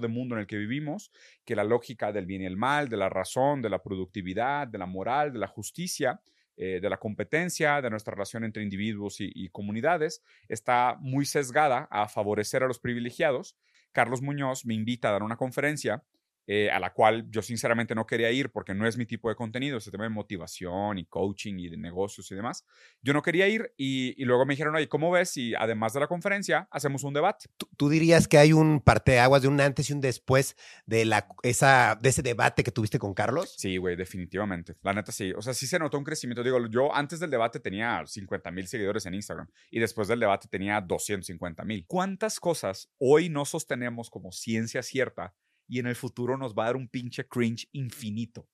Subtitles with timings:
[0.00, 1.10] de mundo en el que vivimos,
[1.44, 4.78] que la lógica del bien y el mal, de la razón, de la productividad, de
[4.78, 6.20] la moral, de la justicia,
[6.56, 11.86] eh, de la competencia, de nuestra relación entre individuos y, y comunidades, está muy sesgada
[11.90, 13.56] a favorecer a los privilegiados.
[13.92, 16.02] Carlos Muñoz me invita a dar una conferencia
[16.50, 19.36] eh, a la cual yo sinceramente no quería ir porque no es mi tipo de
[19.36, 22.64] contenido, ese tema de motivación y coaching y de negocios y demás.
[23.02, 26.00] Yo no quería ir y, y luego me dijeron, oye, ¿cómo ves si además de
[26.00, 27.50] la conferencia hacemos un debate?
[27.58, 31.28] ¿Tú, tú dirías que hay un parteaguas de un antes y un después de, la,
[31.42, 33.54] esa, de ese debate que tuviste con Carlos?
[33.58, 34.74] Sí, güey, definitivamente.
[34.80, 35.32] La neta sí.
[35.36, 36.42] O sea, sí se notó un crecimiento.
[36.42, 40.48] Digo, yo antes del debate tenía 50 mil seguidores en Instagram y después del debate
[40.48, 41.84] tenía 250 mil.
[41.86, 45.34] ¿Cuántas cosas hoy no sostenemos como ciencia cierta
[45.68, 48.48] y en el futuro nos va a dar un pinche cringe infinito?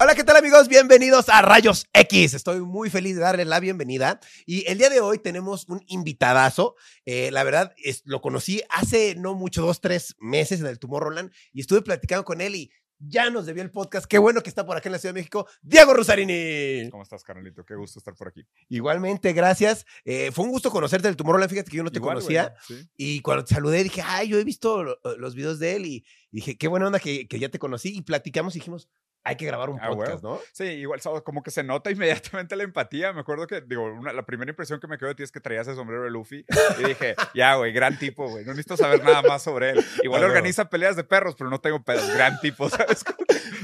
[0.00, 0.66] Hola, ¿qué tal amigos?
[0.66, 2.34] Bienvenidos a Rayos X.
[2.34, 4.18] Estoy muy feliz de darles la bienvenida.
[4.46, 6.74] Y el día de hoy tenemos un invitadazo.
[7.06, 11.30] Eh, la verdad, es, lo conocí hace no mucho, dos, tres meses en el Tomorrowland
[11.52, 12.72] y estuve platicando con él y
[13.04, 14.06] ya nos debió el podcast.
[14.06, 16.88] Qué bueno que está por acá en la Ciudad de México, Diego Rusarini.
[16.90, 17.64] ¿Cómo estás, carnalito?
[17.64, 18.44] Qué gusto estar por aquí.
[18.68, 19.84] Igualmente, gracias.
[20.04, 21.50] Eh, fue un gusto conocerte del Tomorrowland.
[21.50, 22.54] Fíjate que yo no te Igual, conocía.
[22.96, 25.94] Y cuando te saludé dije, ay, yo he visto lo- los videos de él y,
[26.30, 28.88] y dije, qué buena onda que, que ya te conocí y platicamos y dijimos,
[29.24, 30.36] hay que grabar un Ah, podcast, huevo.
[30.36, 30.40] ¿no?
[30.52, 31.22] Sí, igual, ¿sabes?
[31.22, 33.12] como que se nota inmediatamente la empatía.
[33.12, 35.40] Me acuerdo que, digo, una- la primera impresión que me quedó de ti es que
[35.40, 36.44] traías el sombrero de Luffy.
[36.80, 38.44] Y dije, ya, güey, gran tipo, güey.
[38.44, 39.84] No necesito saber nada más sobre él.
[40.02, 42.08] Igual Ah, organiza peleas de perros, pero no tengo pedos.
[42.14, 43.04] Gran tipo, ¿sabes?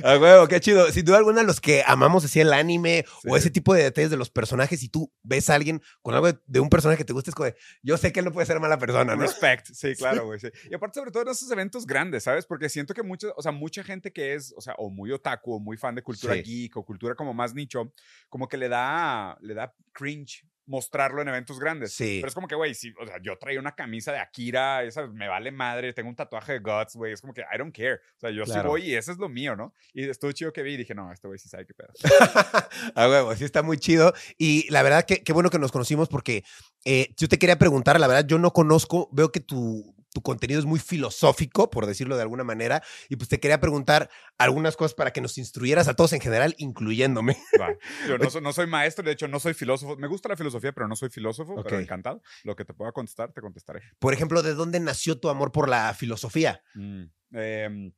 [0.04, 0.90] A huevo, qué chido.
[0.92, 3.38] Sin duda alguna, los que amamos así el anime o Sí.
[3.38, 6.38] ese tipo de detalles de los personajes, si tú ves a alguien con algo de,
[6.46, 8.46] de un personaje que te gusta, es como de, yo sé que él no puede
[8.46, 9.22] ser mala persona, ¿no?
[9.22, 10.38] Respect, sí, claro, güey.
[10.38, 10.48] Sí.
[10.70, 12.46] Y aparte, sobre todo en esos eventos grandes, ¿sabes?
[12.46, 15.47] Porque siento que mucha, o sea, mucha gente que es, o sea, o muy otaku,
[15.56, 16.42] o muy fan de cultura Sí.
[16.42, 17.92] geek, o cultura como más nicho,
[18.28, 21.94] como que le da, le da cringe mostrarlo en eventos grandes.
[21.94, 22.18] Sí.
[22.20, 25.06] Pero es como que, güey, sí, o sea, yo traía una camisa de Akira, esa
[25.06, 27.94] me vale madre, tengo un tatuaje de Guts, güey, es como que I don't care.
[27.94, 28.68] O sea, yo sí Claro.
[28.68, 29.72] voy y eso es lo mío, ¿no?
[29.94, 31.88] Y estuvo chido que vi y dije, no, este güey sí sabe qué pedo.
[32.94, 34.12] A huevo, sí está muy chido.
[34.36, 36.44] Y la verdad, que qué bueno que nos conocimos porque
[36.84, 40.58] eh, yo te quería preguntar, la verdad, yo no conozco, veo que tu, tu contenido
[40.58, 44.08] es muy filosófico, por decirlo de alguna manera, y pues te quería preguntar
[44.38, 47.36] algunas cosas para que nos instruyeras a todos en general, incluyéndome.
[47.60, 47.74] Va.
[48.08, 49.96] Yo no, soy- no soy maestro, de hecho, no soy filósofo.
[49.96, 52.22] Me gusta la filosofía, pero no soy filósofo, pero encantado.
[52.44, 53.82] Lo que te pueda contestar, te contestaré.
[53.98, 56.62] Por ejemplo, ¿de dónde nació tu amor por la filosofía?
[56.74, 57.02] Mm,
[57.32, 57.92] em,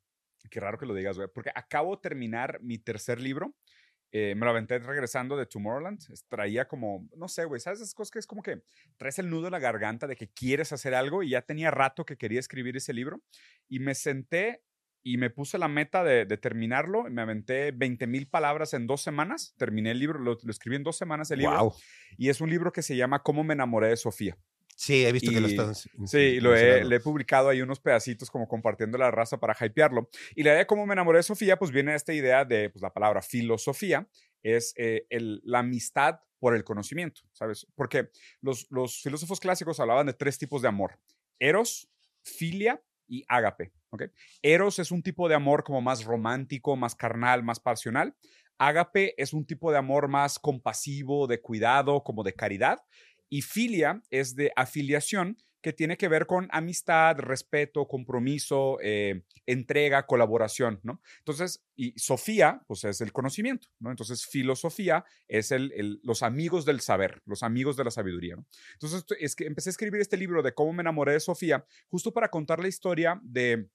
[0.51, 1.29] qué raro que lo digas, güey.
[1.33, 3.55] Porque acabo de terminar mi tercer libro.
[4.13, 6.01] Eh, me lo aventé regresando de Tomorrowland.
[6.29, 8.63] Traía como, no sé, güey, ¿sabes esas cosas que es como que
[8.97, 12.05] traes el nudo en la garganta de que quieres hacer algo y ya tenía rato
[12.05, 13.23] que quería escribir ese libro?
[13.69, 14.63] Y me senté
[15.03, 17.07] y me puse la meta de, de terminarlo.
[17.07, 19.55] y Me aventé 20 mil palabras en dos semanas.
[19.57, 21.75] Terminé el libro, lo, lo escribí en dos semanas el libro.
[22.19, 24.37] Y es un libro que se llama Cómo me enamoré de Sofía.
[24.81, 25.91] Sí, he visto que lo estás.
[26.07, 26.89] Sí, lo he, mencionando.
[26.89, 30.09] le he publicado ahí unos pedacitos como compartiendo la raza para hypearlo.
[30.35, 32.71] Y la idea de cómo me enamoré de Sofía, pues viene de esta idea de
[32.71, 34.09] pues, la palabra filosofía,
[34.43, 37.67] es eh, el- la amistad por el conocimiento, ¿sabes?
[37.75, 38.09] Porque
[38.41, 40.99] los, los filósofos clásicos hablaban de tres tipos de amor,
[41.39, 41.91] eros,
[42.23, 44.05] filia y ágape, ¿ok?
[44.41, 48.17] Eros es un tipo de amor como más romántico, más carnal, más pasional.
[48.57, 52.79] Ágape es un tipo de amor más compasivo, de cuidado, como de caridad.
[53.31, 60.07] Y filia es de afiliación, que tiene que ver con amistad, respeto, compromiso, eh, entrega,
[60.07, 61.03] colaboración, ¿no?
[61.19, 63.91] Entonces, y Sofía, pues es el conocimiento, ¿no?
[63.91, 68.47] Entonces, filosofía es el, el- los amigos del saber, los amigos de la sabiduría, ¿no?
[68.73, 72.13] Entonces, es que empecé a escribir este libro de cómo me enamoré de Sofía, justo
[72.13, 73.69] para contar la historia de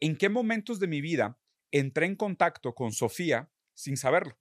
[0.00, 1.38] en qué momentos de mi vida
[1.72, 4.38] entré en contacto con Sofía sin saberlo.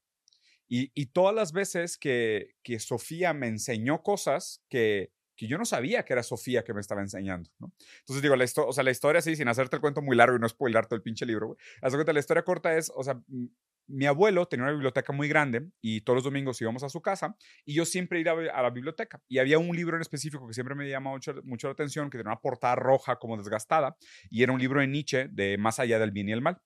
[0.68, 6.04] Y, todas las veces que, que Sofía me enseñó cosas que, que yo no sabía
[6.04, 7.72] que era Sofía que me estaba enseñando, ¿no?
[8.00, 10.40] Entonces digo, la, o sea, la historia así, sin hacerte el cuento muy largo y
[10.40, 11.58] no spoilar todo el pinche libro, güey.
[11.82, 13.22] La historia corta es, o sea,
[13.88, 17.36] mi abuelo tenía una biblioteca muy grande y todos los domingos íbamos a su casa
[17.66, 19.22] y yo siempre iba a la biblioteca.
[19.28, 22.18] Y había un libro en específico que siempre me llamaba mucho, mucho la atención, que
[22.18, 23.98] tenía una portada roja como desgastada
[24.30, 26.62] y era un libro de Nietzsche de Más allá del bien y el mal.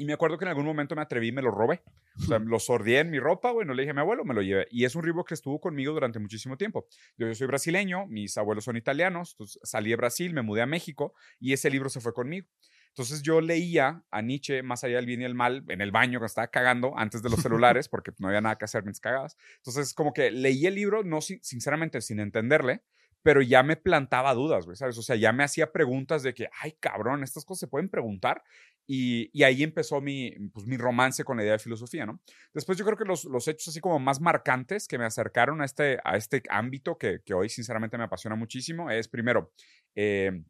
[0.00, 1.82] Y me acuerdo que en algún momento me atreví y me lo robé.
[2.16, 4.32] O sea, lo sordié en mi ropa, güey, no le dije a mi abuelo, me
[4.32, 4.66] lo llevé.
[4.70, 6.86] Y es un libro que estuvo conmigo durante muchísimo tiempo.
[7.18, 10.66] Yo, yo soy brasileño, mis abuelos son italianos, entonces salí de Brasil, me mudé a
[10.66, 12.46] México y ese libro se fue conmigo.
[12.88, 16.18] Entonces yo leía a Nietzsche, Más allá del bien y el mal, en el baño
[16.18, 19.36] que estaba cagando antes de los celulares, porque no había nada que hacer mientras cagadas.
[19.56, 22.80] Entonces como que leí el libro, no sinceramente sin entenderle,
[23.22, 24.96] pero ya me plantaba dudas, güey, ¿sabes?
[24.98, 28.42] O sea, ya me hacía preguntas de que, ay, cabrón, estas cosas se pueden preguntar.
[28.92, 32.20] Y, y ahí empezó mi, pues, mi romance con la idea de filosofía, ¿no?
[32.52, 35.64] Después yo creo que los, los hechos así como más marcantes que me acercaron a
[35.64, 39.52] este, a este ámbito que, que hoy sinceramente me apasiona muchísimo es, primero,
[39.94, 40.42] eh,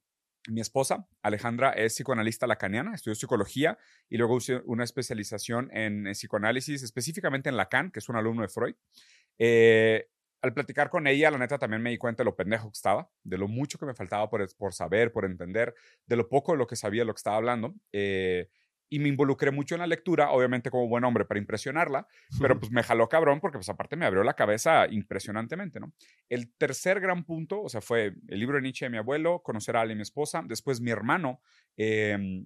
[0.48, 3.76] mi esposa, Alejandra, es psicoanalista lacaniana, estudió psicología
[4.08, 8.48] y luego hizo una especialización en, psicoanálisis, específicamente en Lacan, que es un alumno de
[8.48, 8.75] Freud.
[9.38, 10.08] Eh,
[10.42, 13.10] al platicar con ella, la neta también me di cuenta de lo pendejo que estaba,
[13.22, 15.75] de lo mucho que me faltaba por, por saber, por entender,
[16.06, 17.75] de lo poco de lo que sabía, lo que estaba hablando.
[17.92, 18.48] Eh,
[18.92, 22.08] y me involucré mucho en la lectura, obviamente como buen hombre para impresionarla,
[22.40, 25.92] pero pues me jaló cabrón porque pues aparte me abrió la cabeza impresionantemente, ¿no?
[26.28, 29.76] El tercer gran punto, o sea, fue el libro de Nietzsche de mi abuelo, conocer
[29.76, 31.40] a Ale, mi esposa, después mi hermano,
[31.76, 32.44] eh,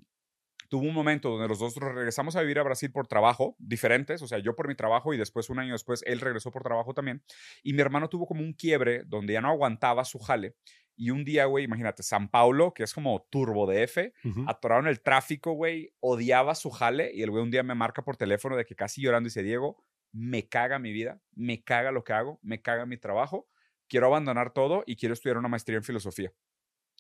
[0.75, 4.26] tuvo un momento donde los dos regresamos a vivir a Brasil por trabajo, diferentes, o
[4.26, 7.23] sea, yo por mi trabajo y después un año después él regresó por trabajo también,
[7.62, 10.56] y mi hermano tuvo como un quiebre donde ya no aguantaba su jale.
[10.97, 14.12] Y un día, güey, imagínate, San Paulo, que es como turbo de F,
[14.49, 18.17] atoraron el tráfico, güey, odiaba su jale y el güey un día me marca por
[18.17, 19.81] teléfono de que casi llorando dice, Diego,
[20.11, 23.49] me caga mi vida, me caga lo que hago, me caga mi trabajo,
[23.87, 26.32] quiero abandonar todo y quiero estudiar una maestría en filosofía.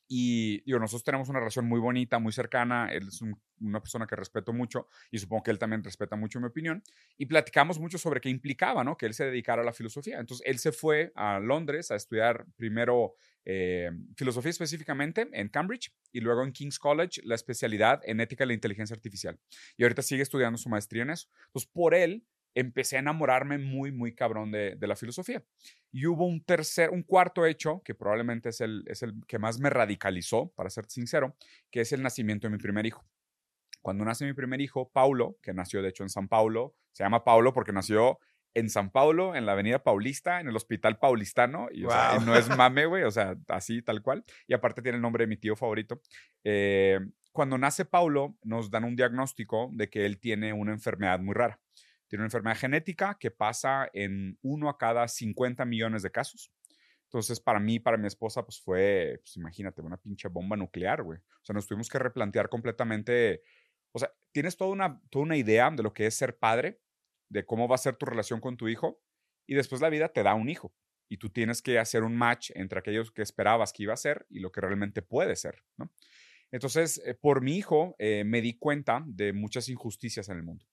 [0.06, 2.88] Y digo, nosotros tenemos una relación muy bonita, muy cercana.
[2.92, 3.20] Él es
[3.60, 6.82] una persona que respeto mucho y supongo que él también respeta mucho mi opinión.
[7.16, 8.96] Y platicamos mucho sobre qué implicaba, ¿no?
[8.96, 10.18] Que él se dedicara a la filosofía.
[10.20, 13.14] Entonces, él se fue a Londres a estudiar primero
[13.46, 18.48] eh, filosofía específicamente en Cambridge y luego en King's College la especialidad en ética de
[18.48, 19.38] la inteligencia artificial.
[19.76, 21.28] Y ahorita sigue estudiando su maestría en eso.
[21.46, 22.24] Entonces, por él,
[22.54, 25.42] empecé a enamorarme muy, muy cabrón de, la filosofía.
[25.92, 29.58] Y hubo un tercer, un cuarto hecho, que probablemente es el, es el que más
[29.58, 31.36] me radicalizó, para ser sincero,
[31.70, 33.04] que es el nacimiento de mi primer hijo.
[33.82, 37.24] Cuando nace mi primer hijo, Paulo, que nació de hecho en San Paulo, se llama
[37.24, 38.18] Paulo porque nació
[38.54, 42.86] en San Paulo, en la Avenida Paulista, en el Hospital Paulistano, y, no es mame,
[42.86, 44.24] güey, o sea, así tal cual.
[44.46, 46.00] Y aparte tiene el nombre de mi tío favorito.
[46.44, 47.00] Eh,
[47.32, 51.60] cuando nace Paulo, nos dan un diagnóstico de que él tiene una enfermedad muy rara.
[52.14, 56.52] Tiene una enfermedad genética que pasa en uno a cada 50 millones de casos.
[57.06, 61.18] Entonces, para mí, para mi esposa, pues fue, pues imagínate, una pinche bomba nuclear, güey.
[61.18, 63.42] O sea, nos tuvimos que replantear completamente.
[63.90, 66.80] O sea, tienes toda una, toda una idea de lo que es ser padre,
[67.30, 69.02] de cómo va a ser tu relación con tu hijo,
[69.44, 70.72] y después la vida te da un hijo.
[71.08, 74.24] Y tú tienes que hacer un match entre aquellos que esperabas que iba a ser
[74.30, 75.92] y lo que realmente puede ser, ¿no?
[76.52, 80.64] Entonces, eh, por mi hijo, eh, me di cuenta de muchas injusticias en el mundo.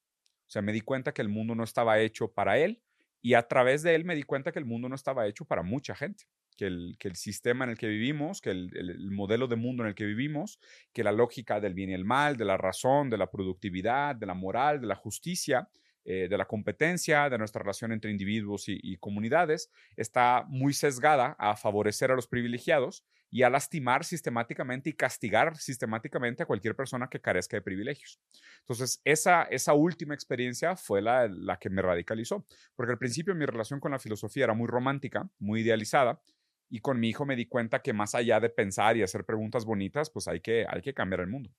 [0.51, 2.81] O sea, me di cuenta que el mundo no estaba hecho para él
[3.21, 5.63] y a través de él me di cuenta que el mundo no estaba hecho para
[5.63, 6.25] mucha gente.
[6.57, 9.83] Que el, que el sistema en el que vivimos, que el, el, modelo de mundo
[9.83, 10.59] en el que vivimos,
[10.91, 14.25] que la lógica del bien y el mal, de la razón, de la productividad, de
[14.25, 15.69] la moral, de la justicia,
[16.03, 21.55] eh, de la competencia, de nuestra relación entre individuos y, comunidades, está muy sesgada a
[21.55, 27.21] favorecer a los privilegiados y a lastimar sistemáticamente y castigar sistemáticamente a cualquier persona que
[27.21, 28.19] carezca de privilegios.
[28.59, 32.45] Entonces, esa, esa última experiencia fue la, la que me radicalizó,
[32.75, 36.21] porque al principio mi relación con la filosofía era muy romántica, muy idealizada,
[36.69, 39.65] y con mi hijo me di cuenta que más allá de pensar y hacer preguntas
[39.65, 41.49] bonitas, pues hay que, hay que cambiar el mundo.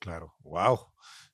[0.00, 0.78] Claro, wow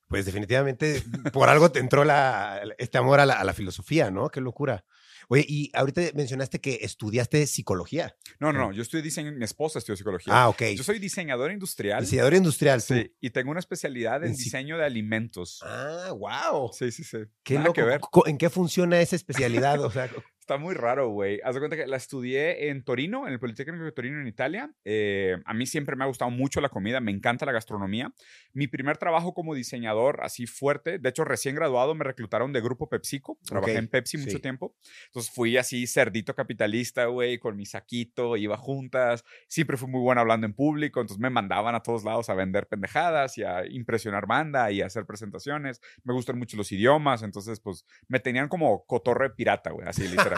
[0.08, 4.28] pues definitivamente por algo te entró la, este amor a la, filosofía, ¿no?
[4.28, 4.84] Qué locura.
[5.28, 8.16] Oye, y ahorita mencionaste que estudiaste psicología.
[8.38, 10.32] No, no, no, yo estudié diseño, mi esposa estudió psicología.
[10.34, 10.62] Ah, ok.
[10.76, 12.02] Yo soy diseñador industrial.
[12.02, 13.12] Diseñador industrial, sí.
[13.20, 15.60] Y tengo una especialidad en, diseño de alimentos.
[15.64, 16.70] Ah, wow.
[16.72, 17.18] Sí, sí, sí.
[17.42, 17.84] ¿Qué loco.
[17.84, 18.00] ver.
[18.26, 19.80] ¿En qué funciona esa especialidad?
[19.80, 20.10] O sea,
[20.46, 21.40] Está muy raro, güey.
[21.42, 24.70] Haz de cuenta que la estudié en Torino, en el Politécnico de Torino, en Italia.
[24.84, 28.14] Eh, a mí siempre me ha gustado mucho la comida, me encanta la gastronomía.
[28.52, 32.88] Mi primer trabajo como diseñador, así fuerte, de hecho, recién graduado, me reclutaron de Grupo
[32.88, 33.40] PepsiCo.
[33.44, 34.76] Trabajé en Pepsi mucho tiempo.
[35.06, 39.24] Entonces fui así cerdito capitalista, güey, con mi saquito, iba juntas.
[39.48, 42.68] Siempre fui muy bueno hablando en público, entonces me mandaban a todos lados a vender
[42.68, 45.80] pendejadas y a impresionar banda y a hacer presentaciones.
[46.04, 50.35] Me gustan mucho los idiomas, entonces, pues me tenían como cotorre pirata, güey, así literal.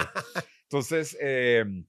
[0.64, 1.87] Entonces, em,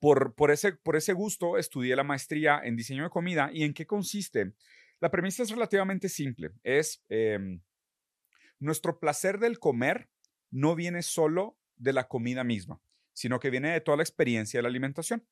[0.00, 3.50] por, ese, gusto estudié la maestría en diseño de comida.
[3.52, 4.52] ¿Y en qué consiste?
[5.00, 6.50] La premisa es relativamente simple.
[6.62, 7.60] Es em,
[8.58, 10.08] nuestro placer del comer
[10.50, 12.80] no viene solo de la comida misma,
[13.12, 15.26] sino que viene de toda la experiencia de la alimentación.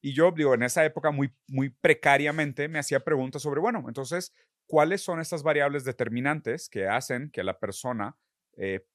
[0.00, 4.32] Y yo, digo, en esa época muy, muy precariamente me hacía preguntas sobre, bueno, entonces,
[4.66, 8.16] cuáles son estas variables determinantes que hacen que la persona
[8.56, 8.86] eh,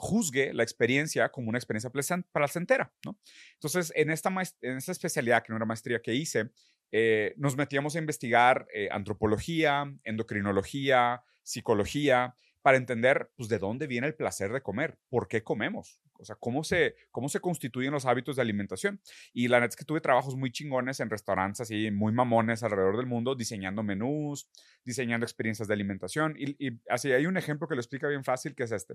[0.00, 1.90] juzgue la experiencia como una experiencia
[2.32, 3.18] placentera, ¿no?
[3.54, 4.30] Entonces, en esta,
[4.62, 6.50] en esta especialidad, que no era maestría que hice,
[6.90, 14.06] eh, nos metíamos a investigar eh, antropología, endocrinología, psicología, para entender pues, de dónde viene
[14.06, 18.04] el placer de comer, por qué comemos, o sea, cómo se, cómo se constituyen los
[18.04, 19.00] hábitos de alimentación.
[19.32, 22.96] Y la neta es que tuve trabajos muy chingones en restaurantes así, muy mamones alrededor
[22.96, 24.48] del mundo, diseñando menús,
[24.84, 26.34] diseñando experiencias de alimentación.
[26.38, 28.94] Y, y así hay un ejemplo que lo explica bien fácil, que es este.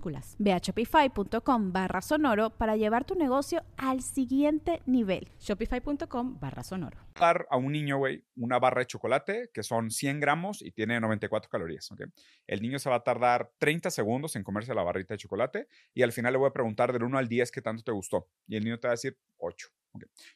[0.39, 5.29] Ve a shopify.com barra sonoro para llevar tu negocio al siguiente nivel.
[5.39, 6.97] Shopify.com barra sonoro.
[7.19, 10.99] Dar a un niño, güey, una barra de chocolate que son 100 gramos y tiene
[10.99, 11.91] 94 calorías.
[11.91, 12.07] ¿okay?
[12.47, 16.01] El niño se va a tardar 30 segundos en comerse la barrita de chocolate y
[16.01, 18.27] al final le voy a preguntar del 1 al 10 qué tanto te gustó.
[18.47, 19.67] Y el niño te va a decir 8.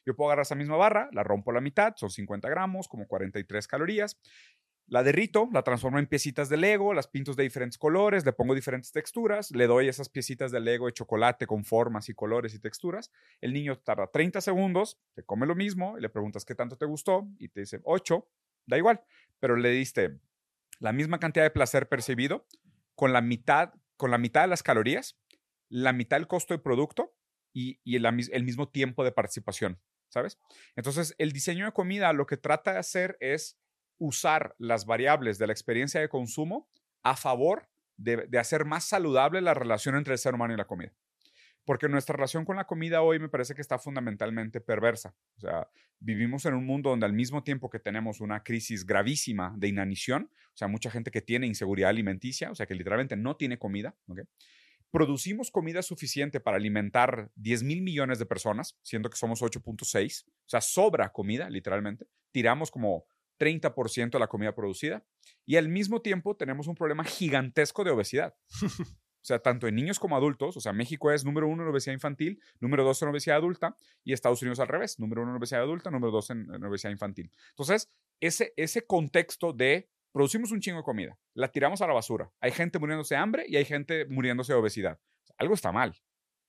[0.04, 3.06] Yo puedo agarrar esa misma barra, la rompo a la mitad, son 50 gramos, como
[3.06, 4.18] 43 calorías.
[4.88, 8.54] La derrito, la transformo en piecitas de Lego, las pinto de diferentes colores, le pongo
[8.54, 12.60] diferentes texturas, le doy esas piecitas de Lego de chocolate con formas y colores y
[12.60, 13.10] texturas.
[13.40, 16.86] El niño tarda 30 segundos, te come lo mismo y le preguntas qué tanto te
[16.86, 18.28] gustó y te dice 8,
[18.66, 19.02] da igual,
[19.40, 20.20] pero le diste
[20.78, 22.46] la misma cantidad de placer percibido
[22.94, 25.18] con la mitad, con la mitad de las calorías,
[25.68, 27.12] la mitad del costo de producto
[27.52, 30.38] y, el, el mismo tiempo de participación, ¿sabes?
[30.76, 33.58] Entonces, el diseño de comida lo que trata de hacer es
[33.98, 36.68] usar las variables de la experiencia de consumo
[37.02, 40.92] a favor de, hacer más saludable la relación entre el ser humano y la comida.
[41.64, 45.14] Porque nuestra relación con la comida hoy me parece que está fundamentalmente perversa.
[45.36, 49.52] O sea, vivimos en un mundo donde al mismo tiempo que tenemos una crisis gravísima
[49.56, 53.36] de inanición, o sea, mucha gente que tiene inseguridad alimenticia, o sea, que literalmente no
[53.36, 53.96] tiene comida,
[54.92, 60.48] producimos comida suficiente para alimentar 10 mil millones de personas, siendo que somos 8.6, o
[60.48, 62.06] sea, sobra comida, literalmente.
[62.30, 63.06] Tiramos como
[63.38, 65.04] 30% de la comida producida.
[65.44, 68.34] Y al mismo tiempo tenemos un problema gigantesco de obesidad.
[69.16, 71.94] O sea, tanto en niños como adultos, o sea, México es número uno en obesidad
[71.94, 73.74] infantil, número dos en obesidad adulta,
[74.04, 77.32] y Estados Unidos al revés, número uno en obesidad adulta, número dos en, obesidad infantil.
[77.48, 77.90] Entonces,
[78.20, 82.52] ese, ese contexto de producimos un chingo de comida, la tiramos a la basura, hay
[82.52, 85.00] gente muriéndose de hambre y hay gente muriéndose de obesidad.
[85.38, 85.96] Algo está mal,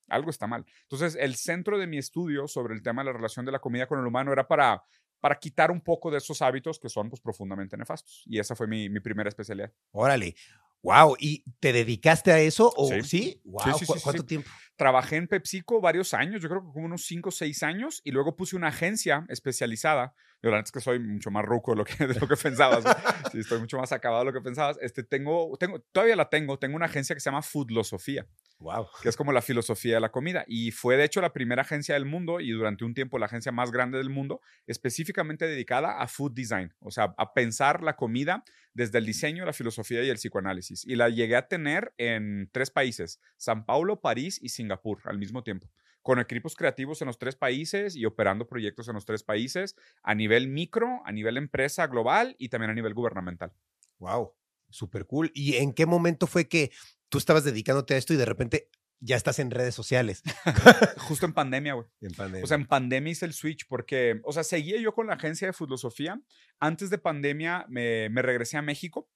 [0.08, 0.63] algo está mal.
[0.84, 3.88] Entonces, el centro de mi estudio sobre el tema de la relación de la comida
[3.88, 4.84] con el humano era para
[5.20, 8.24] para quitar un poco de esos hábitos que son pues, profundamente nefastos.
[8.26, 9.72] Y esa fue mi, mi primera especialidad.
[9.92, 10.36] Órale.
[10.84, 12.72] Wow, ¿y te dedicaste a eso?
[12.78, 13.02] ¿O, sí.
[13.04, 13.42] ¿Sí?
[13.46, 13.64] Wow,
[14.04, 14.50] ¿Cuánto tiempo?
[14.76, 18.12] Trabajé en PepsiCo varios años, yo creo que como unos 5 o 6 años, y
[18.12, 20.14] luego puse una agencia especializada.
[20.48, 22.38] Yo la verdad es que soy mucho más ruco de lo que, de lo que
[22.38, 22.86] pensabas.
[23.34, 24.77] sí, estoy mucho más acabado de lo que pensabas.
[24.82, 28.25] Este, tengo, tengo, todavía la tengo, tengo una agencia que se llama Foodlosofía.
[28.60, 28.88] Wow.
[29.04, 30.46] Que es como la filosofía de la comida.
[30.48, 33.51] Y fue de hecho la primera agencia del mundo y durante un tiempo la agencia
[33.51, 38.46] más grande del mundo, específicamente dedicada a food design, o sea, a pensar la comida
[38.74, 40.86] desde el diseño, la filosofía y el psicoanálisis.
[40.86, 45.44] Y la llegué a tener en tres países, San Paulo, París y Singapur al mismo
[45.44, 45.70] tiempo
[46.01, 50.16] con equipos creativos en los tres países y operando proyectos en los tres países a
[50.16, 53.51] nivel micro, a nivel empresa global y también a nivel gubernamental.
[54.00, 54.34] Wow,
[54.70, 55.32] súper cool.
[55.34, 56.72] ¿Y en qué momento fue que
[57.10, 60.24] tú estabas dedicándote a esto y de repente ya estás en redes sociales?
[60.98, 61.88] Justo en pandemia, güey.
[62.01, 62.44] En pandemia.
[62.44, 65.48] O sea, en pandemia hice el switch porque, o sea, seguía yo con la agencia
[65.48, 66.22] de filosofía.
[66.60, 69.10] Antes de pandemia me, me regresé a México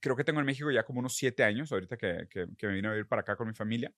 [0.00, 2.88] creo que tengo en México ya como unos siete años, ahorita que, que, me vine
[2.88, 3.92] a vivir para acá con mi familia.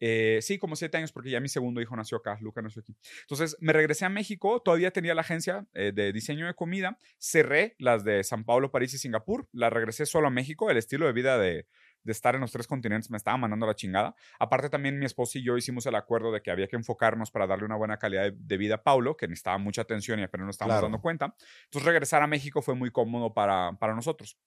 [0.00, 2.96] Eh, sí, como siete años, porque ya mi segundo hijo nació acá, Luca nació aquí.
[3.22, 7.74] Entonces, me regresé a México, todavía tenía la agencia eh, de diseño de comida, cerré
[7.78, 11.12] las de San Pablo, París y Singapur, la regresé solo a México, el estilo de
[11.12, 11.66] vida de,
[12.04, 14.14] de estar en los tres continentes me estaba mandando la chingada.
[14.38, 17.46] Aparte también mi esposa y yo hicimos el acuerdo de que había que enfocarnos para
[17.46, 20.54] darle una buena calidad de, vida a Paulo, que necesitaba mucha atención y apenas nos
[20.54, 21.34] estábamos dando cuenta.
[21.64, 24.38] Entonces regresar a México fue muy cómodo para, para nosotros.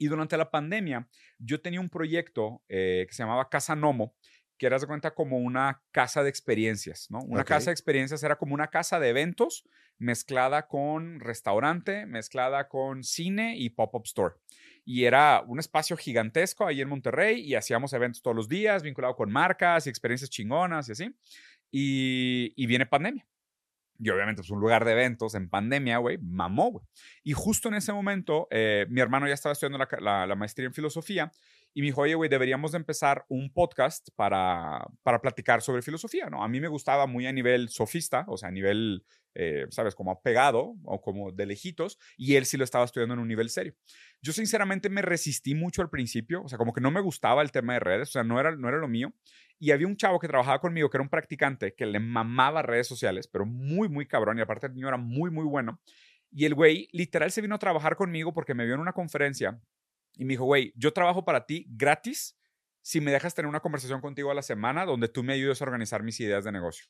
[0.00, 1.06] Y durante la pandemia,
[1.38, 4.14] yo tenía un proyecto eh, que se llamaba Casa Nomo,
[4.56, 7.18] que eras de cuenta como una casa de experiencias, ¿no?
[7.20, 13.04] Una casa de experiencias era como una casa de eventos mezclada con restaurante, mezclada con
[13.04, 14.36] cine y pop-up store.
[14.86, 19.14] Y era un espacio gigantesco ahí en Monterrey y hacíamos eventos todos los días vinculado
[19.16, 21.14] con marcas y experiencias chingonas y así.
[21.70, 23.26] Y, y viene pandemia.
[24.02, 26.86] Y obviamente, pues un lugar de eventos en pandemia, güey, mamó, güey.
[27.22, 30.72] Y justo en ese momento, eh, mi hermano ya estaba estudiando la, la maestría en
[30.72, 31.30] filosofía
[31.72, 36.28] y me dijo, oye, güey, deberíamos de empezar un podcast para, para platicar sobre filosofía,
[36.28, 36.42] ¿no?
[36.42, 39.04] A mí me gustaba muy a nivel sofista, o sea, a nivel,
[39.34, 39.94] eh, ¿sabes?
[39.94, 43.50] Como pegado o como de lejitos, y él sí lo estaba estudiando en un nivel
[43.50, 43.74] serio.
[44.20, 47.52] Yo sinceramente me resistí mucho al principio, o sea, como que no me gustaba el
[47.52, 49.14] tema de redes, o sea, no era, no era lo mío.
[49.60, 52.88] Y había un chavo que trabajaba conmigo, que era un practicante, que le mamaba redes
[52.88, 55.78] sociales, pero muy, muy cabrón, y aparte el niño era muy, muy bueno.
[56.32, 59.60] Y el güey literal se vino a trabajar conmigo porque me vio en una conferencia
[60.14, 62.38] y me dijo, güey, yo trabajo para ti gratis
[62.82, 65.64] si me dejas tener una conversación contigo a la semana donde tú me ayudes a
[65.64, 66.86] organizar mis ideas de negocio.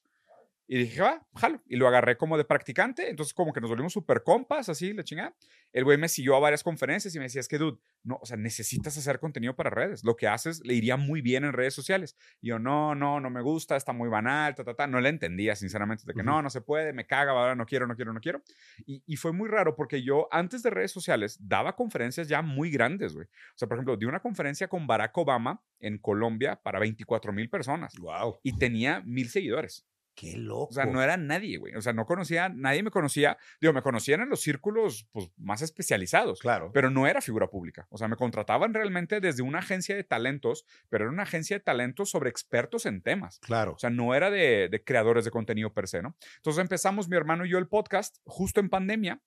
[0.72, 1.60] Y dije, va, jalo.
[1.66, 3.10] Y lo agarré como de practicante.
[3.10, 5.34] Entonces, como que nos volvimos súper compas, así, la chingada.
[5.72, 8.24] El güey me siguió a varias conferencias y me decía, es que, dude, no, o
[8.24, 10.04] sea, necesitas hacer contenido para redes.
[10.04, 12.16] Lo que haces le iría muy bien en redes sociales.
[12.40, 14.86] Y yo, no, no, no me gusta, está muy banal, ta, ta, ta.
[14.86, 16.26] No le entendía, sinceramente, de que Ujú.
[16.30, 18.40] no, no se puede, me caga, ahora no quiero, no quiero, no quiero.
[18.86, 22.70] Y, y fue muy raro porque yo, antes de redes sociales, daba conferencias ya muy
[22.70, 23.26] grandes, güey.
[23.26, 27.50] O sea, por ejemplo, di una conferencia con Barack Obama en Colombia para 24 mil
[27.50, 28.38] personas Wow.
[28.44, 29.84] y tenía mil seguidores.
[30.20, 30.66] Qué loco.
[30.70, 31.74] O sea, no era nadie, güey.
[31.76, 33.38] O sea, no conocía, nadie me conocía.
[33.58, 36.70] Digo, me conocían en los círculos pues, más especializados, Claro.
[36.74, 37.86] pero no era figura pública.
[37.88, 41.64] O sea, me contrataban realmente desde una agencia de talentos, pero era una agencia de
[41.64, 43.38] talentos sobre expertos en temas.
[43.38, 43.72] claro.
[43.72, 46.14] O sea, no era de, de creadores de contenido per se, ¿no?
[46.36, 49.22] Entonces empezamos mi hermano y yo el podcast justo en pandemia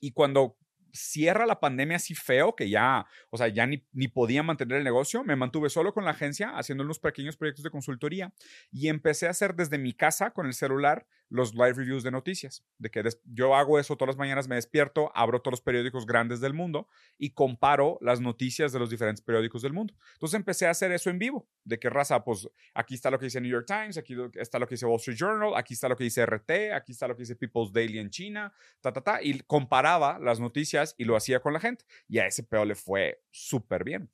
[0.00, 0.58] y cuando
[0.92, 4.84] cierra la pandemia así feo que ya, o sea, ya ni, ni podía mantener el
[4.84, 8.32] negocio, me mantuve solo con la agencia haciendo unos pequeños proyectos de consultoría
[8.70, 12.64] y empecé a hacer desde mi casa con el celular los live reviews de noticias,
[12.78, 16.40] de que yo hago eso todas las mañanas, me despierto, abro todos los periódicos grandes
[16.40, 19.94] del mundo y comparo las noticias de los diferentes periódicos del mundo.
[20.14, 23.26] Entonces empecé a hacer eso en vivo, de que raza, pues aquí está lo que
[23.26, 25.96] dice New York Times, aquí está lo que dice Wall Street Journal, aquí está lo
[25.96, 29.22] que dice RT, aquí está lo que dice People's Daily en China, ta, ta, ta,
[29.22, 31.84] y comparaba las noticias y lo hacía con la gente.
[32.08, 34.10] Y a ese pedo le fue súper bien.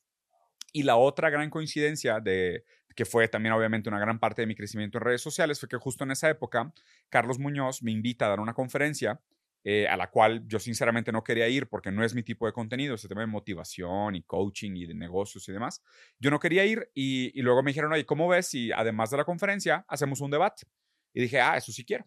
[0.73, 2.65] Y la otra gran coincidencia de
[2.97, 5.77] que fue también obviamente una gran parte de mi crecimiento en redes sociales fue que
[5.77, 6.73] justo en esa época
[7.09, 9.21] Carlos Muñoz me invita a dar una conferencia
[9.67, 12.53] eh, a la cual yo sinceramente no quería ir porque no es mi tipo de
[12.53, 15.83] contenido, ese tema de motivación y coaching y de negocios y demás.
[16.19, 19.25] Yo no quería ir y, luego me dijeron, oye, ¿cómo ves si además de la
[19.25, 20.67] conferencia hacemos un debate?
[21.15, 22.07] Y dije, ah, eso sí quiero.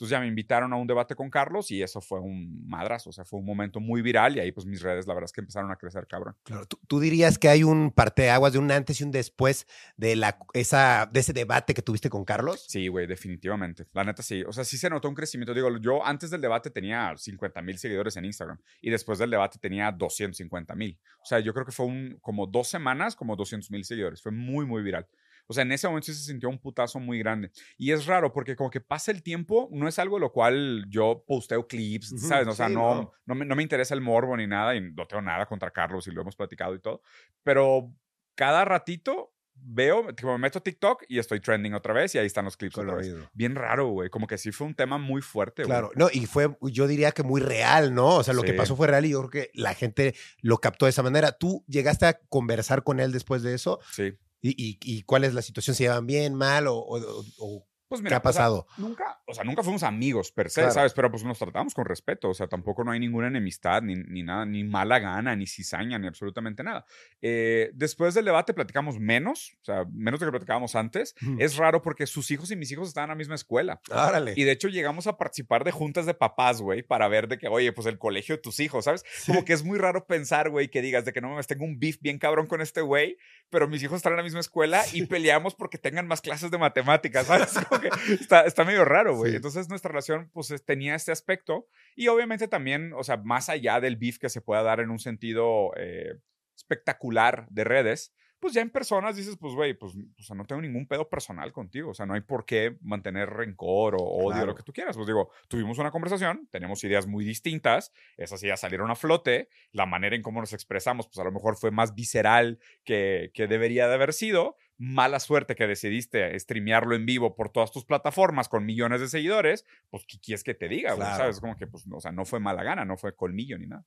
[0.00, 3.12] Entonces ya me invitaron a un debate con Carlos y eso fue un madrazo, o
[3.12, 5.42] sea, fue un momento muy viral y ahí pues mis redes la verdad es que
[5.42, 6.34] empezaron a crecer, cabrón.
[6.42, 9.66] Claro, ¿Tú, tú dirías que hay un parteaguas de un antes y un después
[9.98, 12.64] de, la, esa, de ese debate que tuviste con Carlos.
[12.66, 13.86] Sí, güey, definitivamente.
[13.92, 14.42] La neta sí.
[14.44, 15.52] O sea, sí se notó un crecimiento.
[15.52, 19.58] Digo, yo antes del debate tenía 50 mil seguidores en Instagram y después del debate
[19.58, 20.98] tenía 250 mil.
[21.22, 24.22] O sea, yo creo que fue un, como dos semanas, como 200 mil seguidores.
[24.22, 25.06] Fue muy, muy viral.
[25.50, 27.50] O sea, en ese momento sí se sintió un putazo muy grande.
[27.76, 31.24] Y es raro porque como que pasa el tiempo, no es algo lo cual yo
[31.26, 32.46] posteo clips, Ujú, ¿sabes?
[32.46, 33.12] O sea, sí, no, no.
[33.26, 33.34] no.
[33.34, 36.12] me, no me interesa el morbo ni nada y no tengo nada contra Carlos y
[36.12, 37.02] lo hemos platicado y todo.
[37.42, 37.92] Pero
[38.36, 42.26] cada ratito veo, tipo, me meto a TikTok y estoy trending otra vez y ahí
[42.26, 43.12] están los clips otra vez.
[43.32, 44.08] Bien raro, güey.
[44.08, 45.64] Como que sí fue un tema muy fuerte.
[45.64, 48.16] Claro, no, y fue, yo diría que muy real, ¿no?
[48.18, 48.56] O sea, lo que Sí.
[48.56, 51.32] pasó fue real y yo creo que la gente lo captó de esa manera.
[51.32, 53.80] ¿Tú llegaste a conversar con él después de eso?
[53.90, 54.16] Sí.
[54.42, 55.76] ¿Y, y, cuál es la situación?
[55.76, 58.66] ¿Se llevan bien, mal o, o- o- Pues qué mira, ha pasado?
[58.70, 60.72] o sea, nunca, o sea, nunca fuimos amigos per se, Claro.
[60.74, 60.94] ¿sabes?
[60.94, 64.22] Pero pues nos tratamos con respeto, o sea, tampoco no hay ninguna enemistad, ni, ni
[64.22, 66.86] nada, ni mala gana, ni cizaña, ni absolutamente nada.
[67.20, 71.16] Eh, después del debate platicamos menos, o sea, menos de lo que platicábamos antes.
[71.38, 73.80] Es raro porque sus hijos y mis hijos estaban en la misma escuela.
[73.90, 74.34] Árale.
[74.36, 77.48] Y de hecho llegamos a participar de juntas de papás, güey, para ver de que,
[77.48, 79.04] oye, pues el colegio de tus hijos, ¿sabes?
[79.26, 81.80] Como que es muy raro pensar, güey, que digas de que no mames, tengo un
[81.80, 83.16] beef bien cabrón con este güey,
[83.48, 86.58] pero mis hijos están en la misma escuela y peleamos porque tengan más clases de
[86.58, 87.54] matemáticas, ¿sabes?
[87.80, 89.30] Como que está, está medio raro, güey.
[89.32, 89.36] Sí.
[89.36, 91.66] Entonces nuestra relación, pues es- tenía este aspecto
[91.96, 94.98] y obviamente también, o sea, más allá del beef que se pueda dar en un
[94.98, 96.14] sentido eh,
[96.56, 100.62] espectacular de redes, pues ya en personas dices, pues, güey, pues, o sea, no tengo
[100.62, 101.90] ningún pedo personal contigo.
[101.90, 104.46] O sea, no hay por qué mantener rencor o odio, Claro.
[104.46, 104.96] lo que tú quieras.
[104.96, 109.84] Pues digo, tuvimos una conversación, tenemos ideas muy distintas, esas ideas salieron a flote, la
[109.84, 113.88] manera en cómo nos expresamos, pues a lo mejor fue más visceral que, que debería
[113.88, 114.56] de haber sido.
[114.82, 119.66] Mala suerte que decidiste streamearlo en vivo por todas tus plataformas con millones de seguidores,
[119.90, 120.96] pues, ¿qué quieres que te diga?
[120.96, 121.16] Claro.
[121.18, 121.38] ¿Sabes?
[121.38, 123.84] Como que, pues, o sea, no fue mala gana, no fue colmillo ni nada.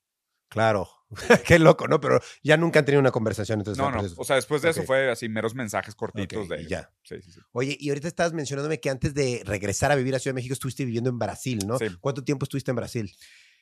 [0.49, 0.87] Claro.
[1.47, 1.99] Qué loco, ¿no?
[1.99, 3.59] Pero ya nunca han tenido una conversación.
[3.59, 3.97] Entonces, No, no.
[3.97, 4.21] proceso.
[4.21, 6.61] O sea, después de eso fue así meros mensajes cortitos de.
[6.61, 6.91] y ya.
[7.01, 7.39] Sí, sí, sí.
[7.53, 10.53] Oye, y ahorita estabas mencionándome que antes de regresar a vivir a Ciudad de México
[10.53, 11.79] estuviste viviendo en Brasil, ¿no?
[11.79, 11.87] Sí.
[11.99, 13.11] ¿Cuánto tiempo estuviste en Brasil?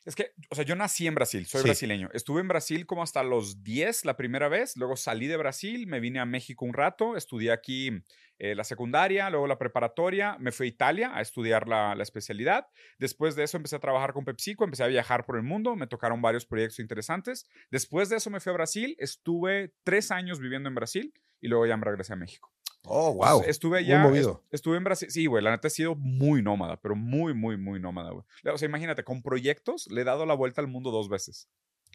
[0.06, 1.68] Es que, o sea, yo nací en Brasil, soy Sí.
[1.68, 2.10] brasileño.
[2.14, 6.00] Estuve en Brasil como hasta los 10 la primera vez, luego salí de Brasil, me
[6.00, 7.92] vine a México un rato, estudié aquí
[8.40, 12.66] eh, la secundaria, luego la preparatoria, me fui a Italia a estudiar la, la especialidad.
[12.98, 15.86] Después de eso empecé a trabajar con PepsiCo, empecé a viajar por el mundo, me
[15.86, 17.46] tocaron varios proyectos interesantes.
[17.70, 21.68] Después de eso me fui a Brasil, estuve tres años viviendo en Brasil y luego
[21.68, 22.52] ya me regresé a México.
[22.84, 23.44] Oh, Entonces, wow.
[23.50, 23.96] Estuve Muy allá.
[24.02, 24.44] est- movido.
[24.52, 25.12] estuve en Brasil.
[25.12, 25.44] Sí, güey.
[25.44, 28.26] La neta he sido muy nómada, pero muy, muy, muy nómada, güey.
[28.54, 31.48] O sea, imagínate, con proyectos le he dado la vuelta al mundo dos veces.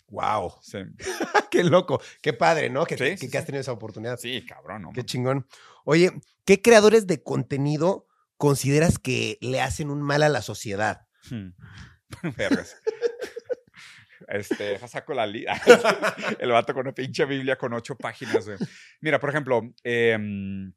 [0.08, 0.54] Wow.
[0.62, 0.78] Sí,
[1.50, 2.00] Qué loco.
[2.22, 2.84] Qué padre, ¿no?
[2.86, 4.16] Que, Sí, que- sí, que has tenido esa oportunidad.
[4.18, 4.92] sí cabrón, ¿no?
[4.92, 5.46] Qué chingón.
[5.84, 6.12] Oye,
[6.44, 11.06] ¿qué creadores de contenido consideras que le hacen un mal a la sociedad?
[11.30, 11.48] Hmm.
[12.36, 12.76] Vergas.
[14.28, 15.46] Este, deja saco la li-
[16.38, 18.44] El vato con una pinche Biblia con ocho páginas.
[18.46, 18.58] güey.
[19.00, 20.72] Mira, por ejemplo, em,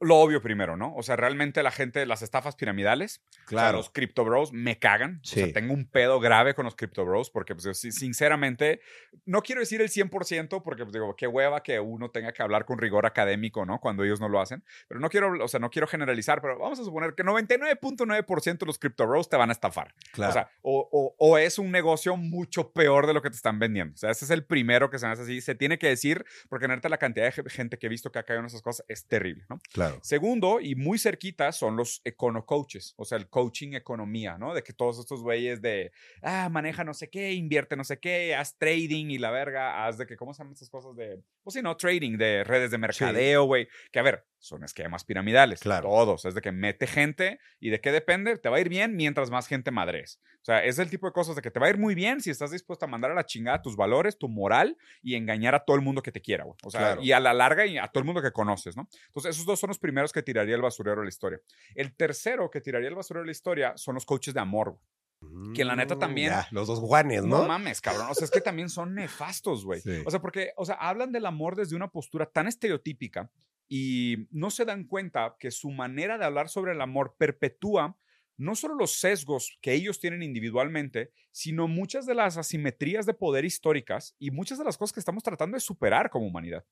[0.00, 0.94] lo obvio primero, ¿no?
[0.96, 5.20] O sea, realmente la gente, las estafas piramidales, o sea, los crypto bros me cagan.
[5.22, 5.52] O sea, Sí.
[5.52, 8.80] tengo un pedo grave con los crypto bros porque, pues, sí- sinceramente,
[9.24, 12.64] no quiero decir el 100% porque, pues, digo, qué hueva que uno tenga que hablar
[12.64, 13.78] con rigor académico, ¿no?
[13.80, 14.64] Cuando ellos no lo hacen.
[14.88, 18.66] Pero no quiero, o sea, no quiero generalizar, pero vamos a suponer que 99.9% de
[18.66, 19.94] los crypto bros te van a estafar.
[20.12, 20.30] Claro.
[20.30, 23.58] O sea, o, o- o es un negocio mucho peor de lo que te están
[23.58, 23.94] vendiendo.
[23.94, 25.40] O sea, ese es el primero que se me hace así.
[25.40, 28.18] Se tiene que decir, porque neta la cantidad de ge- gente que he visto que
[28.18, 29.60] ha caído en esas cosas es terrible, ¿no?
[29.74, 29.98] Claro.
[30.02, 34.54] Segundo, y muy cerquita, son los econo coaches, o sea, el coaching economía, ¿no?
[34.54, 38.34] De que todos estos güeyes de, ah, maneja no sé qué, invierte no sé qué,
[38.34, 41.52] haz trading y la verga, haz de que, ¿cómo se llaman estas cosas de, pues
[41.54, 43.68] sí, no, trading, de redes de mercadeo, güey?
[43.92, 45.88] Que a ver, son esquemas piramidales, Claro.
[45.88, 48.94] todos, es de que mete gente y de qué depende, te va a ir bien
[48.96, 50.20] mientras más gente madres.
[50.40, 52.20] O sea, es el tipo de cosas de que te va a ir muy bien
[52.20, 55.64] si estás dispuesto a mandar a la chingada tus valores, tu moral y engañar a
[55.64, 56.56] todo el mundo que te quiera, güey.
[56.62, 57.02] O sea, Claro.
[57.02, 58.86] y a la larga y a todo el mundo que conoces, ¿no?
[59.06, 61.40] Entonces, esos dos son los primeros que tiraría el basurero de la historia.
[61.74, 64.78] El tercero que tiraría el basurero de la historia son los coaches de amor,
[65.54, 67.48] que la neta Mm, también- ya, los dos Juanes, No ¿no?
[67.48, 68.08] mames, cabrón.
[68.10, 69.80] O sea, es que también son nefastos, güey.
[69.80, 70.02] Sí.
[70.04, 73.30] O sea, porque, o sea, hablan del amor desde una postura tan estereotípica
[73.66, 77.96] y no se dan cuenta que su manera de hablar sobre el amor perpetúa
[78.36, 83.44] no solo los sesgos que ellos tienen individualmente, sino muchas de las asimetrías de poder
[83.44, 86.64] históricas y muchas de las cosas que estamos tratando de superar como humanidad.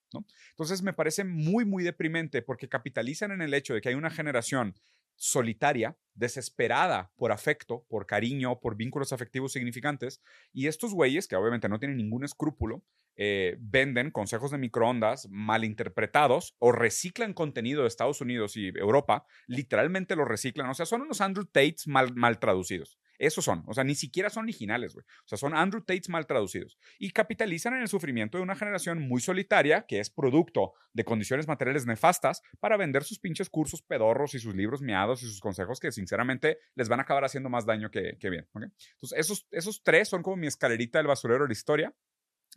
[0.50, 4.10] Entonces me parece muy, muy deprimente porque capitalizan en el hecho de que hay una
[4.10, 4.74] generación
[5.16, 10.22] solitaria, desesperada por afecto, por cariño, por vínculos afectivos significantes,
[10.52, 12.84] y estos güeyes, que obviamente no tienen ningún escrúpulo,
[13.16, 20.16] eh, venden consejos de microondas malinterpretados o reciclan contenido de Estados Unidos y Europa, literalmente
[20.16, 22.98] lo reciclan, o sea, son unos Andrew Tates mal, mal traducidos.
[23.22, 25.04] Esos son, o sea, ni siquiera son originales, güey.
[25.06, 26.76] O sea, son Andrew Tates mal traducidos.
[26.98, 31.46] Y capitalizan en el sufrimiento de una generación muy solitaria, que es producto de condiciones
[31.46, 35.78] materiales nefastas, para vender sus pinches cursos pedorros y sus libros miados y sus consejos
[35.78, 38.48] que sinceramente les van a acabar haciendo más daño que, que bien.
[38.52, 41.94] Entonces, esos, esos tres son como mi escalerita del basurero de la historia.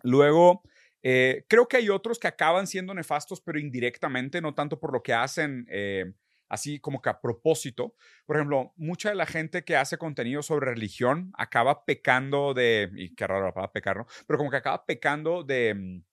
[0.01, 0.63] Luego,
[1.03, 5.03] eh, creo que hay otros que acaban siendo nefastos, pero indirectamente, no tanto por lo
[5.03, 5.67] que hacen.
[5.69, 6.11] eh,
[6.55, 7.93] así como que a propósito.
[8.25, 13.13] Por ejemplo, mucha de la gente que hace contenido sobre religión acaba pecando de, y
[13.13, 14.07] qué raro palabra pecar, ¿no?
[14.27, 16.03] Pero como que acaba pecando de, mm,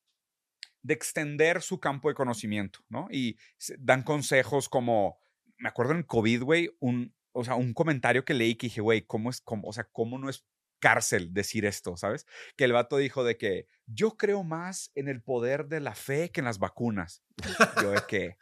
[0.82, 3.08] de extender su campo de conocimiento, ¿no?
[3.10, 3.38] Y
[3.78, 5.18] dan consejos como,
[5.56, 9.02] me acuerdo en COVID, güey, un, o sea, un comentario que leí que dije, güey,
[9.02, 10.44] ¿cómo es, cómo, o sea, cómo no es
[10.82, 12.26] cárcel decir esto, ¿sabes?
[12.56, 16.32] Que el vato dijo de que yo creo más en el poder de la fe
[16.32, 17.22] que en las vacunas.
[17.80, 18.36] Yo de que,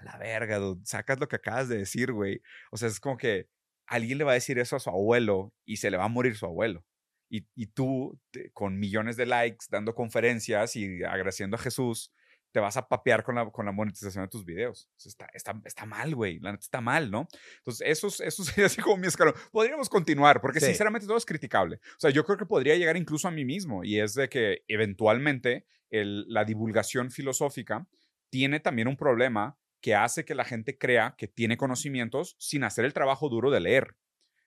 [0.00, 2.40] a la verga, dude, sacas lo que acabas de decir, güey.
[2.70, 3.48] O sea, es como que
[3.86, 6.36] alguien le va a decir eso a su abuelo y se le va a morir
[6.36, 6.84] su abuelo.
[7.28, 12.12] Y, y tú, te- con millones de likes, dando conferencias y agradeciendo a Jesús,
[12.52, 14.88] te vas a papear con la, con la monetización de tus videos.
[14.96, 16.40] O sea, está, está, está mal, güey.
[16.40, 17.28] La neta está mal, ¿no?
[17.58, 19.34] Entonces, eso, es- eso sería así como mi escalón.
[19.52, 20.66] Podríamos continuar, porque Sí.
[20.66, 21.76] sinceramente todo es criticable.
[21.76, 24.64] O sea, yo creo que podría llegar incluso a mí mismo, y es de que
[24.66, 27.86] eventualmente el- la divulgación filosófica
[28.30, 32.84] tiene también un problema que hace que la gente crea que tiene conocimientos sin hacer
[32.84, 33.96] el trabajo duro de leer.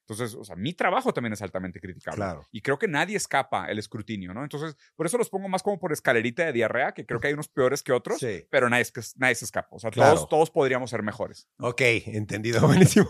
[0.06, 2.16] Entonces, o sea, mi trabajo también es altamente criticable.
[2.16, 2.46] Claro.
[2.52, 4.42] Y creo que nadie escapa el escrutinio, ¿no?
[4.42, 7.32] Entonces, por eso los pongo más como por escalerita de diarrea, que creo que hay
[7.34, 8.46] unos peores que otros, Sí.
[8.50, 8.84] pero nadie,
[9.16, 9.68] nadie se escapa.
[9.70, 10.14] O sea, Claro.
[10.16, 11.48] todos, todos podríamos ser mejores.
[11.58, 12.60] Ok, entendido,
[13.00, 13.08] buenísimo.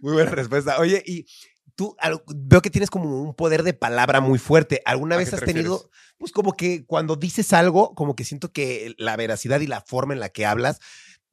[0.00, 0.78] Muy buena respuesta.
[0.80, 1.24] Oye, y
[1.76, 1.96] tú
[2.34, 4.82] veo que tienes como un poder de palabra muy fuerte.
[4.86, 8.52] ¿Alguna ¿A vez has te tenido, pues como que cuando dices algo, como que siento
[8.52, 10.80] que la veracidad y la forma en la que hablas,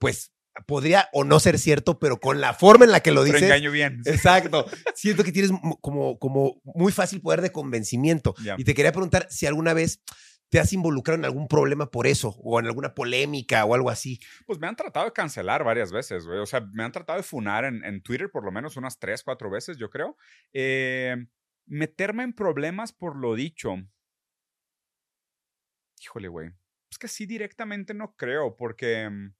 [0.01, 0.33] pues
[0.67, 3.43] podría o no ser cierto, pero con la forma en la que lo Pero dices.
[3.43, 4.01] engaño bien.
[4.05, 4.65] Exacto.
[4.95, 8.33] Siento que tienes como, como muy fácil poder de convencimiento.
[8.57, 10.03] Y te quería preguntar si alguna vez
[10.49, 14.19] te has involucrado en algún problema por eso, o en alguna polémica o algo así.
[14.45, 16.39] Pues me han tratado de cancelar varias veces, güey.
[16.39, 19.23] O sea, me han tratado de funar en, en Twitter por lo menos unas tres,
[19.23, 20.17] cuatro veces, yo creo.
[20.51, 21.15] Eh,
[21.67, 23.75] meterme en problemas por lo dicho.
[26.01, 26.49] Híjole, güey.
[26.89, 29.33] Es que sí directamente no creo, porque mm,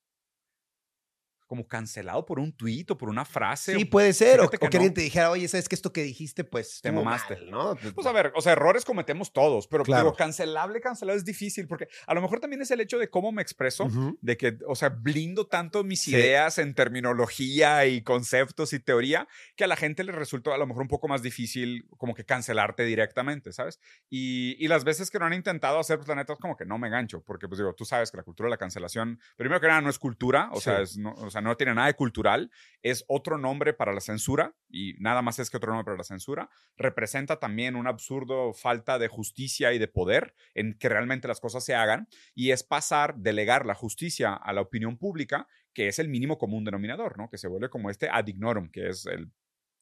[1.51, 3.75] como cancelado por un tuit o por una frase.
[3.75, 4.39] Sí, puede ser.
[4.39, 4.93] O, que o que alguien no.
[4.93, 7.35] te dijera, oye, ¿sabes que esto que dijiste, pues, Te mamaste.
[7.35, 7.75] mal, ¿no?
[7.93, 10.03] Pues a ver, o sea, errores cometemos todos, pero Claro.
[10.05, 13.33] digo, cancelable, cancelado es difícil, porque a lo mejor también es el hecho de cómo
[13.33, 13.89] me expreso,
[14.21, 16.11] de que, o sea, blindo tanto mis Sí.
[16.11, 20.65] ideas en terminología y conceptos y teoría, que a la gente le resulta a lo
[20.67, 23.81] mejor un poco más difícil como que cancelarte directamente, ¿sabes?
[24.09, 26.65] Y, y las veces que lo han intentado hacer, pues la neta es como que
[26.65, 29.59] no me gancho, porque pues digo, tú sabes que la cultura de la cancelación, primero
[29.59, 30.83] que nada, no es cultura, o, sea, Sí.
[30.83, 32.51] es no, o sea, no tiene nada de cultural,
[32.81, 36.03] es otro nombre para la censura y nada más es que otro nombre para la
[36.03, 41.39] censura, representa también un absurdo falta de justicia y de poder en que realmente las
[41.39, 45.99] cosas se hagan y es pasar, delegar la justicia a la opinión pública, que es
[45.99, 47.29] el mínimo común denominador, ¿no?
[47.29, 49.31] Que se vuelve como este ad ignorum, que es el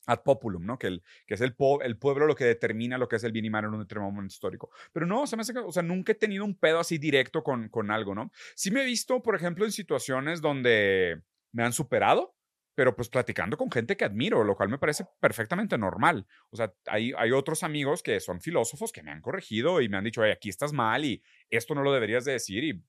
[0.09, 0.77] ad populum, ¿no?
[0.79, 3.45] Que, el, que es el, el pueblo lo que determina lo que es el bien
[3.45, 4.69] y mal en un determinado momento histórico.
[4.91, 7.43] Pero no, se me hace que, o sea, nunca he tenido un pedo así directo
[7.43, 8.31] con, con algo, ¿no?
[8.55, 12.35] Sí me he visto, por ejemplo, en situaciones donde me han superado,
[12.75, 16.27] pero pues platicando con gente que admiro, lo cual me parece perfectamente normal.
[16.49, 19.97] O sea, hay, hay otros amigos que son filósofos que me han corregido y me
[19.97, 22.83] han dicho, "Oye, aquí estás mal y esto no lo deberías de decir y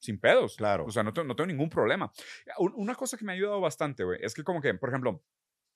[0.00, 0.56] sin pedos.
[0.56, 0.84] Claro.
[0.86, 2.12] O sea, no, te- no tengo ningún problema.
[2.58, 5.22] Un- Una cosa que me ha ayudado bastante, güey, es que como que, por ejemplo,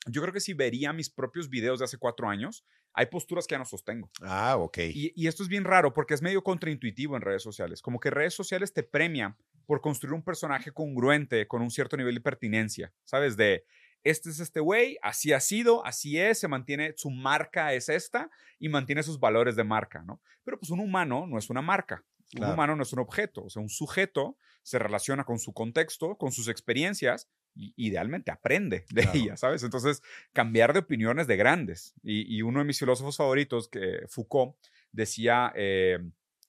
[0.07, 3.55] yo creo que si vería mis propios videos de hace cuatro años, hay posturas que
[3.55, 4.11] ya no sostengo.
[4.23, 4.79] Ah, ok.
[4.79, 7.83] Y, y esto es bien raro porque es medio contraintuitivo en redes sociales.
[7.83, 12.15] Como que redes sociales te premia por construir un personaje congruente con un cierto nivel
[12.15, 13.37] de pertinencia, ¿sabes?
[13.37, 13.65] De,
[14.05, 18.31] este es este güey, así ha sido, así es, se mantiene, su marca es esta
[18.59, 20.23] y mantiene sus valores de marca, ¿no?
[20.45, 22.05] Pero pues un humano no es una marca.
[22.31, 22.47] Claro.
[22.47, 26.17] Un humano no es un objeto, o sea, un sujeto se relaciona con su contexto,
[26.17, 27.29] con sus experiencias
[27.77, 29.19] idealmente aprende de Claro.
[29.19, 29.63] ellas, ¿sabes?
[29.63, 31.95] Entonces, cambiar de opiniones de grandes.
[32.03, 34.57] Y, y uno de mis filósofos favoritos, que Foucault,
[34.93, 35.99] decía, eh,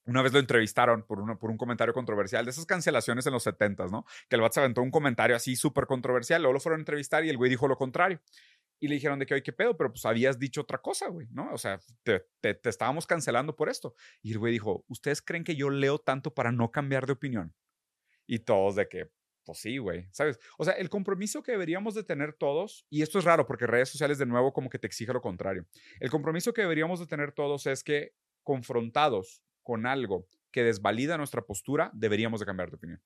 [0.06, 3.46] una vez lo entrevistaron por, una- por un comentario controversial de esas cancelaciones en los
[3.46, 4.06] 70s, ¿no?
[4.30, 7.26] Que el vato se aventó un comentario así súper controversial, luego lo fueron a entrevistar
[7.26, 8.22] y el güey dijo lo contrario.
[8.80, 9.76] Y le dijeron de que, oye, ¿qué pedo?
[9.76, 11.52] Pero pues habías dicho otra cosa, güey, ¿no?
[11.52, 13.96] O sea, te, te- te estábamos cancelando por esto.
[14.22, 17.54] Y el güey dijo, ¿ustedes creen que yo leo tanto para no cambiar de opinión?
[18.28, 19.10] Y todos de que,
[19.47, 20.39] pues sí, güey, ¿sabes?
[20.57, 23.88] O sea, el compromiso que deberíamos de tener todos, y esto es raro porque redes
[23.88, 25.65] sociales de nuevo como que te exige lo contrario.
[26.01, 31.41] El compromiso que deberíamos de tener todos es que confrontados con algo que desvalida nuestra
[31.43, 33.01] postura, deberíamos de cambiar de opinión.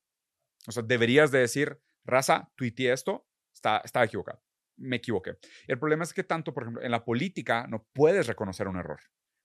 [0.68, 4.42] O sea, deberías de decir, raza, tuiteé esto, está, estaba equivocado,
[4.78, 5.38] me equivoqué.
[5.68, 9.00] El problema es que tanto, por ejemplo, en la política no puedes reconocer un error.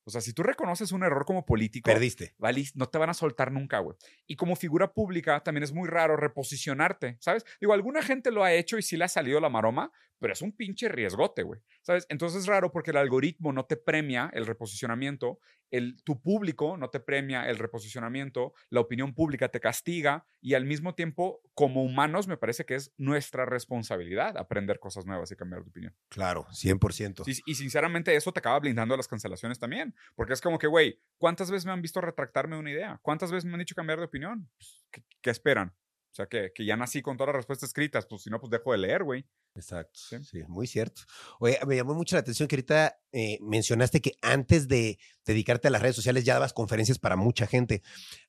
[0.06, 2.36] O sea, si tú reconoces un error como político, Perdiste.
[2.76, 3.96] no te van a soltar nunca, güey.
[4.28, 7.44] Y como figura pública también es muy raro reposicionarte, ¿sabes?
[7.60, 9.90] Digo, alguna gente lo ha hecho y sí le ha salido la maroma,
[10.20, 11.60] pero es un pinche riesgote, güey.
[11.82, 12.06] ¿Sabes?
[12.08, 16.90] Entonces es raro porque el algoritmo no te premia el reposicionamiento, el, tu público no
[16.90, 22.28] te premia el reposicionamiento, la opinión pública te castiga y al mismo tiempo, como humanos,
[22.28, 25.96] me parece que es nuestra responsabilidad aprender cosas nuevas y cambiar de opinión.
[26.08, 27.24] Claro, 100%.
[27.24, 30.66] Sí, y sinceramente eso te acaba blindando a las cancelaciones también, porque es como que,
[30.66, 32.98] güey, ¿cuántas veces me han visto retractarme de una idea?
[33.02, 34.48] ¿Cuántas veces me han dicho cambiar de opinión?
[34.56, 35.74] Pues, ¿qué, qué esperan?
[36.16, 38.50] O sea, que, que ya nací con todas las respuestas escritas, pues si no, pues
[38.50, 39.26] dejo de leer, güey.
[39.54, 40.00] Exacto.
[40.00, 40.16] Sí.
[40.24, 40.42] Sí.
[40.48, 41.02] muy cierto.
[41.40, 45.70] Oye, me llamó mucho la atención que ahorita eh, mencionaste que antes de dedicarte a
[45.70, 47.82] las redes sociales ya dabas conferencias para mucha gente.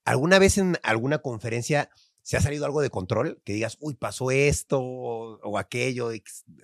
[0.03, 1.89] ¿Alguna vez en alguna conferencia
[2.23, 3.41] se ha salido algo de control?
[3.45, 6.09] Que digas, uy, pasó esto o, o aquello.
[6.09, 6.23] que-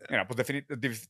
[0.09, 0.45] Mira, pues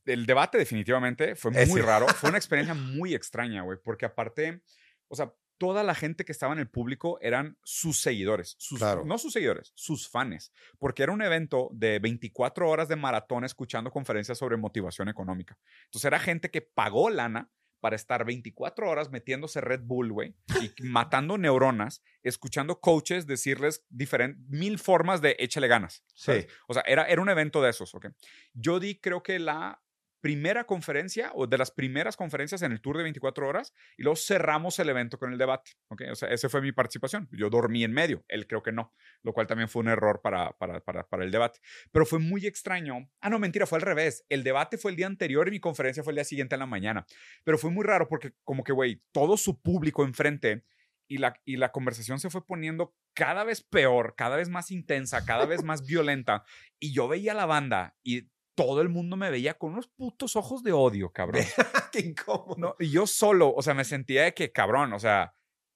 [0.04, 1.66] el debate definitivamente fue Ese.
[1.72, 4.62] muy raro, fue una experiencia muy extraña, güey, porque aparte,
[5.08, 9.04] o sea, toda la gente que estaba en el público eran sus seguidores, sus, Claro.
[9.04, 13.90] no sus seguidores, sus fans, porque era un evento de 24 horas de maratón escuchando
[13.90, 15.58] conferencias sobre motivación económica.
[15.86, 20.72] Entonces era gente que pagó lana para estar 24 horas metiéndose Red Bull, güey, y
[20.88, 26.02] matando neuronas, escuchando coaches decirles diferentes, mil formas de échale ganas.
[26.14, 26.46] ¿sabes?
[26.66, 28.06] O sea, era, era un evento de esos, ¿ok?
[28.54, 29.82] Yo di, creo que la
[30.24, 34.16] primera conferencia o de las primeras conferencias en el tour de 24 horas y luego
[34.16, 36.00] cerramos el evento con el debate, ¿ok?
[36.12, 37.28] O sea, esa fue mi participación.
[37.30, 40.56] Yo dormí en medio, él creo que no, lo cual también fue un error para,
[40.56, 41.60] para, para, para el debate.
[41.92, 43.06] Pero fue muy extraño.
[43.20, 44.24] Ah, no, mentira, fue al revés.
[44.30, 46.66] El debate fue el día anterior y mi conferencia fue el día siguiente en la
[46.66, 47.04] mañana.
[47.44, 50.64] Pero fue muy raro porque como que, güey, todo su público enfrente
[51.06, 55.26] y la, y la conversación se fue poniendo cada vez peor, cada vez más intensa,
[55.26, 56.44] cada vez más violenta.
[56.80, 60.36] Y yo veía a la banda y todo el mundo me veía con unos putos
[60.36, 61.42] ojos de odio, cabrón.
[61.92, 62.56] Qué incómodo.
[62.58, 65.34] No, y yo solo, o sea, me sentía de que, cabrón, o sea,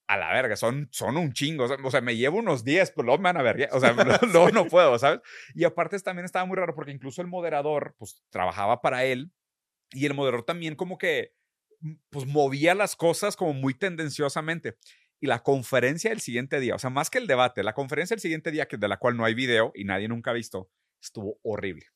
[0.09, 1.65] a la verga, son, son un chingo.
[1.65, 3.69] O sea, me llevo unos 10, pero luego me van a ver.
[3.73, 3.93] O sea,
[4.33, 5.21] luego no puedo, ¿sabes?
[5.55, 9.31] Y aparte también estaba muy raro porque incluso el moderador, pues, trabajaba para él
[9.91, 11.35] y el moderador también como que,
[12.11, 14.79] pues, movía las cosas como muy tendenciosamente.
[15.21, 18.21] Y la conferencia del siguiente día, o sea, más que el debate, la conferencia del
[18.21, 20.71] siguiente día, que de la cual no hay video y nadie nunca ha visto,
[21.03, 21.87] estuvo horrible.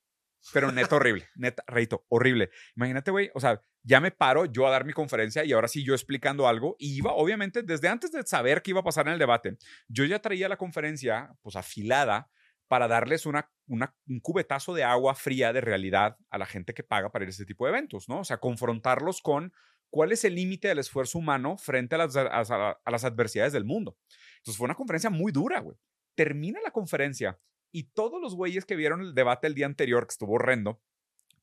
[0.52, 2.50] Pero neta horrible, neta, reito, horrible.
[2.76, 5.84] Imagínate, güey, o sea, ya me paro yo a dar mi conferencia y ahora sí
[5.84, 6.76] yo explicando algo.
[6.78, 9.56] Y iba, obviamente, desde antes de saber qué iba a pasar en el debate,
[9.88, 12.30] yo ya traía la conferencia, pues, afilada
[12.68, 16.82] para darles una, una, un cubetazo de agua fría de realidad a la gente que
[16.82, 18.20] paga para ir a este tipo de eventos, ¿no?
[18.20, 19.52] O sea, confrontarlos con
[19.90, 23.66] cuál es el límite del esfuerzo humano frente a las, a, a las adversidades del
[23.66, 23.98] mundo.
[24.38, 25.76] Entonces fue una conferencia muy dura, güey.
[26.14, 27.38] Termina la conferencia
[27.72, 30.80] y todos los güeyes que vieron el debate el día anterior, que estuvo horrendo,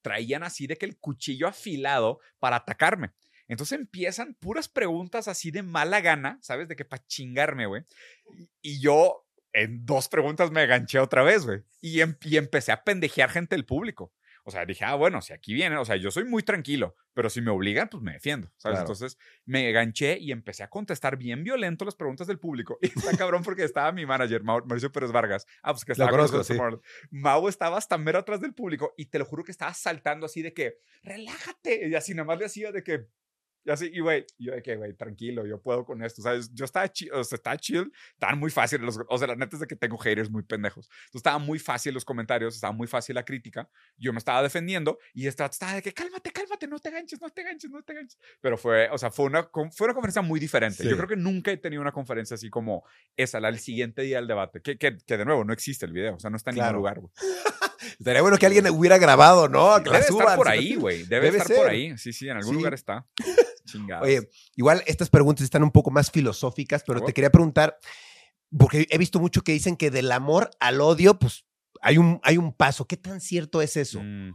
[0.01, 3.11] traían así de que el cuchillo afilado para atacarme.
[3.47, 6.67] Entonces empiezan puras preguntas así de mala gana, ¿sabes?
[6.67, 7.83] De que para chingarme, güey.
[8.61, 11.63] Y yo en dos preguntas me ganché otra vez, güey.
[11.81, 14.13] Y, em, y, empecé a pendejear gente del público.
[14.49, 17.29] O sea, dije, ah, bueno, si aquí viene, o sea, yo soy muy tranquilo, pero
[17.29, 18.77] si me obligan, pues me defiendo, ¿sabes?
[18.77, 18.79] Claro.
[18.79, 22.79] Entonces me ganché y empecé a contestar bien violento las preguntas del público.
[22.81, 25.45] Y está cabrón porque estaba mi manager, Mauricio Pérez Vargas.
[25.62, 26.57] Ah, pues que estaba con conozco, sí.
[27.12, 30.41] Mau estaba hasta mero atrás del público y te lo juro que estaba saltando así
[30.41, 31.89] de que, relájate.
[31.89, 33.05] Y así nada más le hacía de que,
[33.63, 36.54] y así, y güey, yo de que, güey, tranquilo, yo puedo con esto, ¿sabes?
[36.54, 39.56] Yo estaba chill, o sea, estaba chill, estaban muy fácil, los, o sea, la neta
[39.56, 40.88] es de que tengo haters muy pendejos.
[40.88, 44.98] Entonces, estaba muy fácil los comentarios, estaba muy fácil la crítica, yo me estaba defendiendo
[45.13, 47.93] y estaba, estaba de que, cálmate, cálmate, no te ganches, no te ganches, no te
[47.93, 48.17] ganches.
[48.41, 50.84] Pero fue, o sea, fue una, fue una conferencia muy diferente.
[50.84, 50.89] Sí.
[50.89, 52.84] Yo creo que nunca he tenido una conferencia así como
[53.17, 55.93] esa, la del siguiente día del debate, que, que, que de nuevo, no existe el
[55.93, 56.78] video, o sea, no está en claro.
[56.78, 57.13] ningún lugar, güey.
[58.00, 59.76] Estaría bueno que alguien hubiera grabado, ¿no?
[59.84, 61.04] Que Debe estar por ahí, güey.
[61.04, 61.58] Debe, Debe, estar ser.
[61.58, 61.98] por ahí.
[61.98, 62.58] Sí, sí, en algún sí.
[62.58, 63.06] lugar está.
[63.71, 64.08] Chingados.
[64.08, 67.77] Oye, igual estas preguntas están un poco más filosóficas, pero te quería preguntar,
[68.58, 71.45] porque he visto mucho que dicen que del amor al odio, pues
[71.82, 72.86] hay un, hay un paso.
[72.86, 74.01] ¿Qué tan cierto es eso?
[74.01, 74.34] Mm,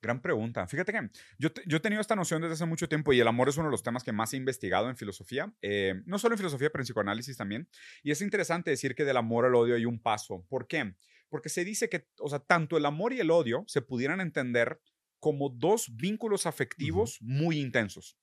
[0.00, 0.66] gran pregunta.
[0.66, 3.48] Fíjate que yo, yo he tenido esta noción desde hace mucho tiempo y el amor
[3.48, 6.38] es uno de los temas que más he investigado en filosofía, eh, no solo en
[6.38, 7.68] filosofía, pero en psicoanálisis también.
[8.02, 10.44] Y es interesante decir que del amor al odio hay un paso.
[10.48, 10.94] ¿Por qué?
[11.28, 14.80] Porque se dice que, o sea, tanto el amor y el odio se pudieran entender
[15.18, 17.28] como dos vínculos afectivos uh -huh.
[17.28, 18.18] muy intensos.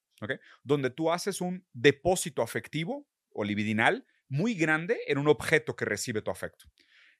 [0.64, 6.22] Donde tú haces un depósito afectivo o libidinal muy grande en un objeto que recibe
[6.22, 6.66] tu afecto.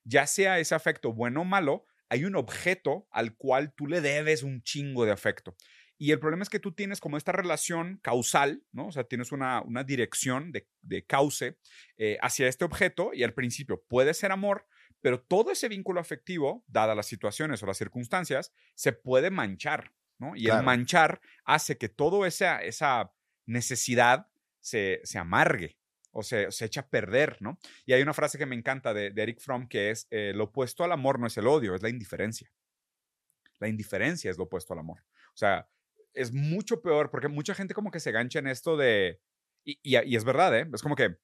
[0.04, 4.42] Ya sea ese afecto bueno o malo, hay un objeto al cual tú le debes
[4.42, 5.56] un chingo de afecto.
[5.98, 8.88] Y el problema es que tú tienes como esta relación causal, ¿no?
[8.88, 11.06] O sea, tienes una, una dirección de, de
[11.96, 14.66] eh, hacia este objeto y al principio puede ser amor,
[15.00, 20.36] pero todo ese vínculo afectivo, dadas las situaciones o las circunstancias, se puede manchar, ¿no?
[20.36, 20.60] Y claro.
[20.60, 23.12] el manchar hace que toda esa, esa
[23.44, 24.28] necesidad
[24.60, 25.78] se, se amargue
[26.12, 27.58] o se, se, echa a perder, ¿no?
[27.84, 30.44] Y hay una frase que me encanta de, de Eric Fromm que es, eh, lo
[30.44, 32.52] opuesto al amor no es el odio, es la indiferencia.
[33.58, 35.00] La indiferencia es lo opuesto al amor.
[35.34, 35.68] O sea,
[36.14, 39.20] es mucho peor porque mucha gente como que se gancha en esto de,
[39.64, 40.68] y, y, y es verdad, ¿eh?
[40.72, 41.16] Es como que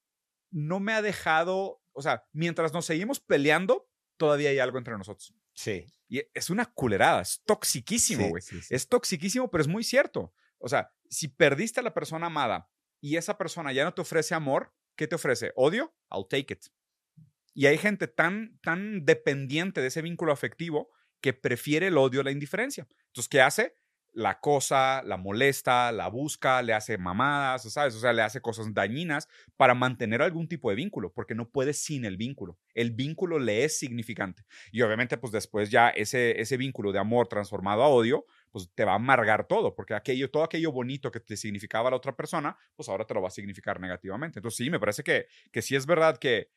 [0.51, 5.33] no me ha dejado, o sea, mientras nos seguimos peleando, todavía hay algo entre nosotros.
[5.59, 5.85] Sí.
[6.07, 8.41] Y es una culerada, es toxiquísimo, güey.
[8.41, 8.73] Sí, sí, sí.
[8.73, 10.33] Es toxiquísimo, pero es muy cierto.
[10.57, 14.33] O sea, si perdiste a la persona amada y esa persona ya no te ofrece
[14.33, 15.51] amor, ¿qué te ofrece?
[15.57, 15.93] ¿Odio?
[16.09, 16.65] I'll take it.
[17.53, 22.23] Y hay gente tan, tan dependiente de ese vínculo afectivo que prefiere el odio a
[22.23, 22.87] la indiferencia.
[23.07, 23.75] Entonces, ¿qué hace?
[24.11, 27.95] La cosa, la molesta, la busca, le hace mamadas, ¿sabes?
[27.95, 31.73] O sea, le hace cosas dañinas para mantener algún tipo de vínculo, porque no puede
[31.73, 32.57] sin el vínculo.
[32.73, 34.43] El vínculo le es significante.
[34.71, 38.83] Y obviamente, pues después ya ese, ese vínculo de amor transformado a odio, pues te
[38.83, 42.57] va a amargar todo, porque aquello, todo aquello bonito que te significaba la otra persona,
[42.75, 44.39] pues ahora te lo va a significar negativamente.
[44.39, 46.49] Entonces sí, me parece que, que sí es verdad que,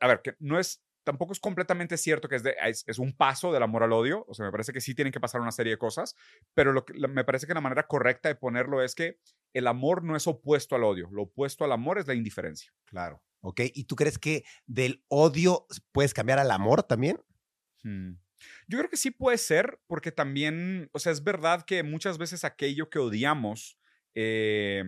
[0.00, 3.16] a ver, que no es, tampoco es completamente cierto que es, de, es, es, un
[3.16, 5.52] paso del amor al odio, o sea, me parece que sí tienen que pasar una
[5.52, 6.16] serie de cosas,
[6.52, 9.20] pero lo que, me parece que la manera correcta de ponerlo es que
[9.54, 12.72] el amor no es opuesto al odio, lo opuesto al amor es la indiferencia.
[12.86, 13.22] Claro.
[13.40, 17.20] Ok, ¿y tú crees que del odio puedes cambiar al amor también?
[17.84, 18.14] Hmm.
[18.66, 22.44] Yo creo que sí puede ser, porque también, o sea, es verdad que muchas veces
[22.44, 23.78] aquello que odiamos,
[24.14, 24.82] eh,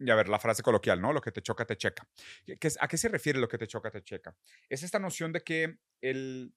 [0.00, 1.12] y a ver, la frase coloquial, ¿no?
[1.12, 2.08] Lo que te choca, te checa.
[2.46, 4.34] ¿Qué, ¿A qué se refiere lo que te choca, te checa?
[4.68, 6.54] Es esta noción de que el,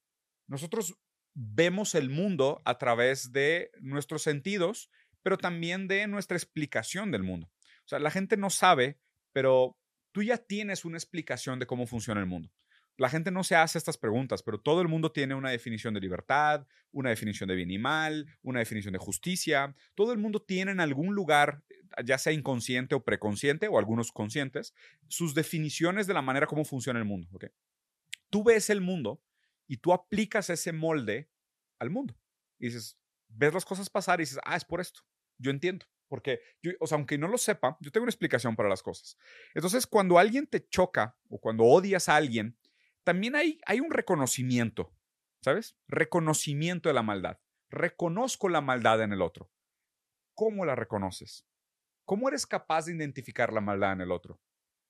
[0.48, 0.96] nosotros
[1.34, 4.90] vemos el mundo a través de nuestros sentidos,
[5.22, 7.52] pero también de nuestra explicación del mundo.
[7.86, 9.00] O sea, la gente no sabe,
[9.34, 9.78] pero
[10.14, 12.50] tú ya tienes una explicación de cómo funciona el mundo.
[12.98, 16.00] La gente no se hace estas preguntas, pero todo el mundo tiene una definición de
[16.00, 19.76] libertad, una definición de bien y mal, una definición de justicia.
[19.96, 21.64] Todo el mundo tiene en algún lugar,
[22.06, 24.74] ya sea inconsciente o preconsciente, o algunos conscientes,
[25.08, 27.28] sus definiciones de la manera como funciona el mundo.
[27.34, 27.50] ¿okay?
[28.30, 29.24] Tú ves el mundo
[29.68, 31.30] y tú aplicas ese molde
[31.80, 32.16] al mundo.
[32.60, 35.02] Y dices, ves las cosas pasar y dices, ah, es por esto.
[35.38, 35.86] Yo entiendo.
[36.08, 39.18] Porque, yo, o sea, aunque no lo sepa, yo tengo una explicación para las cosas.
[39.56, 42.56] Entonces, cuando alguien te choca o cuando odias a alguien,
[43.04, 44.94] también hay, hay un reconocimiento,
[45.44, 45.78] ¿sabes?
[45.88, 47.40] Reconocimiento de la maldad.
[47.70, 49.52] Reconozco la maldad en el otro.
[50.36, 51.46] ¿Cómo la reconoces?
[52.06, 54.42] ¿Cómo eres capaz de identificar la maldad en el otro?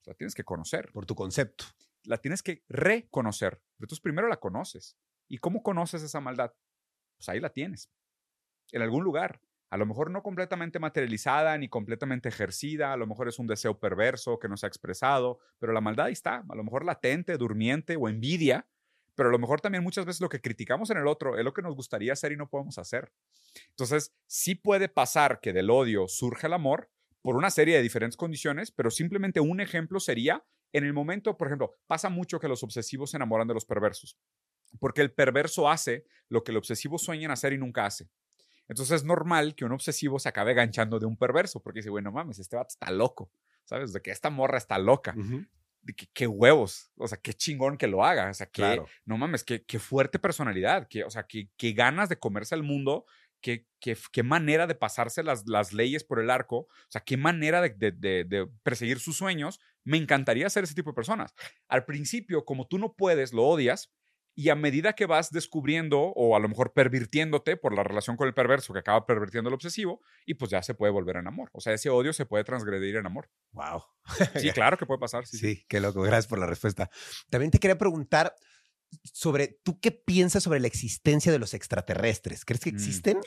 [0.06, 0.92] La tienes que conocer.
[0.92, 1.66] Por tu concepto.
[2.04, 3.52] La tienes que reconocer.
[3.52, 4.98] Pero entonces primero la conoces.
[5.30, 6.54] ¿Y cómo conoces esa maldad?
[7.18, 7.90] Pues ahí la tienes.
[8.72, 9.42] En algún lugar.
[9.74, 13.80] A lo mejor no completamente materializada ni completamente ejercida, a lo mejor es un deseo
[13.80, 17.36] perverso que no se ha expresado, pero la maldad ahí está, a lo mejor latente,
[17.38, 18.68] durmiente o envidia,
[19.16, 21.56] pero a lo mejor también muchas veces lo que criticamos en el otro es lo
[21.56, 23.12] que nos gustaría hacer y no podemos hacer.
[23.70, 26.92] Entonces, sí puede pasar que del odio surja el amor
[27.24, 31.48] por una serie de diferentes condiciones, pero simplemente un ejemplo sería en el momento, por
[31.48, 34.20] ejemplo, pasa mucho que los obsesivos se enamoran de los perversos,
[34.80, 38.12] porque el perverso hace lo que el obsesivo sueña en hacer y nunca hace.
[38.68, 42.12] Entonces es normal que un obsesivo se acabe ganchando de un perverso, porque dice, bueno,
[42.12, 43.30] mames, este vato está loco,
[43.66, 43.94] ¿sabes?
[43.94, 45.16] De que esta morra está loca.
[45.82, 49.18] De que, qué huevos, o sea, qué chingón que lo haga, o sea, que, no
[49.18, 53.06] mames, qué, qué fuerte personalidad, que, o sea, qué, qué ganas de comerse al mundo,
[53.42, 57.18] qué, qué, qué, manera de pasarse las, las leyes por el arco, o sea, qué
[57.18, 59.60] manera de, de, de, de, perseguir sus sueños.
[59.84, 61.34] Me encantaría ser ese tipo de personas.
[61.68, 63.92] Al principio, como tú no puedes, lo odias,
[64.36, 68.28] y a medida que vas descubriendo o a lo mejor pervirtiéndote por la relación con
[68.28, 71.50] el perverso que acaba pervirtiendo el obsesivo, y pues ya se puede volver en amor.
[71.54, 73.30] O sea, ese odio se puede transgredir en amor.
[73.52, 73.84] Wow.
[74.48, 75.26] Sí, claro que puede pasar.
[75.28, 76.02] Sí, sí, qué loco.
[76.02, 76.90] Gracias por la respuesta.
[77.30, 78.36] También te quería preguntar
[79.04, 82.44] sobre, ¿tú qué piensas sobre la existencia de los extraterrestres?
[82.46, 82.76] ¿Crees que Mm.
[82.76, 83.20] existen?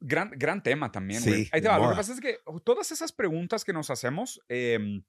[0.00, 1.22] Gran, gran tema también.
[1.22, 1.48] Sí.
[1.52, 1.68] Ahí te.
[1.68, 5.02] Lo que pasa es que todas esas preguntas que nos hacemos, em,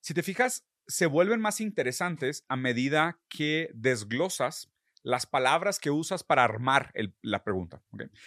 [0.00, 4.70] si te fijas, se vuelven más interesantes a medida que desglosas
[5.02, 7.82] las palabras que usas para armar el- la pregunta.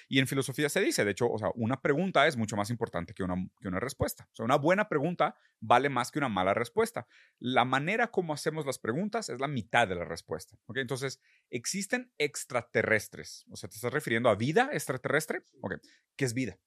[0.09, 3.13] Y en filosofía se dice, de hecho, o sea, una pregunta es mucho más importante
[3.13, 4.27] que una, que una respuesta.
[4.31, 7.05] O sea, una buena pregunta vale más que una mala respuesta.
[7.37, 10.57] La manera como hacemos las preguntas es la mitad de la respuesta.
[10.65, 10.77] ¿ok?
[10.77, 11.19] Entonces,
[11.51, 13.45] existen extraterrestres.
[13.51, 15.43] O sea, ¿te estás refiriendo a vida extraterrestre?
[15.61, 15.75] Ok.
[16.15, 16.57] ¿Qué es vida?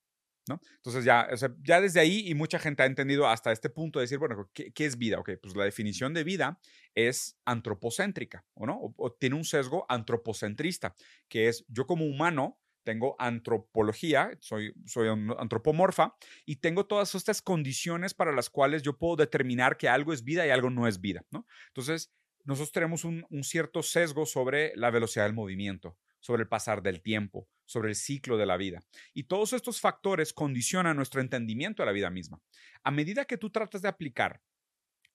[0.48, 0.60] ¿No?
[0.76, 3.98] Entonces ya, o sea, ya desde ahí y mucha gente ha entendido hasta este punto
[3.98, 5.18] de decir, bueno, ¿qué, qué es vida?
[5.18, 6.60] Ok, pues la definición de vida
[6.94, 8.78] es antropocéntrica, ¿o no?
[8.78, 10.94] O, o tiene un sesgo antropocentrista,
[11.28, 16.14] que es yo como humano tengo antropología, soy, soy antropomorfa
[16.46, 20.46] y tengo todas estas condiciones para las cuales yo puedo determinar que algo es vida
[20.46, 21.46] y algo no es vida, ¿no?
[21.66, 22.12] Entonces,
[22.44, 27.02] nosotros tenemos un, un cierto sesgo sobre la velocidad del movimiento, sobre el pasar del
[27.02, 28.82] tiempo, sobre el ciclo de la vida.
[29.12, 32.40] Y todos estos factores condicionan nuestro entendimiento de la vida misma.
[32.82, 34.40] A medida que tú tratas de aplicar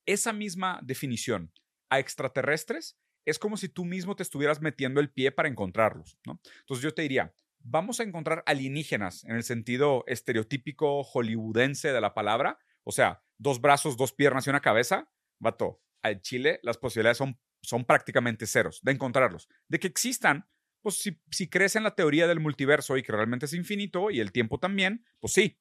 [0.05, 1.51] esa misma definición
[1.89, 6.39] a extraterrestres, es como si tú mismo te estuvieras metiendo el pie para encontrarlos, ¿no?
[6.59, 12.13] Entonces yo te diría, vamos a encontrar alienígenas en el sentido estereotípico hollywoodense de la
[12.13, 17.17] palabra, o sea, dos brazos, dos piernas y una cabeza, vato, al Chile las posibilidades
[17.17, 19.47] son, son prácticamente ceros de encontrarlos.
[19.67, 20.47] De que existan,
[20.81, 24.19] pues si, si crees en la teoría del multiverso y que realmente es infinito y
[24.19, 25.57] el tiempo también, pues sí.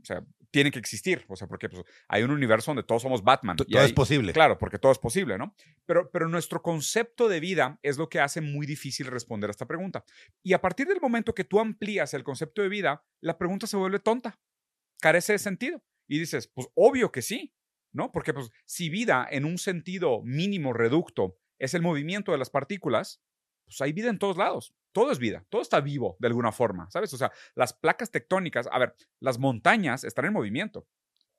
[0.00, 1.26] O sea, tiene que existir.
[1.28, 3.56] O sea, porque pues, hay un universo donde todos somos Batman.
[3.56, 4.32] T- Todo hay- es posible.
[4.32, 5.54] Claro, porque todo es posible, ¿no?
[5.84, 9.66] Pero, pero nuestro concepto de vida es lo que hace muy difícil responder a esta
[9.66, 10.04] pregunta.
[10.42, 13.76] Y a partir del momento que tú amplías el concepto de vida, la pregunta se
[13.76, 14.40] vuelve tonta,
[15.00, 15.84] carece de sentido.
[16.08, 17.54] Y dices, pues obvio que sí,
[17.92, 18.10] ¿no?
[18.10, 23.20] Porque pues si vida en un sentido mínimo reducto es el movimiento de las partículas,
[23.80, 24.74] hay vida en todos lados.
[24.92, 27.12] Todo es vida, todo está vivo de alguna forma, ¿sabes?
[27.14, 30.86] O sea, las placas tectónicas, a ver, las montañas están en movimiento.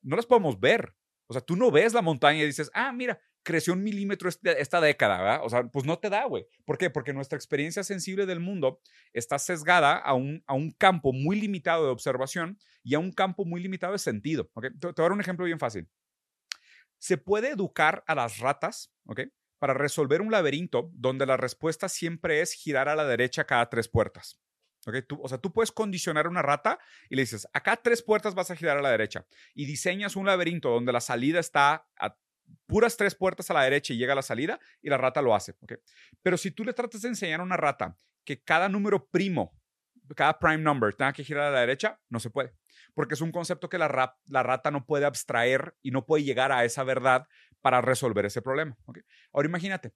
[0.02, 0.96] No las podemos ver.
[1.28, 4.62] O sea, tú no ves la montaña y dices, ah, mira, creció un milímetro este-
[4.62, 5.42] esta década, ¿verdad?
[5.44, 6.46] O sea, pues no te da, güey.
[6.66, 6.90] ¿Por qué?
[6.90, 8.82] Porque nuestra experiencia sensible del mundo
[9.14, 13.46] está sesgada a un, a un campo muy limitado de observación y a un campo
[13.46, 14.50] muy limitado de sentido.
[14.54, 14.64] ¿ok?
[14.64, 15.90] Te, te voy a dar un ejemplo bien fácil.
[17.00, 19.22] Se puede educar a las ratas, ¿ok?
[19.62, 23.88] Para resolver un laberinto donde la respuesta siempre es girar a la derecha cada tres
[23.88, 24.41] puertas.
[24.88, 24.95] ¿ok?
[25.07, 26.80] Tú, o sea, tú puedes condicionar a una rata
[27.12, 29.28] y le dices, acá tres puertas vas a girar a la derecha.
[29.53, 32.18] Y diseñas un laberinto donde la salida está a
[32.66, 35.36] puras tres puertas a la derecha y llega a la salida y la rata lo
[35.36, 35.53] hace.
[36.24, 39.55] Pero si tú le tratas de enseñar a una rata que cada número primo,
[40.16, 42.55] cada prime number tenga que girar a la derecha, no se puede.
[42.95, 46.66] Porque es un concepto que la rata no puede abstraer y no puede llegar a
[46.66, 47.28] esa verdad
[47.62, 48.78] para resolver ese problema.
[49.32, 49.93] Ahora imagínate,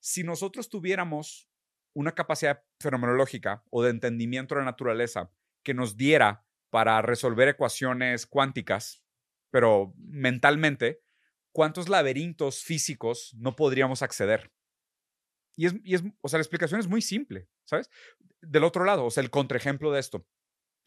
[0.00, 1.48] si nosotros tuviéramos
[1.94, 5.30] una capacidad fenomenológica o de entendimiento de la naturaleza
[5.62, 9.04] que nos diera para resolver ecuaciones cuánticas,
[9.50, 11.02] pero mentalmente,
[11.52, 14.50] ¿cuántos laberintos físicos no podríamos acceder?
[15.54, 17.90] Y es, y es, o sea, la explicación es muy simple, ¿sabes?
[18.40, 20.26] Del otro lado, o sea, el contraejemplo de esto.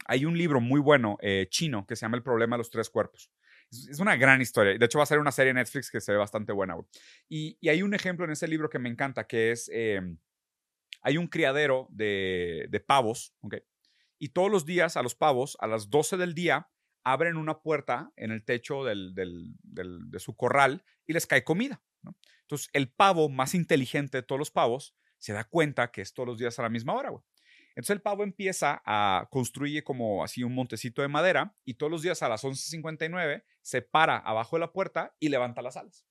[0.07, 2.89] Hay un libro muy bueno eh, chino que se llama El problema de los tres
[2.89, 3.31] cuerpos.
[3.71, 4.77] Es, una gran historia.
[4.77, 6.75] De hecho, va a ser una serie en Netflix que se ve bastante buena.
[7.27, 10.17] Y, y, hay un ejemplo en ese libro que me encanta, que es, em,
[11.01, 13.55] hay un criadero de, de pavos, ¿ok?
[14.17, 16.69] Y todos los días a los pavos, a las 12 del día,
[17.03, 21.81] abren una puerta en el techo del, del, de su corral y les cae comida.
[22.41, 26.27] Entonces, el pavo más inteligente de todos los pavos se da cuenta que es todos
[26.27, 27.23] los días a la misma hora, güey.
[27.75, 32.01] Entonces el pavo empieza a construir como así un montecito de madera y todos los
[32.01, 36.05] días a las 11.59 se para abajo de la puerta y levanta las alas.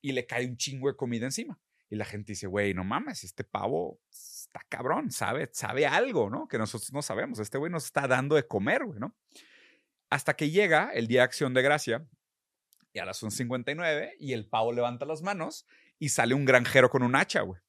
[0.00, 1.60] Y le cae un chingo de comida encima.
[1.90, 6.48] Y la gente dice, güey, no mames, este pavo está cabrón, sabe, sabe algo, ¿no?
[6.48, 7.38] Que nosotros no sabemos.
[7.38, 9.14] Este güey nos está dando de comer, güey, ¿no?
[10.08, 12.06] Hasta que llega el día de acción de gracia
[12.94, 15.66] y a las 11.59 y el pavo levanta las manos
[15.98, 17.60] y sale un granjero con un hacha, güey.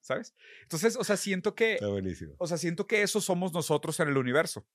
[0.00, 0.34] ¿Sabes?
[0.62, 1.74] Entonces, o sea, siento que...
[1.74, 2.34] Está buenísimo.
[2.38, 4.66] O sea, siento que eso somos nosotros en el universo.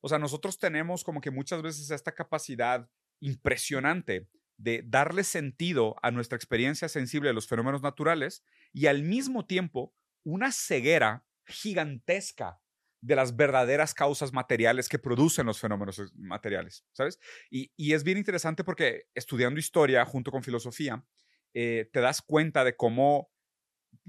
[0.00, 2.88] O sea, nosotros tenemos como que muchas veces esta capacidad
[3.20, 9.46] impresionante de darle sentido a nuestra experiencia sensible de los fenómenos naturales y al mismo
[9.46, 12.60] tiempo una ceguera gigantesca
[13.00, 17.20] de las verdaderas causas materiales que producen los fenómenos materiales, ¿sabes?
[17.50, 21.04] Y, y es bien interesante porque estudiando historia junto con filosofía,
[21.54, 23.30] eh, te das cuenta de cómo,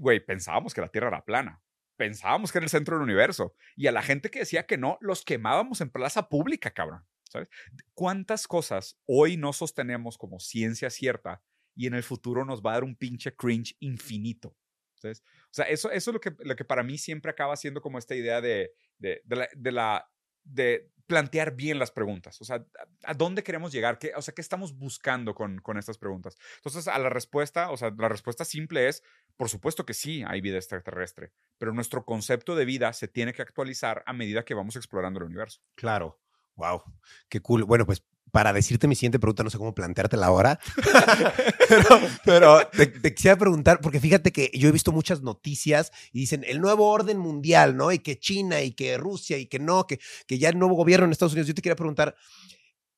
[0.00, 1.62] güey, pensábamos que la Tierra era plana,
[1.96, 4.96] pensábamos que era el centro del universo, y a la gente que decía que no,
[5.00, 7.48] los quemábamos en plaza pública, cabrón, ¿sabes?
[7.94, 11.42] ¿Cuántas cosas hoy no sostenemos como ciencia cierta
[11.74, 14.56] y en el futuro nos va a dar un pinche cringe infinito?
[14.94, 15.22] ¿sabes?
[15.44, 17.98] O sea, eso, eso es lo que, lo que para mí siempre acaba siendo como
[17.98, 20.10] esta idea de, de, de, la, de, la,
[20.44, 22.40] de plantear bien las preguntas.
[22.40, 22.64] O sea,
[23.02, 23.98] ¿a dónde queremos llegar?
[23.98, 26.36] ¿Qué, o sea, ¿qué estamos buscando con, con estas preguntas?
[26.58, 29.02] Entonces, a la respuesta, o sea, la respuesta simple es,
[29.36, 33.42] por supuesto que sí, hay vida extraterrestre, pero nuestro concepto de vida se tiene que
[33.42, 35.60] actualizar a medida que vamos explorando el universo.
[35.74, 36.20] Claro.
[36.54, 36.84] Wow,
[37.28, 37.64] qué cool.
[37.64, 40.60] Bueno, pues para decirte mi siguiente pregunta, no sé cómo planteártela ahora,
[41.68, 46.20] pero, pero te, te, quisiera preguntar, porque fíjate que yo he visto muchas noticias y
[46.20, 47.92] dicen el nuevo orden mundial, ¿no?
[47.92, 51.06] Y que China y que Rusia y que no, que, que ya el nuevo gobierno
[51.06, 51.48] en Estados Unidos.
[51.48, 52.14] Yo te quería preguntar,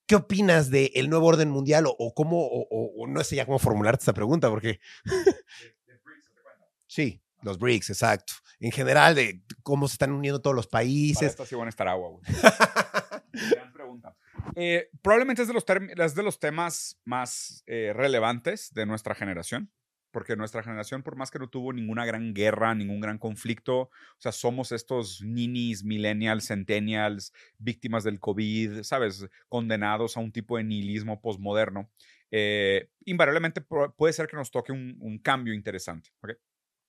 [0.07, 3.47] ¿qué opinas del el nuevo orden mundial o, o cómo, o, o, no sé ya
[3.47, 4.49] cómo formularte esta pregunta?
[4.51, 4.81] Porque...
[6.87, 8.35] sí, los BRICS, exacto.
[8.61, 11.17] En general, de cómo se están uniendo todos los países.
[11.17, 12.23] Para esto sí van a estar agua, güey.
[13.51, 14.17] Gran pregunta.
[14.57, 19.71] Eh, probablemente es de los, temas más eh, relevantes de nuestra generación,
[20.11, 23.91] porque nuestra generación, por más que no tuvo ninguna gran guerra, ningún gran conflicto, o
[24.19, 29.27] sea, somos estos ninis, millennials, centennials, víctimas del COVID, ¿sabes?
[29.49, 31.91] Condenados a un tipo de nihilismo postmoderno.
[32.31, 36.11] Eh, invariablemente puede ser que nos toque un, cambio interesante.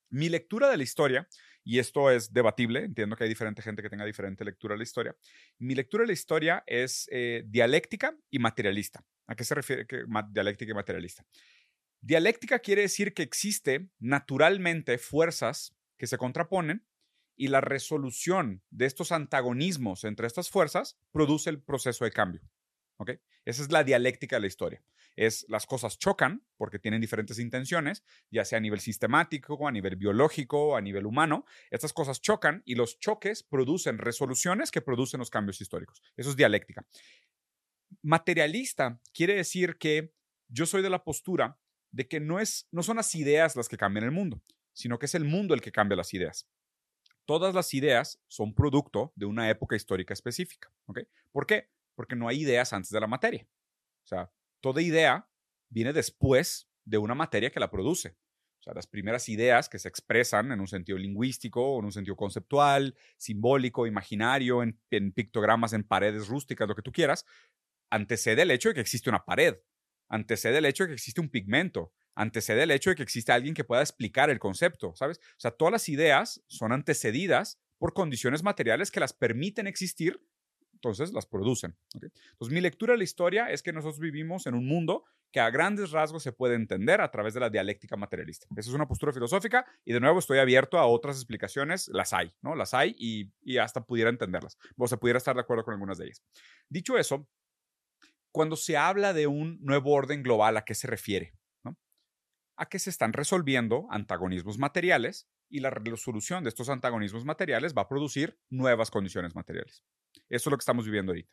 [0.10, 1.28] Mi lectura de la historia,
[1.64, 4.84] y esto es debatible, entiendo que hay diferente gente que tenga diferente lectura de la
[4.84, 5.16] historia,
[5.60, 9.04] mi lectura de la historia es eh, dialéctica y materialista.
[9.28, 11.26] ¿A qué se refiere que, dialéctica y materialista?
[12.02, 16.86] Dialéctica quiere decir que existe naturalmente fuerzas que se contraponen
[17.36, 22.42] y la resolución de estos antagonismos entre estas fuerzas produce el proceso de cambio.
[22.98, 23.20] ¿Okay?
[23.46, 24.84] Esa es la dialéctica de la historia
[25.16, 29.96] es las cosas chocan porque tienen diferentes intenciones, ya sea a nivel sistemático, a nivel
[29.96, 31.46] biológico, a nivel humano.
[31.72, 36.02] Estas cosas chocan y los choques producen resoluciones que producen los cambios históricos.
[36.16, 36.86] Eso es dialéctica.
[38.02, 40.14] Materialista quiere decir que
[40.48, 41.60] yo soy de la postura
[41.92, 44.42] de que no, es, no son las ideas las que cambian el mundo,
[44.74, 46.48] sino que es el mundo el que cambia las ideas.
[47.26, 50.74] Todas las ideas son producto de una época histórica específica.
[51.32, 51.70] ¿Por qué?
[51.96, 53.48] Porque no hay ideas antes de la materia.
[54.04, 54.32] O sea,
[54.64, 55.30] toda idea
[55.70, 58.16] viene después de una materia que la produce.
[58.62, 62.16] O sea, las primeras ideas que se expresan en un sentido lingüístico en un sentido
[62.16, 67.26] conceptual, simbólico, imaginario, en, en, pictogramas, en paredes rústicas, lo que tú quieras,
[67.92, 69.58] antecede el hecho de que existe una pared,
[70.08, 73.56] antecede el hecho de que existe un pigmento, antecede el hecho de que existe alguien
[73.56, 75.18] que pueda explicar el concepto, ¿sabes?
[75.18, 80.22] O sea, todas las ideas son antecedidas por condiciones materiales que las permiten existir
[80.84, 81.78] entonces las producen.
[81.94, 85.50] Entonces, mi lectura de la historia es que nosotros vivimos en un mundo que a
[85.50, 88.48] grandes rasgos se puede entender a través de la dialéctica materialista.
[88.52, 92.36] Esa es una postura filosófica y de nuevo estoy abierto a otras explicaciones, las hay,
[92.42, 92.54] ¿no?
[92.54, 95.98] Las hay y, y hasta pudiera entenderlas, o se pudiera estar de acuerdo con algunas
[95.98, 96.22] de ellas.
[96.70, 97.28] Dicho eso,
[98.34, 101.34] cuando se habla de un nuevo orden global, ¿a qué se refiere?
[102.58, 107.84] A que se están resolviendo antagonismos materiales y la resolución de estos antagonismos materiales va
[107.84, 109.84] a producir nuevas condiciones materiales.
[110.30, 111.32] Eso es lo que estamos viviendo ahorita.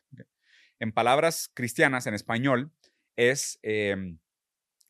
[0.79, 2.71] En palabras cristianas, en español,
[3.15, 4.19] es, em,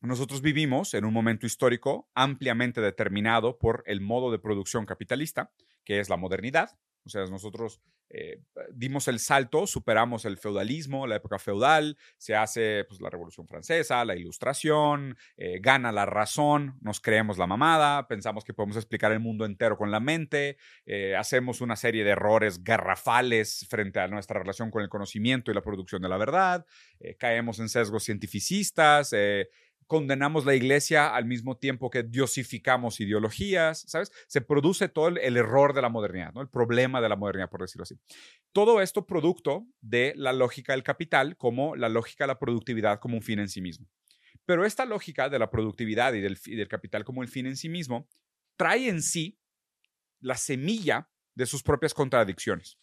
[0.00, 5.52] nosotros vivimos en un momento histórico ampliamente determinado por el modo de producción capitalista,
[5.84, 7.80] que es la modernidad, o sea, nosotros
[8.14, 8.42] eh,
[8.74, 14.04] dimos el salto, superamos el feudalismo, la época feudal, se hace pues, la Revolución Francesa,
[14.04, 19.20] la Ilustración, eh, gana la razón, nos creemos la mamada, pensamos que podemos explicar el
[19.20, 24.38] mundo entero con la mente, eh, hacemos una serie de errores garrafales frente a nuestra
[24.38, 26.66] relación con el conocimiento y la producción de la verdad,
[27.18, 29.14] caemos en sesgos cientificistas,
[29.92, 34.10] condenamos la iglesia al mismo tiempo que diosificamos ideologías, ¿sabes?
[34.26, 36.40] Se produce todo el, error de la modernidad, ¿no?
[36.40, 38.00] El problema de la modernidad, por decirlo así.
[38.52, 43.18] Todo esto producto de la lógica del capital como la lógica de la productividad como
[43.18, 43.86] un fin en sí mismo.
[44.46, 47.58] Pero esta lógica de la productividad y del, y del capital como el fin en
[47.58, 48.08] sí mismo
[48.56, 49.38] trae en sí
[50.20, 52.78] la semilla de sus propias contradicciones.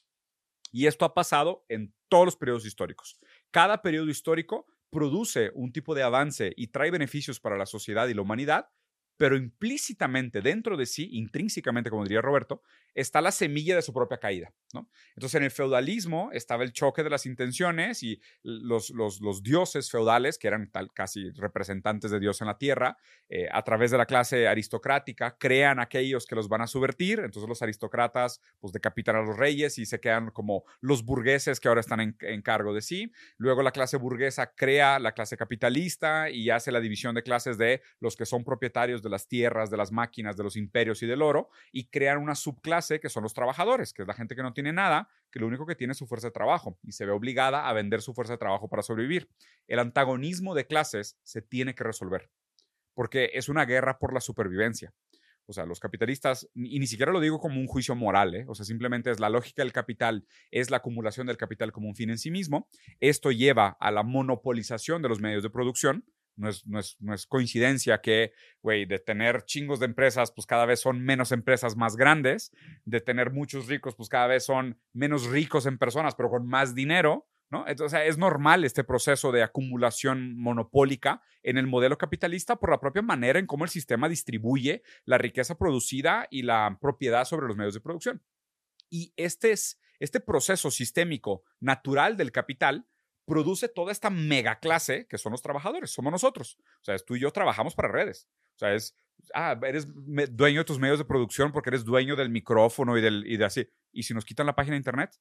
[0.72, 3.20] Y esto ha pasado en todos los periodos históricos.
[3.49, 8.14] Cada periodo histórico produce un tipo de avance y trae beneficios para la sociedad y
[8.14, 8.70] la humanidad,
[9.20, 12.64] pero implícitamente dentro de sí, intrínsecamente, como diría Roberto,
[12.96, 14.54] está la semilla de su propia caída.
[14.74, 14.90] ¿no?
[15.14, 19.92] Entonces, en el feudalismo estaba el choque de las intenciones y los, los, los dioses
[19.92, 22.98] feudales, que eran tal, casi representantes de Dios en la tierra,
[23.28, 27.20] eh, a través de la clase aristocrática, crean aquellos que los van a subvertir.
[27.20, 31.68] Entonces, los aristócratas pues, decapitan a los reyes y se quedan como los burgueses que
[31.68, 33.12] ahora están en, en cargo de sí.
[33.36, 37.82] Luego, la clase burguesa crea la clase capitalista y hace la división de clases de
[38.00, 41.22] los que son propietarios de las tierras, de las máquinas, de los imperios y del
[41.22, 44.53] oro, y crean una subclase que son los trabajadores, que es la gente que no
[44.53, 47.12] tiene nada, que lo único que tiene es su fuerza de trabajo y se ve
[47.12, 49.30] obligada a vender su fuerza de trabajo para sobrevivir.
[49.68, 52.30] El antagonismo de clases se tiene que resolver,
[52.93, 54.93] porque es una guerra por la supervivencia.
[55.49, 58.45] O sea, los capitalistas, y ni siquiera lo digo como un juicio moral, ¿eh?
[58.47, 61.95] o sea, simplemente es la lógica del capital, es la acumulación del capital como un
[61.95, 62.68] fin en sí mismo.
[62.99, 66.05] Esto lleva a la monopolización de los medios de producción,
[66.40, 70.48] no es, no es, no es coincidencia que, güey, de tener chingos de empresas, pues
[70.48, 72.52] cada vez son menos empresas más grandes,
[72.86, 76.74] de tener muchos ricos, pues cada vez son menos ricos en personas, pero con más
[76.74, 77.68] dinero, ¿no?
[77.68, 83.02] Entonces, es normal este proceso de acumulación monopólica en el modelo capitalista por la propia
[83.02, 87.74] manera en cómo el sistema distribuye la riqueza producida y la propiedad sobre los medios
[87.74, 88.24] de producción.
[88.90, 92.88] Y este es este proceso sistémico natural del capital
[93.30, 96.58] produce toda esta mega clase que son los trabajadores, somos nosotros.
[96.82, 98.28] O sea, tú y yo trabajamos para redes.
[98.56, 98.98] O sea, es,
[99.34, 99.88] ah, eres
[100.36, 103.46] dueño de tus medios de producción porque eres dueño del micrófono y, del, y de
[103.46, 103.70] así.
[103.92, 105.12] Y si nos quitan la página de internet,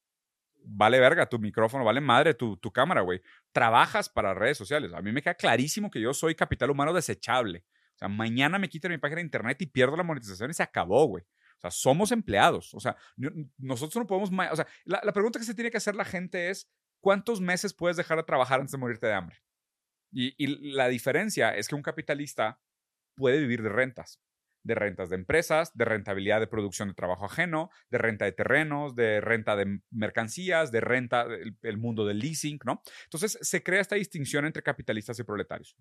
[0.64, 3.20] vale verga tu micrófono, vale madre tu, tu cámara, güey.
[3.52, 4.92] Trabajas para redes sociales.
[4.94, 7.64] A mí me queda clarísimo que yo soy capital humano desechable.
[7.94, 10.62] O sea, mañana me quitan mi página de internet y pierdo la monetización y se
[10.62, 11.24] acabó, güey.
[11.58, 12.72] O sea, somos empleados.
[12.74, 12.96] O sea,
[13.56, 14.30] nosotros no podemos...
[14.52, 16.70] O sea, la, la, pregunta que se tiene que hacer la gente es,
[17.00, 19.36] ¿cuántos meses puedes dejar de trabajar antes de morirte de hambre?
[20.12, 22.60] Y, la diferencia es que un capitalista
[23.14, 24.20] puede vivir de rentas,
[24.62, 28.94] de rentas de empresas, de rentabilidad de producción de trabajo ajeno, de renta de terrenos,
[28.94, 32.82] de renta de mercancías, de renta del mundo del leasing, ¿no?
[33.04, 35.76] Entonces se crea esta distinción entre capitalistas y proletarios.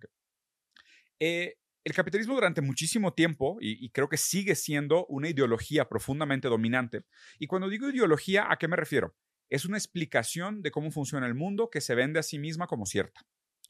[1.20, 6.50] Eh, el capitalismo durante muchísimo tiempo, y, y, creo que sigue siendo una ideología profundamente
[6.50, 7.06] dominante,
[7.40, 9.16] y cuando digo ideología, ¿a qué me refiero?
[9.50, 12.86] Es una explicación de cómo funciona el mundo que se vende a sí misma como
[12.86, 13.22] cierta.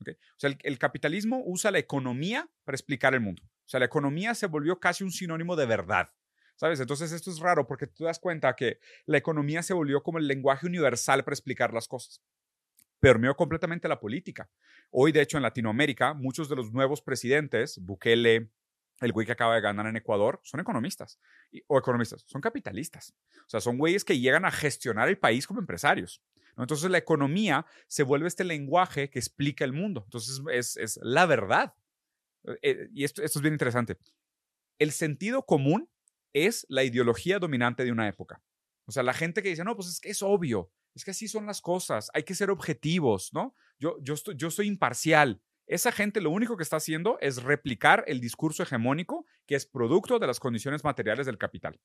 [0.01, 3.41] O sea, el, capitalismo usa la economía para explicar el mundo.
[3.43, 6.13] O sea, la economía se volvió casi un sinónimo de verdad.
[6.55, 6.79] ¿Sabes?
[6.79, 10.27] Entonces esto es raro porque tú das cuenta que la economía se volvió como el
[10.27, 12.23] lenguaje universal para explicar las cosas.
[12.99, 14.49] Permeó completamente la política.
[14.89, 18.49] Hoy, de hecho, en Latinoamérica, muchos de los nuevos presidentes, Bukele,
[19.01, 21.19] el güey que acaba de ganar en Ecuador, son economistas.
[21.67, 23.15] o economistas, son capitalistas.
[23.45, 26.23] O sea, son güeyes que llegan a gestionar el país como empresarios.
[26.57, 30.03] Entonces la economía se vuelve este lenguaje que explica el mundo.
[30.05, 31.75] Entonces es, es la verdad.
[32.61, 33.97] Eh, y esto, esto es bien interesante.
[34.79, 35.89] El sentido común
[36.33, 38.41] es la ideología dominante de una época.
[38.85, 41.27] O sea, la gente que dice, no, pues es que es obvio, es que así
[41.27, 43.53] son las cosas, hay que ser objetivos, ¿no?
[43.79, 45.41] Yo, yo, yo soy imparcial.
[45.67, 50.17] Esa gente lo único que está haciendo es replicar el discurso hegemónico que es producto
[50.17, 51.79] de las condiciones materiales del capital.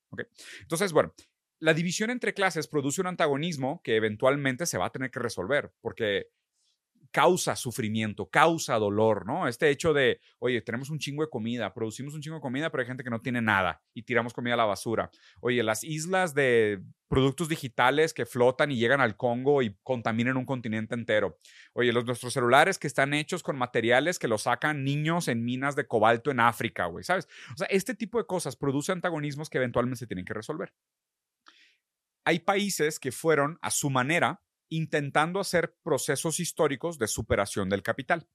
[0.61, 1.14] Entonces, bueno,
[1.59, 5.72] la división entre clases produce un antagonismo que eventualmente se va a tener que resolver,
[5.80, 6.28] porque
[7.13, 9.47] causa sufrimiento, causa dolor, ¿no?
[9.47, 12.81] Este hecho de, oye, tenemos un chingo de comida, producimos un chingo de comida, pero
[12.81, 15.11] hay gente que no tiene nada y tiramos comida a la basura.
[15.41, 20.47] Oye, las islas de productos digitales que flotan y llegan al Congo y contaminan un
[20.47, 21.39] continente entero.
[21.75, 25.77] Oye, los, nuestros celulares que están hechos con materiales que los sacan niños en minas
[25.77, 27.29] de cobalto en África, güey, ¿sabes?
[27.55, 30.73] O sea, este tipo de cosas produce antagonismos que eventualmente se tienen que resolver.
[32.25, 34.41] Hay países que fueron a su manera
[34.73, 38.27] intentando hacer procesos históricos de superación del capital.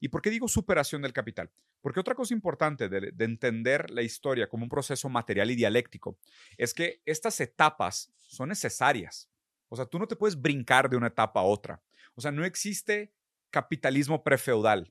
[0.00, 1.50] ¿Y por qué digo superación del capital?
[1.82, 6.18] Porque otra cosa importante de, entender la historia como un proceso material y dialéctico
[6.56, 9.30] es que estas etapas son necesarias.
[9.68, 11.82] O sea, tú no te puedes brincar de una etapa a otra.
[12.14, 13.12] O sea, no existe
[13.50, 14.90] capitalismo prefeudal.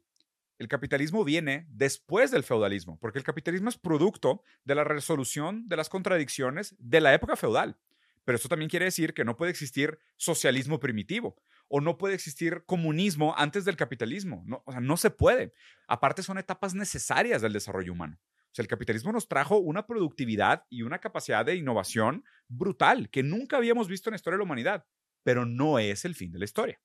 [0.60, 5.78] El capitalismo viene después del feudalismo, porque el capitalismo es producto de la resolución de
[5.78, 7.80] las contradicciones de la época feudal.
[8.26, 11.36] Pero eso también quiere decir que no puede existir socialismo primitivo
[11.68, 14.44] o no puede existir comunismo antes del capitalismo.
[14.46, 15.54] No, o sea, no se puede.
[15.88, 18.20] Aparte, son etapas necesarias del desarrollo humano.
[18.20, 23.22] O sea, el capitalismo nos trajo una productividad y una capacidad de innovación brutal que
[23.22, 24.86] nunca habíamos visto en la historia de la humanidad,
[25.24, 26.82] pero no es el fin de la historia.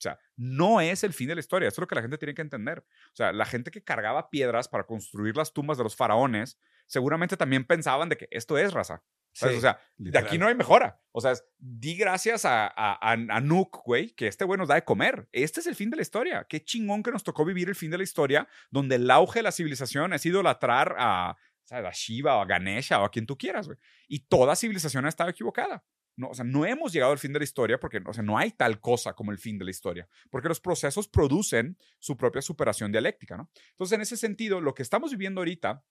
[0.00, 1.68] O sea, no es el fin de la historia.
[1.68, 2.78] Eso es lo que la gente tiene que entender.
[2.78, 7.36] O sea, la gente que cargaba piedras para construir las tumbas de los faraones, seguramente
[7.36, 9.02] también pensaban de que esto es raza.
[9.42, 11.00] O sea, de aquí no hay mejora.
[11.12, 14.84] O sea, di gracias a, a, a, Nook, güey, que este güey nos da de
[14.84, 15.28] comer.
[15.32, 16.46] Este es el fin de la historia.
[16.48, 19.44] Qué chingón que nos tocó vivir el fin de la historia, donde el auge de
[19.44, 21.36] la civilización es idolatrar a,
[21.70, 23.78] a Shiva o a Ganesha o a quien tú quieras, güey.
[24.08, 25.84] Y toda civilización ha estado equivocada.
[26.16, 28.36] No, o sea, no hemos llegado al fin de la historia porque o sea, no
[28.36, 32.42] hay tal cosa como el fin de la historia, porque los procesos producen su propia
[32.42, 33.36] superación dialéctica.
[33.36, 33.50] ¿no?
[33.70, 35.82] Entonces, en ese sentido, lo que estamos viviendo ahorita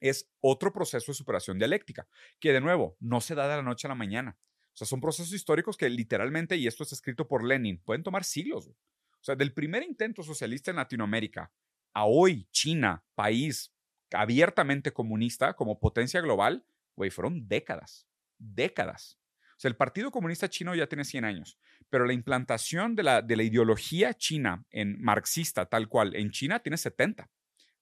[0.00, 2.08] es otro proceso de superación dialéctica,
[2.40, 4.38] que de nuevo no se da de la noche a la mañana.
[4.72, 8.24] O sea, son procesos históricos que literalmente, y esto es escrito por Lenin, pueden tomar
[8.24, 8.68] siglos.
[8.68, 11.52] O sea, del primer intento socialista en Latinoamérica
[11.92, 13.72] a hoy, China, país
[14.12, 18.06] abiertamente comunista como potencia global, güey, fueron décadas,
[18.38, 19.18] décadas.
[19.56, 21.58] O sea, el Partido Comunista Chino ya tiene 100 años,
[21.90, 26.60] pero la implantación de la, de la ideología china en marxista tal cual en China
[26.60, 27.28] tiene 70.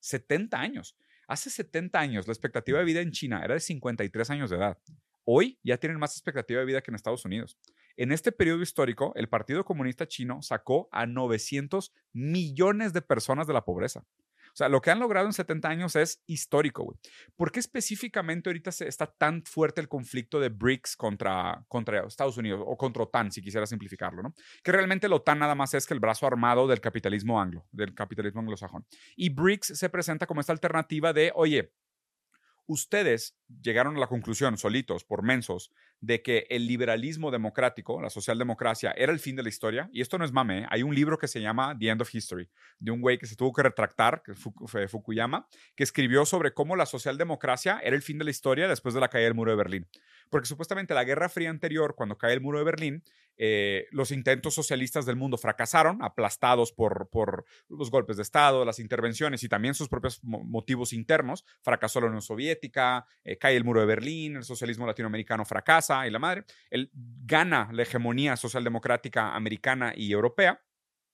[0.00, 0.96] 70 años.
[1.26, 4.78] Hace 70 años la expectativa de vida en China era de 53 años de edad.
[5.24, 7.58] Hoy ya tienen más expectativa de vida que en Estados Unidos.
[7.96, 13.54] En este periodo histórico, el Partido Comunista Chino sacó a 900 millones de personas de
[13.54, 14.06] la pobreza.
[14.56, 16.96] Sea, lo que han logrado en 70 años es histórico, güey.
[17.36, 22.62] ¿Por qué específicamente ahorita está tan fuerte el conflicto de BRICS contra, contra Estados Unidos
[22.64, 24.32] o contra OTAN, si quisiera simplificarlo, ¿no?
[24.62, 27.94] Que realmente la OTAN nada más es que el brazo armado del capitalismo anglo, del
[27.94, 28.86] capitalismo anglosajón.
[29.14, 31.74] Y BRICS se presenta como esta alternativa de, oye,
[32.66, 38.92] ustedes llegaron a la conclusión, solitos, por mensos, de que el liberalismo democrático, la socialdemocracia,
[38.92, 39.88] era el fin de la historia.
[39.92, 40.66] Y esto no es mame, ¿eh?
[40.70, 42.48] hay un libro que se llama The End of History,
[42.78, 44.22] de un güey que se tuvo que retractar,
[44.66, 48.94] fue Fukuyama, que escribió sobre cómo la socialdemocracia era el fin de la historia después
[48.94, 49.88] de la caída del muro de Berlín.
[50.30, 53.04] Porque supuestamente la Guerra Fría anterior, cuando cae el muro de Berlín,
[53.36, 57.08] eh, los intentos socialistas del mundo fracasaron, aplastados por,
[57.68, 61.44] los golpes de Estado, las intervenciones y también sus propios motivos internos.
[61.62, 66.10] Fracasó la Unión Soviética, eh, cae el muro de Berlín, el socialismo latinoamericano fracasa y
[66.10, 66.44] la madre.
[66.70, 70.62] Él gana la hegemonía socialdemocrática americana y europea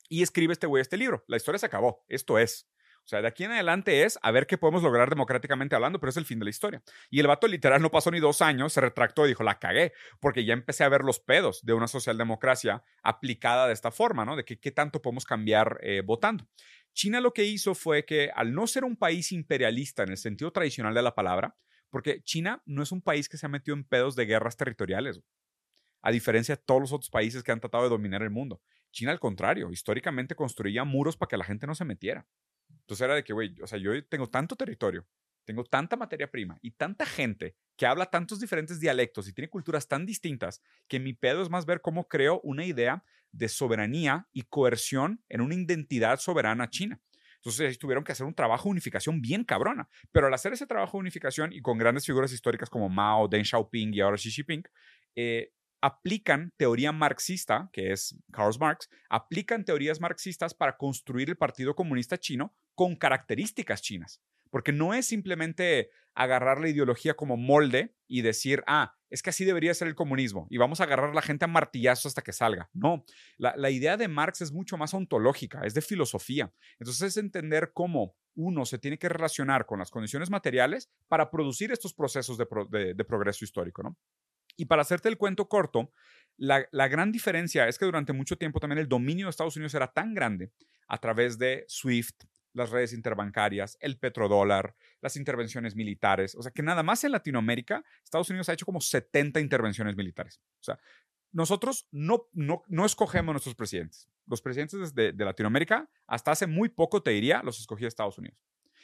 [0.08, 1.24] y escribe este güey este libro.
[1.26, 2.68] La historia se acabó, esto es.
[3.04, 6.10] O sea, de aquí en adelante es a ver qué podemos lograr democráticamente hablando, pero
[6.10, 6.82] es el fin de la historia.
[7.10, 9.92] Y el vato literal no pasó ni dos años, se retractó y dijo, la cagué,
[10.20, 14.36] porque ya empecé a ver los pedos de una socialdemocracia aplicada de esta forma, ¿no?
[14.36, 16.46] De qué tanto podemos cambiar eh, votando.
[16.94, 20.52] China lo que hizo fue que al no ser un país imperialista en el sentido
[20.52, 21.56] tradicional de la palabra,
[21.90, 25.20] porque China no es un país que se ha metido en pedos de guerras territoriales,
[26.02, 28.60] a diferencia de todos los otros países que han tratado de dominar el mundo.
[28.90, 32.26] China, al contrario, históricamente construía muros para que la gente no se metiera.
[32.80, 35.06] Entonces era de que, güey, o sea, yo tengo tanto territorio,
[35.44, 39.88] tengo tanta materia prima y tanta gente que habla tantos diferentes dialectos y tiene culturas
[39.88, 44.42] tan distintas que mi pedo es más ver cómo creo una idea de soberanía y
[44.42, 47.00] coerción en una identidad soberana china.
[47.36, 49.88] Entonces tuvieron que hacer un trabajo de unificación bien cabrona.
[50.12, 53.44] Pero al hacer ese trabajo de unificación y con grandes figuras históricas como Mao, Deng
[53.44, 54.62] Xiaoping y ahora Xi Jinping,
[55.16, 61.74] eh, aplican teoría marxista, que es Karl Marx, aplican teorías marxistas para construir el Partido
[61.74, 64.22] Comunista Chino con características chinas.
[64.50, 69.44] Porque no es simplemente agarrar la ideología como molde y decir, ah, es que así
[69.44, 72.32] debería ser el comunismo y vamos a agarrar a la gente a martillazos hasta que
[72.32, 72.68] salga.
[72.72, 73.04] No,
[73.38, 76.52] la, la idea de Marx es mucho más ontológica, es de filosofía.
[76.78, 81.72] Entonces es entender cómo uno se tiene que relacionar con las condiciones materiales para producir
[81.72, 83.96] estos procesos de, de progreso histórico, ¿no?
[84.56, 85.92] Y para hacerte el cuento corto,
[86.36, 89.74] la, la, gran diferencia es que durante mucho tiempo también el dominio de Estados Unidos
[89.74, 90.52] era tan grande
[90.88, 96.34] a través de SWIFT, las redes interbancarias, el petrodólar, las intervenciones militares.
[96.34, 100.40] O sea, que nada más en Latinoamérica, Estados Unidos ha hecho como 70 intervenciones militares.
[100.60, 100.78] O sea,
[101.32, 104.08] nosotros no, no, no escogemos nuestros presidentes.
[104.26, 108.38] Los presidentes de, de, Latinoamérica, hasta hace muy poco, te diría, los escogía Estados Unidos.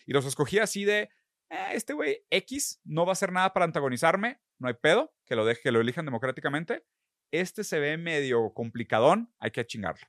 [0.07, 1.11] Y los escogía así de,
[1.51, 5.37] eh, este güey X no va a hacer nada para antagonizarme, no hay pedo, que
[5.37, 6.85] lo, deje, que lo elijan democráticamente.
[7.31, 10.07] Este se ve medio complicadón, hay que chingarlo.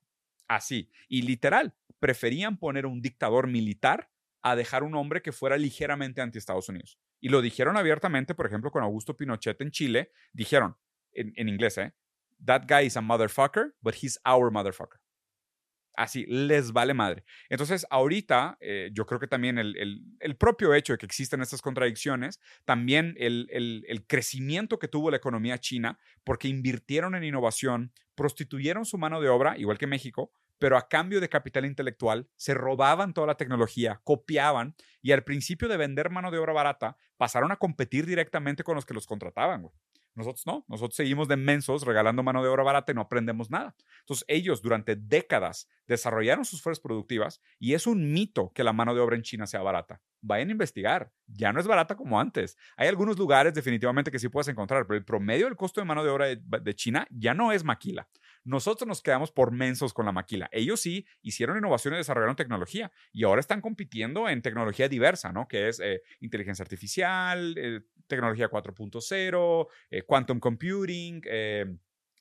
[0.49, 0.91] Así.
[1.07, 6.37] Y literal, preferían poner un dictador militar a dejar un hombre que fuera ligeramente anti
[6.37, 6.99] Estados Unidos.
[7.21, 10.75] Y lo dijeron abiertamente, por ejemplo, con Augusto Pinochet en Chile, dijeron,
[11.13, 11.93] en, en inglés, ¿eh?
[12.43, 14.99] That guy is a motherfucker, but he's our motherfucker.
[15.99, 17.25] Así, les vale madre.
[17.49, 19.75] Entonces, ahorita, eh, yo creo que también el,
[20.21, 25.17] el, propio hecho de que existen estas contradicciones, también el, el, crecimiento que tuvo la
[25.17, 30.77] economía china, porque invirtieron en innovación, prostituyeron su mano de obra, igual que México, pero
[30.77, 35.75] a cambio de capital intelectual, se robaban toda la tecnología, copiaban y al principio de
[35.75, 39.63] vender mano de obra barata, pasaron a competir directamente con los que los contrataban.
[39.63, 39.73] Güey.
[40.19, 43.73] Nosotros no, nosotros seguimos de mensos regalando mano de obra barata y no aprendemos nada.
[44.01, 48.93] Entonces ellos durante décadas desarrollaron sus fuerzas productivas y es un mito que la mano
[48.93, 50.01] de obra en China sea barata.
[50.19, 52.57] Vayan a investigar, ya no es barata como antes.
[52.75, 56.03] Hay algunos lugares definitivamente que sí puedes encontrar, pero el promedio del costo de mano
[56.03, 58.09] de obra de, China ya no es maquila.
[58.43, 60.49] Nosotros nos quedamos por mensos con la maquila.
[60.51, 65.47] Ellos sí hicieron innovaciones desarrollaron tecnología y ahora están compitiendo en tecnología diversa, ¿no?
[65.47, 71.21] Que es eh, inteligencia artificial, eh, tecnología 4.0, eh, quantum computing,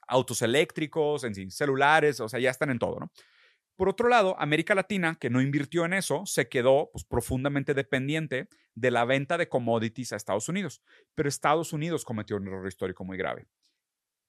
[0.07, 3.11] autos eléctricos, en celulares, o sea, ya están en todo.
[3.79, 8.49] Por otro lado, América Latina, que no invirtió en eso, se quedó pues, profundamente dependiente
[8.75, 10.83] de la venta de commodities a Estados Unidos.
[11.15, 13.47] Pero Estados Unidos cometió un error histórico muy grave.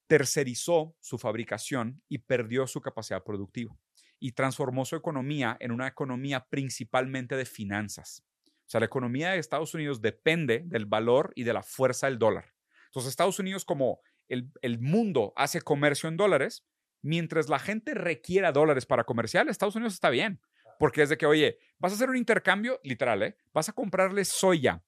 [0.10, 3.78] Tercerizó su fabricación y perdió su capacidad productiva
[4.20, 8.26] y transformó su economía en una economía principalmente de finanzas.
[8.46, 12.18] O sea, la economía de Estados Unidos depende del valor y de la fuerza del
[12.18, 12.54] dólar.
[12.88, 16.66] Entonces, Estados Unidos, como el, el mundo hace comercio en dólares,
[17.04, 20.42] mientras la gente requiera dólares para comercial, Estados Unidos está bien.
[20.80, 23.38] Porque es de que, oye, vas a hacer un intercambio, literal, ¿eh?
[23.54, 24.84] Vas a comprarle soya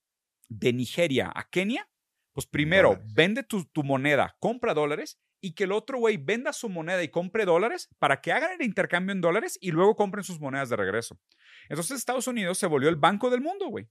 [0.47, 1.87] de Nigeria a Kenia.
[2.33, 6.69] Pues primero, vende tu, tu moneda, compra dólares y que el otro güey venda su
[6.69, 10.39] moneda y compre dólares para que hagan el intercambio en dólares y luego compren sus
[10.39, 11.19] monedas de regreso.
[11.67, 13.89] Entonces Estados Unidos se volvió el banco del mundo, güey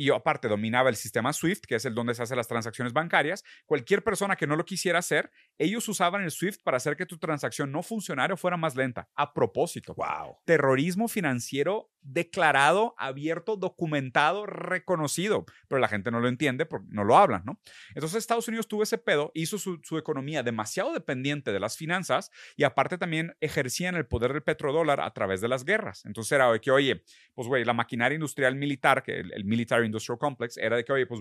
[0.00, 3.44] y aparte dominaba el sistema SWIFT, que es el donde se hacen las transacciones bancarias.
[3.66, 7.18] Cualquier persona que no lo quisiera hacer, ellos usaban el SWIFT para hacer que tu
[7.18, 9.10] transacción no funcionara o fuera más lenta.
[9.14, 9.94] A propósito.
[9.94, 10.38] Wow.
[10.46, 15.44] Terrorismo financiero declarado, abierto, documentado, reconocido.
[15.68, 17.60] Pero la gente no lo entiende porque no lo hablan, ¿no?
[17.94, 22.30] Entonces Estados Unidos tuvo ese pedo, hizo su, su economía demasiado dependiente de las finanzas
[22.56, 26.04] y aparte también ejercían el poder del petrodólar a través de las guerras.
[26.04, 27.02] Entonces era de que, oye,
[27.34, 30.92] pues güey, la maquinaria industrial militar, que el, el Military Industrial Complex, era de que,
[30.92, 31.20] oye, pues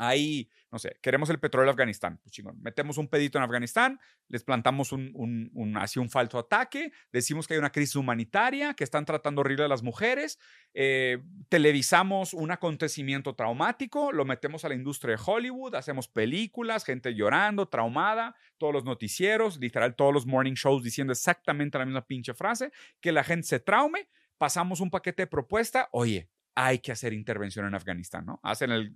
[0.00, 2.18] ahí, no sé, queremos el petróleo de Afganistán.
[2.22, 6.90] Pues metemos un pedito en Afganistán, les plantamos un, un, un, así un falso ataque,
[7.12, 10.38] decimos que hay una crisis humanitaria, que están tratando horrible a las mujeres,
[10.72, 17.14] eh, televisamos un acontecimiento traumático, lo metemos a la industria de Hollywood, hacemos películas, gente
[17.14, 22.32] llorando, traumada, todos los noticieros, literal, todos los morning shows diciendo exactamente la misma pinche
[22.32, 22.72] frase,
[23.02, 27.66] que la gente se traume, pasamos un paquete de propuesta, oye, hay que hacer intervención
[27.66, 28.40] en Afganistán, ¿no?
[28.42, 28.92] Hacen el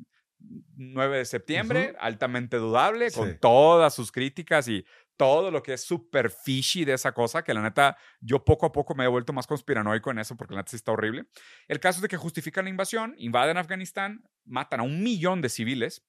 [0.76, 1.98] 9 de septiembre, uh -huh.
[2.00, 3.18] altamente dudable, sí.
[3.18, 4.84] con todas sus críticas y
[5.16, 8.72] todo lo que es super fishy de esa cosa, que la neta, yo poco a
[8.72, 11.26] poco me he vuelto más conspiranoico en eso, porque la neta sí está horrible.
[11.68, 15.48] El caso es de que justifican la invasión, invaden Afganistán, matan a un millón de
[15.48, 16.04] civiles,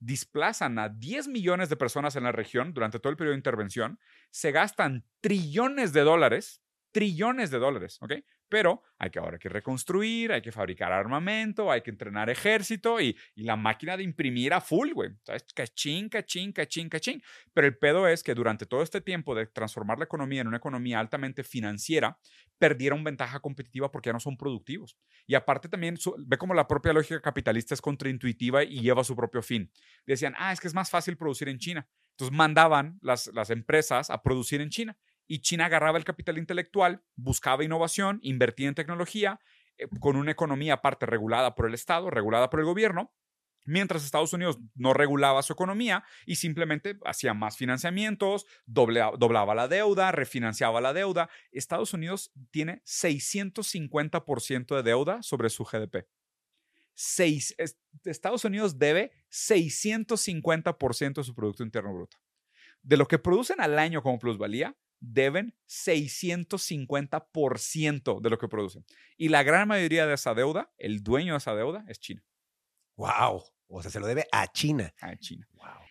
[0.00, 3.98] desplazan a 10 millones de personas en la región durante todo el periodo de intervención,
[4.30, 6.62] se gastan trillones de dólares,
[6.92, 8.14] trillones de dólares, ¿ok?
[8.48, 13.16] Pero hay que ahora que reconstruir, hay que fabricar armamento, hay que entrenar ejército y,
[13.36, 15.10] la máquina de imprimir a full, güey.
[15.22, 15.44] ¿Sabes?
[15.54, 17.22] Cachín, cachín, cachín, cachín.
[17.52, 20.56] Pero el pedo es que durante todo este tiempo de transformar la economía en una
[20.56, 22.18] economía altamente financiera,
[22.58, 24.96] perdieron ventaja competitiva porque ya no son productivos.
[25.26, 29.04] Y aparte también, su, ve como la propia lógica capitalista es contraintuitiva y lleva a
[29.04, 29.70] su propio fin.
[30.06, 31.86] Decían, ah, es que es más fácil producir en China.
[32.12, 34.96] Entonces mandaban las, las empresas a producir en China
[35.28, 39.38] y China agarraba el capital intelectual, buscaba innovación, invertía en tecnología,
[39.76, 43.12] eh, con una economía aparte regulada por el Estado, regulada por el gobierno,
[43.64, 49.68] mientras Estados Unidos no regulaba su economía y simplemente hacía más financiamientos, doblaba, doblaba la
[49.68, 51.28] deuda, refinanciaba la deuda.
[51.52, 56.08] Estados Unidos tiene 650% de deuda sobre su GDP.
[56.94, 57.54] seis,
[58.04, 62.16] Estados Unidos debe 650% de su Producto Interno Bruto.
[62.82, 68.84] De lo que producen al año como plusvalía, deben 650% de lo que producen.
[69.16, 72.24] Y la gran mayoría de esa deuda, el dueño de esa deuda, es China.
[72.96, 73.44] ¡Wow!
[73.70, 74.94] O sea, se lo debe a China.
[75.00, 75.46] A China.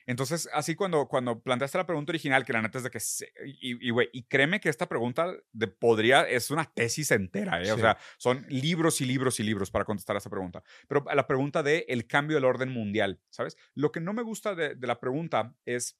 [0.07, 2.99] Entonces, así cuando, cuando planteaste la pregunta original, que la neta es de que,
[3.45, 7.71] y, y, y créeme que esta pregunta de podría, es una tesis entera, ¿eh?
[7.71, 10.63] o sea, son libros y libros y libros para contestar a esa pregunta.
[10.87, 13.57] Pero la pregunta de el cambio del orden mundial, ¿sabes?
[13.75, 15.99] Lo que no me gusta de, de la pregunta es,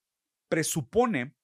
[0.49, 1.35] presupone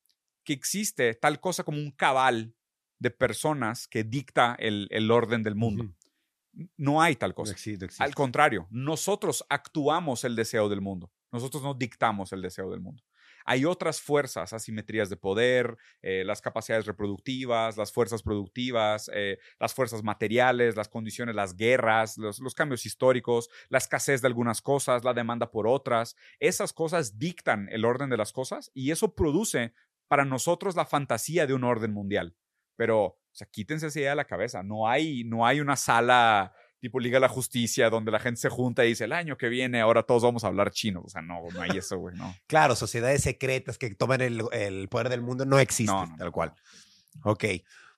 [0.43, 2.55] que existe tal cosa como un cabal
[2.99, 5.93] de personas que dicta el, el orden del mundo.
[6.77, 7.55] No hay tal cosa.
[7.99, 11.11] Al contrario, nosotros actuamos el deseo del mundo.
[11.31, 13.03] Nosotros no dictamos el deseo del mundo.
[13.45, 19.73] Hay otras fuerzas, asimetrías de poder, eh, las capacidades reproductivas, las fuerzas productivas, eh, las
[19.73, 25.03] fuerzas materiales, las condiciones, las guerras, los, los, cambios históricos, la escasez de algunas cosas,
[25.03, 26.15] la demanda por otras.
[26.39, 29.73] Esas cosas dictan el orden de las cosas y eso produce
[30.13, 32.35] para nosotros la fantasía de un orden mundial.
[32.75, 34.61] Pero, o sea, quítense esa idea de la cabeza.
[34.61, 38.49] No hay, no hay una sala tipo Liga de la Justicia, donde la gente se
[38.49, 41.01] junta y dice, el año que viene ahora todos vamos a hablar chino.
[41.03, 42.31] O sea, no, no hay eso, güey, no.
[42.45, 46.53] claro, sociedades secretas que toman el, el poder del mundo no existen, tal cual.
[47.23, 47.45] Ok,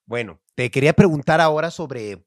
[0.05, 2.25] bueno, te quería preguntar ahora sobre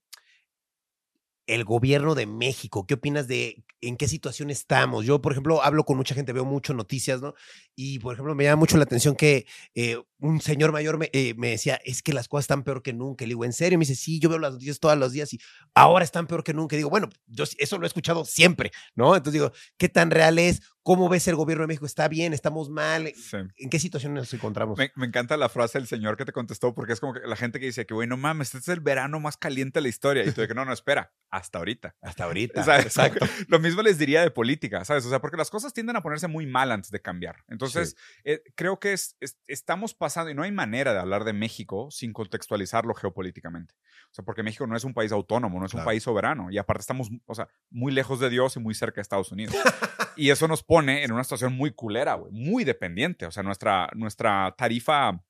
[1.47, 2.87] el gobierno de México.
[2.87, 5.05] ¿Qué opinas de en qué situación estamos?
[5.05, 7.35] Yo, por ejemplo, hablo con mucha gente, veo mucho noticias, ¿no?
[7.75, 11.35] Y, por ejemplo, me llama mucho la atención que eh, un señor mayor me, eh,
[11.37, 13.25] me, decía, es que las cosas están peor que nunca.
[13.25, 13.79] Le digo, ¿en serio?
[13.79, 15.41] Me dice, sí, yo veo las noticias todos los días y
[15.75, 16.75] ahora están peor que nunca.
[16.75, 19.15] Y digo, bueno, yo eso lo he escuchado siempre, ¿no?
[19.15, 20.61] Entonces digo, ¿qué tan real es?
[20.89, 21.85] ¿Cómo ves el gobierno de México?
[21.85, 22.33] ¿Está bien?
[22.33, 23.13] ¿Estamos mal?
[23.59, 24.79] ¿En qué situación nos encontramos?
[24.79, 27.37] Me, me, encanta la frase del señor que te contestó, porque es como que la
[27.37, 29.89] gente que dice que, güey, no mames, este es el verano más caliente de la
[29.89, 30.25] historia.
[30.25, 31.95] Y tú que no, no, espera, hasta ahorita.
[32.01, 32.61] Hasta ahorita.
[32.81, 33.27] Exacto.
[33.49, 35.05] Lo mismo les diría de política, ¿sabes?
[35.05, 37.45] O sea, porque las cosas tienden a ponerse muy mal antes de cambiar.
[37.49, 38.23] Entonces, sí.
[38.25, 41.89] eh, creo que es, es, estamos pasando, y no hay manera de hablar de México
[41.91, 43.75] sin contextualizarlo geopolíticamente.
[44.11, 45.85] O sea, porque México no es un país autónomo, no es claro.
[45.85, 46.51] un país soberano.
[46.51, 49.55] Y aparte estamos, o sea, muy lejos de Dios y muy cerca de Estados Unidos.
[50.17, 53.27] y eso nos pone en una situación muy culera, güey, muy dependiente.
[53.27, 55.23] O sea, nuestra, nuestra tarifa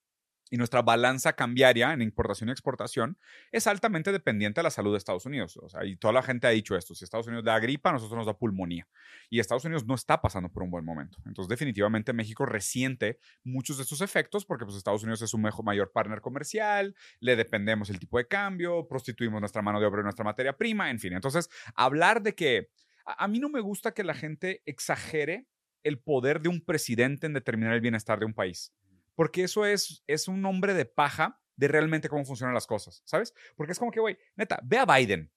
[0.51, 3.19] y nuestra balanza cambiaria en importación y exportación
[3.53, 5.57] es altamente dependiente de la salud de Estados Unidos.
[5.57, 7.93] O sea, y toda la gente ha dicho esto, si Estados Unidos da gripa, a
[7.93, 8.87] nosotros nos da pulmonía.
[9.31, 11.19] Y Estados Unidos no está pasando por un buen momento.
[11.27, 15.65] Entonces, definitivamente México resiente muchos de estos efectos porque pues, Estados Unidos es un mejor,
[15.65, 20.05] mayor partner comercial, le dependemos el tipo de cambio, prostituimos nuestra mano de obra y
[20.05, 21.13] nuestra materia prima, en fin.
[21.13, 22.71] Entonces, hablar de que...
[23.17, 25.47] A mí no me gusta que la gente exagere
[25.83, 28.75] el poder de un presidente en determinar el bienestar de un país
[29.19, 33.35] porque eso es, es un nombre de paja de realmente cómo funcionan las cosas, ¿sabes?
[33.57, 35.33] Porque es como que, güey, neta, ve a Biden.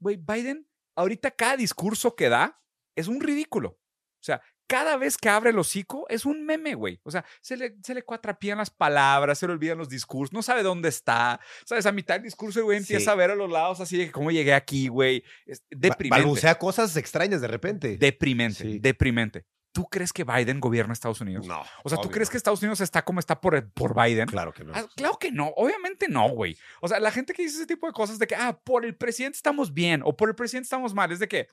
[0.00, 2.60] Güey, Biden, ahorita cada discurso que da
[2.96, 3.68] es un ridículo.
[3.68, 7.00] O sea, cada vez que abre el hocico es un meme, güey.
[7.04, 10.42] O sea, se le, se le cuatrapían las palabras, se le olvidan los discursos, no
[10.42, 11.38] sabe dónde está.
[11.66, 11.86] ¿Sabes?
[11.86, 13.10] A mitad del discurso el güey empieza sí.
[13.10, 15.22] a ver a los lados así de cómo llegué aquí, güey.
[15.46, 16.20] Es deprimente.
[16.20, 17.96] Balbucea cosas extrañas de repente.
[17.96, 18.78] Deprimente, sí.
[18.80, 19.46] deprimente.
[19.74, 21.48] ¿Tú crees que Biden gobierna Estados Unidos?
[21.48, 21.60] No.
[21.82, 22.30] O sea, ¿tú crees no.
[22.30, 24.28] que Estados Unidos está como está por, por Biden?
[24.28, 24.72] Claro que no.
[24.72, 25.48] Ah, claro que no.
[25.56, 26.56] Obviamente no, güey.
[26.80, 28.94] O sea, la gente que dice ese tipo de cosas de que, ah, por el
[28.94, 31.48] presidente estamos bien o por el presidente estamos mal, es de que,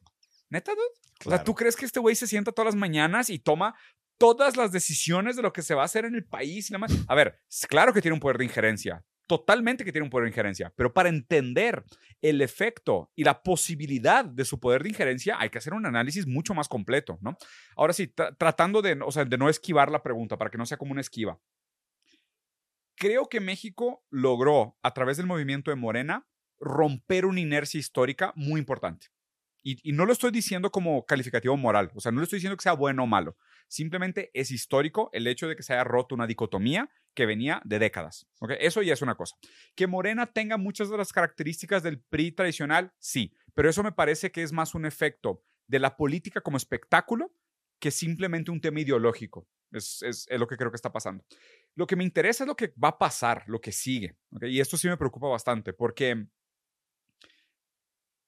[0.49, 0.83] neta, dude.
[1.17, 1.35] Claro.
[1.35, 3.73] O sea, ¿tú crees que este güey se sienta todas las mañanas y toma
[4.19, 6.91] todas las decisiones de lo que se va a hacer en el país y demás?
[7.07, 10.31] A ver, claro que tiene un poder de injerencia totalmente que tiene un poder de
[10.31, 11.85] injerencia, pero para entender
[12.21, 16.27] el efecto y la posibilidad de su poder de injerencia hay que hacer un análisis
[16.27, 17.37] mucho más completo, ¿no?
[17.77, 20.65] Ahora sí, tra tratando de, o sea, de no esquivar la pregunta para que no
[20.65, 21.39] sea como una esquiva.
[22.97, 26.27] Creo que México logró, a través del movimiento de Morena,
[26.59, 29.07] romper una inercia histórica muy importante.
[29.63, 32.63] Y, no lo estoy diciendo como calificativo moral, o sea, no le estoy diciendo que
[32.63, 33.37] sea bueno o malo.
[33.67, 37.79] Simplemente es histórico el hecho de que se haya roto una dicotomía que venía de
[37.79, 38.27] décadas.
[38.39, 38.57] ¿okay?
[38.59, 39.35] Eso ya es una cosa.
[39.75, 44.31] Que Morena tenga muchas de las características del PRI tradicional, sí, pero eso me parece
[44.31, 47.31] que es más un efecto de la política como espectáculo
[47.79, 49.47] que simplemente un tema ideológico.
[49.71, 51.23] Es, es, es, lo que creo que está pasando.
[51.75, 54.17] Lo que me interesa es lo que va a pasar, lo que sigue.
[54.31, 54.51] ¿okay?
[54.51, 56.25] Y esto sí me preocupa bastante porque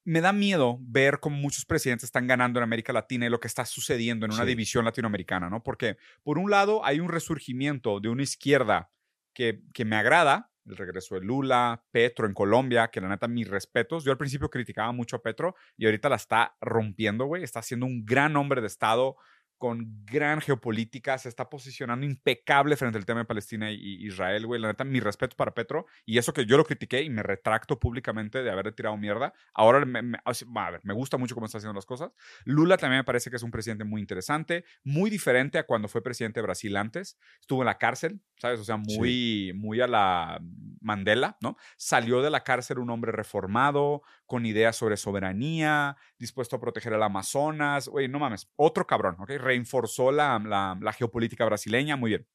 [0.04, 3.48] me da miedo ver cómo muchos presidentes están ganando en América Latina y lo que
[3.48, 4.48] está sucediendo en una sí.
[4.48, 5.62] división latinoamericana, ¿no?
[5.62, 8.90] Porque por un lado hay un resurgimiento de una izquierda
[9.32, 13.48] que, que me agrada, el regreso de Lula, Petro en Colombia, que la neta, mis
[13.48, 14.04] respetos.
[14.04, 17.42] Yo al principio criticaba mucho a Petro y ahorita la está rompiendo, güey.
[17.42, 19.16] Está siendo un gran hombre de Estado
[19.64, 24.60] con gran geopolítica, se está posicionando impecable frente al tema de Palestina y Israel, güey.
[24.60, 27.80] La neta, mi respeto para Petro y eso que yo lo critiqué y me retracto
[27.80, 29.32] públicamente de haberle tirado mierda.
[29.54, 32.12] Ahora, me, a ver, me gusta mucho cómo está haciendo las cosas.
[32.44, 36.02] Lula también me parece que es un presidente muy interesante, muy diferente a cuando fue
[36.02, 37.18] presidente de Brasil antes.
[37.40, 38.60] Estuvo en la cárcel, ¿sabes?
[38.60, 40.42] O sea, muy, muy a la
[40.82, 41.56] Mandela, ¿no?
[41.78, 47.02] Salió de la cárcel un hombre reformado, con ideas sobre soberanía, dispuesto a proteger el
[47.02, 47.88] Amazonas.
[47.88, 49.30] Oye, no mames, otro cabrón, ¿ok?
[49.54, 52.26] Reinforzó la, geopolítica brasileña, muy bien.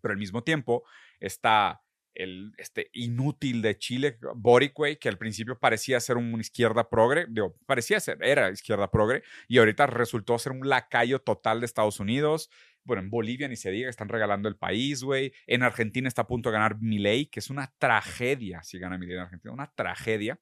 [0.00, 0.84] Pero al mismo tiempo
[1.20, 1.82] está
[2.14, 7.56] el este, inútil de Chile, Boric, que al principio parecía ser una izquierda progre, digo,
[7.66, 12.50] parecía ser, era izquierda progre, y ahorita resultó ser un lacayo total de Estados Unidos.
[12.84, 15.32] Bueno, en Bolivia ni se diga, están regalando el país, güey.
[15.46, 19.16] En Argentina está a punto de ganar Milei, que es una tragedia si gana Milei
[19.16, 20.38] en Argentina, una tragedia.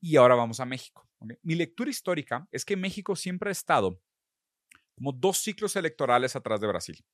[0.00, 1.08] Y ahora vamos a México.
[1.42, 4.00] Mi lectura histórica es que México siempre ha estado
[4.98, 7.04] como dos ciclos electorales atrás de Brasil.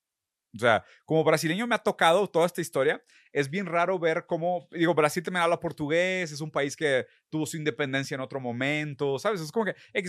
[0.55, 3.03] O sea, como brasileño me ha tocado toda esta historia.
[3.35, 7.45] Es bien raro ver cómo, digo, Brasil también habla portugués, es un país que tuvo
[7.45, 9.41] su independencia en otro momento, ¿sabes?
[9.41, 10.03] Es como que, eh,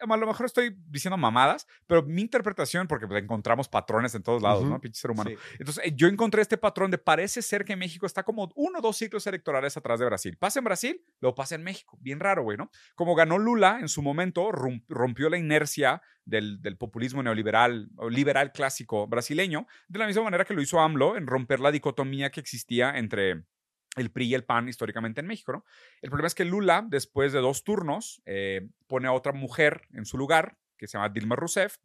[0.00, 4.42] a lo mejor estoy diciendo mamadas, pero mi interpretación, porque pues, encontramos patrones en todos
[4.42, 4.80] lados, ¿no?
[4.80, 5.30] Pinche ser humano.
[5.60, 8.82] Entonces, eh, yo encontré este patrón de parece ser que México está como uno o
[8.82, 10.36] dos ciclos electorales atrás de Brasil.
[10.36, 11.96] Pasa en Brasil, luego pasa en México.
[12.00, 12.68] Bien raro, güey, ¿no?
[12.96, 18.52] Como ganó Lula en su momento, rompió la inercia del, del, populismo neoliberal o liberal
[18.52, 22.40] clásico brasileño, de la misma manera que lo hizo AMLO en romper la dicotomía que
[22.40, 23.44] existía entre
[23.96, 25.52] el PRI y el PAN históricamente en México.
[25.52, 25.64] ¿no?
[26.00, 30.04] El problema es que Lula, después de dos turnos, eh, pone a otra mujer en
[30.04, 31.76] su lugar, que se llama Dilma Rousseff.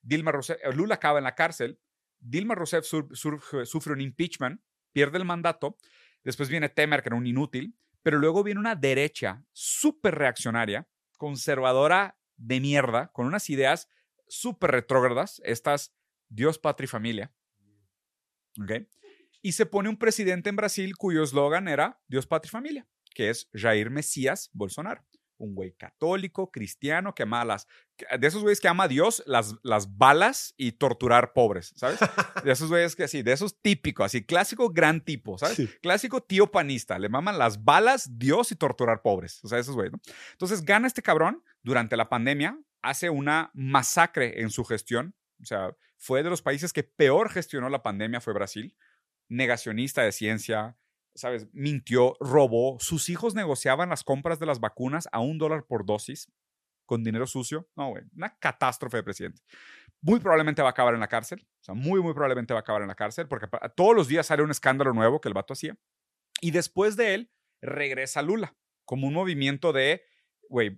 [0.00, 1.80] Dilma Rousseff, eh, Lula acaba en la cárcel.
[2.18, 4.60] Dilma Rousseff sufre un impeachment,
[4.92, 5.76] pierde el mandato.
[6.22, 7.76] Después viene Temer, que era un inútil.
[8.02, 10.88] Pero luego viene una derecha súper reaccionaria,
[11.18, 13.88] conservadora de mierda, con unas ideas
[14.28, 15.94] súper retrógradas, estas
[16.28, 17.32] Dios, patria y familia.
[18.62, 18.88] ¿Okay?
[19.46, 23.30] Y se pone un presidente en Brasil cuyo eslogan era Dios, patria y familia, que
[23.30, 25.06] es Jair Mesías Bolsonaro.
[25.38, 27.68] Un güey católico, cristiano, que ama las.
[28.18, 32.00] De esos güeyes que ama a Dios, las, las balas y torturar pobres, ¿sabes?
[32.42, 35.78] De esos güeyes que así, de esos típicos, así, clásico gran tipo, ¿sabes?
[35.80, 36.98] Clásico tío panista.
[36.98, 39.44] Le maman las balas, Dios y torturar pobres.
[39.44, 40.00] O sea, esos güeyes, ¿no?
[40.32, 45.14] Entonces gana este cabrón durante la pandemia, hace una masacre en su gestión.
[45.40, 48.76] O sea, fue de los países que peor gestionó la pandemia, fue Brasil.
[49.28, 50.76] Negacionista de ciencia,
[51.14, 51.48] ¿sabes?
[51.52, 52.78] Mintió, robó.
[52.80, 56.30] Sus hijos negociaban las compras de las vacunas a un dólar por dosis
[56.86, 57.68] con dinero sucio.
[57.76, 59.42] No, güey, una catástrofe de presidente.
[60.00, 61.46] Muy probablemente va a acabar en la cárcel.
[61.60, 64.26] O sea, muy, muy probablemente va a acabar en la cárcel porque todos los días
[64.26, 65.76] sale un escándalo nuevo que el vato hacía.
[66.40, 68.54] Y después de él, regresa Lula
[68.84, 70.04] como un movimiento de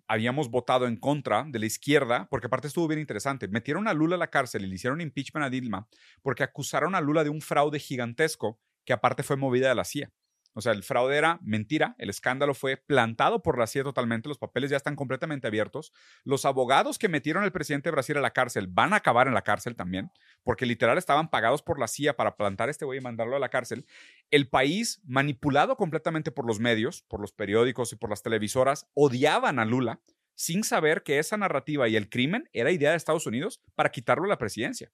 [0.06, 3.48] habíamos votado en contra de la izquierda, porque aparte estuvo bien interesante.
[3.48, 5.88] Metieron a Lula a la cárcel y le hicieron impeachment a Dilma
[6.22, 10.10] porque acusaron a Lula de un fraude gigantesco que aparte fue movida de la CIA.
[10.54, 14.38] O sea, el fraude era mentira, el escándalo fue plantado por la CIA totalmente, los
[14.38, 15.92] papeles ya están completamente abiertos.
[16.24, 19.34] Los abogados que metieron al presidente de Brasil a la cárcel van a acabar en
[19.34, 20.10] la cárcel también,
[20.42, 23.40] porque literal estaban pagados por la CIA para plantar a este güey y mandarlo a
[23.40, 23.86] la cárcel.
[24.30, 29.58] El país, manipulado completamente por los medios, por los periódicos y por las televisoras, odiaban
[29.58, 30.00] a Lula
[30.34, 34.24] sin saber que esa narrativa y el crimen era idea de Estados Unidos para quitarlo
[34.24, 34.92] a la presidencia.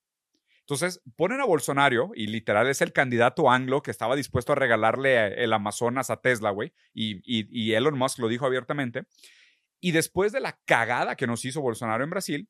[0.64, 5.44] Entonces ponen a Bolsonaro y literal es el candidato anglo que estaba dispuesto a regalarle
[5.44, 6.72] el Amazonas a Tesla, güey.
[6.94, 9.04] Y, Elon Musk lo dijo abiertamente.
[9.80, 12.48] Y después de la cagada que nos hizo Bolsonaro en Brasil,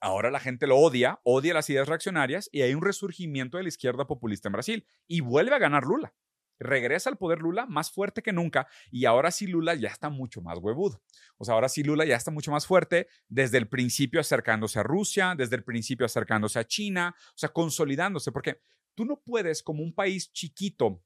[0.00, 3.68] ahora la gente lo odia, odia las ideas reaccionarias y hay un resurgimiento de la
[3.68, 4.86] izquierda populista en Brasil.
[5.06, 6.12] Y vuelve a ganar Lula
[6.58, 10.40] regresa al poder Lula más fuerte que nunca y ahora sí Lula ya está mucho
[10.40, 11.02] más huevudo.
[11.36, 14.82] O sea, ahora sí Lula ya está mucho más fuerte desde el principio acercándose a
[14.82, 18.60] Rusia, desde el principio acercándose a China, o sea, consolidándose, porque
[18.94, 21.02] tú no puedes como un país chiquito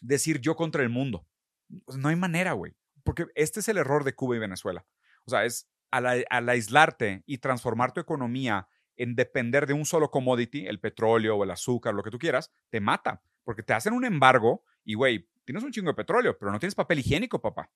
[0.00, 1.26] decir yo contra el mundo.
[1.96, 4.86] No hay manera, güey, porque este es el error de Cuba y Venezuela.
[5.24, 10.10] O sea, es al, al aislarte y transformar tu economía en depender de un solo
[10.10, 13.92] commodity, el petróleo o el azúcar, lo que tú quieras, te mata, porque te hacen
[13.92, 17.70] un embargo y, güey, tienes un chingo de petróleo, pero no tienes papel higiénico, papá.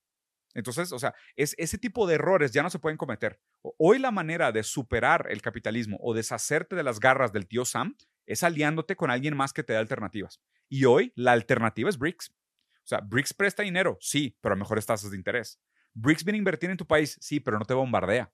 [0.52, 3.40] Entonces, o sea, es, ese tipo de errores ya no se pueden cometer.
[3.78, 7.96] Hoy la manera de superar el capitalismo o deshacerte de las garras del tío Sam
[8.26, 10.40] es aliándote con alguien más que te dé alternativas.
[10.68, 12.30] Y hoy la alternativa es BRICS.
[12.30, 15.60] O sea, BRICS presta dinero, sí, pero a mejores tasas de interés.
[15.94, 18.32] BRICS viene a invertir en tu país, sí, pero no te bombardea.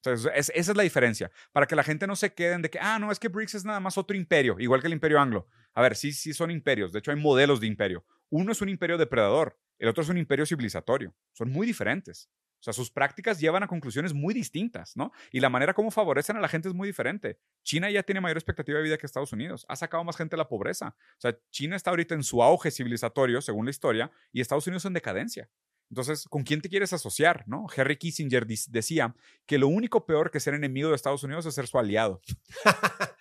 [0.00, 1.30] Sea, esa es la diferencia.
[1.52, 3.64] Para que la gente no se queden de que, ah, no, es que BRICS es
[3.64, 5.48] nada más otro imperio, igual que el imperio anglo.
[5.74, 6.92] A ver, sí, sí son imperios.
[6.92, 8.04] De hecho, hay modelos de imperio.
[8.30, 11.14] Uno es un imperio depredador, el otro es un imperio civilizatorio.
[11.32, 12.30] Son muy diferentes.
[12.60, 15.12] O sea, sus prácticas llevan a conclusiones muy distintas, ¿no?
[15.30, 17.38] Y la manera como favorecen a la gente es muy diferente.
[17.62, 19.64] China ya tiene mayor expectativa de vida que Estados Unidos.
[19.68, 20.96] Ha sacado más gente de la pobreza.
[21.18, 24.84] O sea, China está ahorita en su auge civilizatorio, según la historia, y Estados Unidos
[24.86, 25.48] en decadencia.
[25.90, 27.44] Entonces, ¿con quién te quieres asociar?
[27.46, 27.66] ¿no?
[27.74, 29.14] Henry Kissinger decía
[29.46, 32.20] que lo único peor que ser enemigo de Estados Unidos es ser su aliado.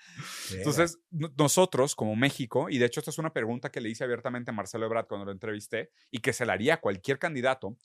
[0.51, 4.51] Entonces, nosotros como México, y de hecho esta es una pregunta que le hice abiertamente
[4.51, 7.77] a Marcelo Ebrard cuando lo entrevisté y que se la haría a cualquier candidato,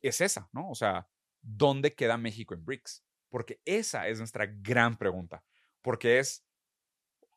[0.00, 0.68] es esa, ¿no?
[0.68, 1.08] O sea,
[1.40, 3.04] ¿dónde queda México en BRICS?
[3.28, 5.42] Porque esa es nuestra gran pregunta,
[5.80, 6.44] porque es,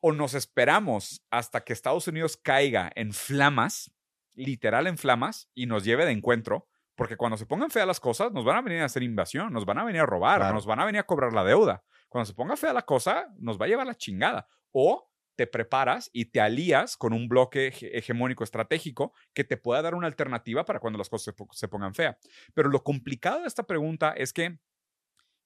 [0.01, 3.91] o nos esperamos hasta que Estados Unidos caiga en flamas,
[4.33, 8.31] literal en flamas, y nos lleve de encuentro, porque cuando se pongan feas las cosas,
[8.31, 10.79] nos van a venir a hacer invasión, nos van a venir a robar, nos van
[10.79, 11.83] a venir a cobrar la deuda.
[12.09, 14.47] Cuando se ponga fea la cosa, nos va a llevar la chingada.
[14.71, 19.95] O te preparas y te alías con un bloque hegemónico estratégico que te pueda dar
[19.95, 22.15] una alternativa para cuando las cosas se, pongan feas.
[22.53, 24.57] Pero lo complicado de esta pregunta es que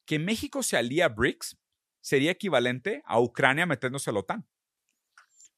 [0.05, 1.59] que México se alía a BRICS
[2.01, 4.47] sería equivalente a Ucrania metiéndose a la OTAN.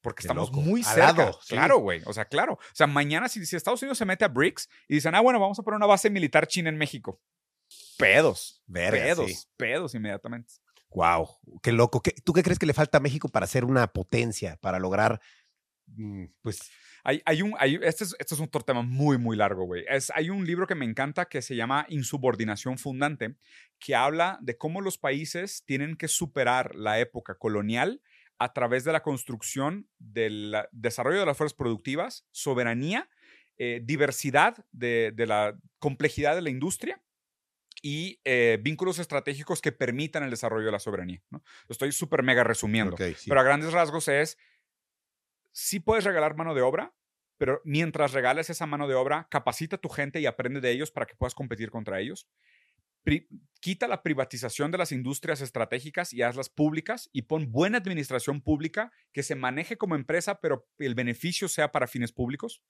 [0.02, 1.32] Porque estamos muy cerca.
[1.48, 2.02] Claro, güey.
[2.06, 2.54] O sea, claro.
[2.54, 5.38] O sea, mañana si, si, Estados Unidos se mete a BRICS y dicen, ah, bueno,
[5.38, 7.20] vamos a poner una base militar china en México.
[7.96, 8.62] Pedos.
[8.70, 9.48] pedos.
[9.56, 10.54] Pedos inmediatamente.
[10.90, 11.28] Wow,
[11.62, 12.02] qué loco.
[12.24, 15.20] ¿Tú qué crees que le falta a México para ser una potencia, para lograr,
[15.86, 16.70] mm, pues...
[17.04, 19.84] Hay, hay un, hay, este, es, este es un tema muy, muy largo, güey.
[20.14, 23.34] hay un libro que me encanta que se llama Insubordinación Fundante,
[23.80, 28.00] que habla de cómo los países tienen que superar la época colonial
[28.42, 33.08] a través de la construcción del desarrollo de las fuerzas productivas, soberanía,
[33.58, 37.02] eh, diversidad de, de la complejidad de la industria
[37.82, 41.22] y eh, vínculos estratégicos que permitan el desarrollo de la soberanía.
[41.30, 41.42] ¿no?
[41.68, 44.38] estoy súper mega resumiendo, pero a grandes rasgos es,
[45.50, 46.94] sí puedes regalar mano de obra,
[47.38, 50.92] pero mientras regales esa mano de obra, capacita a tu gente y aprende de ellos
[50.92, 52.28] para que puedas competir contra ellos.
[53.60, 58.92] Quita la privatización de las industrias estratégicas y hazlas públicas y pon buena administración pública
[59.12, 62.62] que se maneje como empresa, pero el beneficio sea para fines públicos.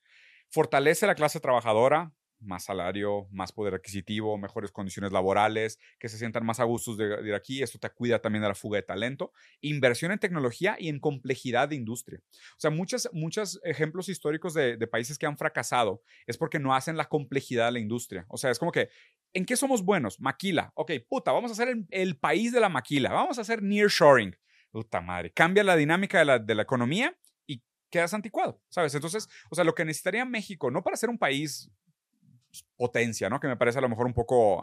[0.50, 6.44] Fortalece la clase trabajadora, más salario, más poder adquisitivo, mejores condiciones laborales, que se sientan
[6.44, 7.62] más a gustos de, de, aquí.
[7.62, 9.32] Esto te cuida también de la fuga de talento.
[9.60, 12.20] Inversión en tecnología y en complejidad de industria.
[12.56, 16.74] O sea, muchos, muchos ejemplos históricos de, de, países que han fracasado es porque no
[16.74, 18.26] hacen la complejidad de la industria.
[18.28, 18.88] O sea, es como que,
[19.32, 20.20] ¿en qué somos buenos?
[20.20, 20.72] Maquila.
[20.74, 23.12] Ok, puta, vamos a hacer el, el país de la maquila.
[23.12, 24.36] Vamos a hacer nearshoring.
[24.70, 25.32] Puta madre.
[25.32, 28.94] Cambia la dinámica de la, de la economía y quedas anticuado, ¿sabes?
[28.94, 31.70] Entonces, o sea, lo que necesitaría México, no para ser un país
[32.82, 33.38] potencia, ¿no?
[33.38, 34.60] Que me parece a lo mejor un poco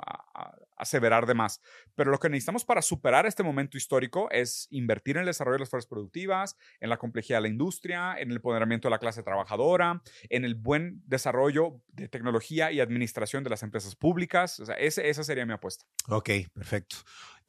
[0.75, 1.61] aseverar de más.
[1.95, 5.61] Pero lo que necesitamos para superar este momento histórico es invertir en el desarrollo de
[5.61, 9.23] las fuerzas productivas, en la complejidad de la industria, en el empoderamiento de la clase
[9.23, 14.59] trabajadora, en el buen desarrollo de tecnología y administración de las empresas públicas.
[14.59, 15.85] O sea, ese, esa sería mi apuesta.
[16.09, 16.97] Ok, perfecto.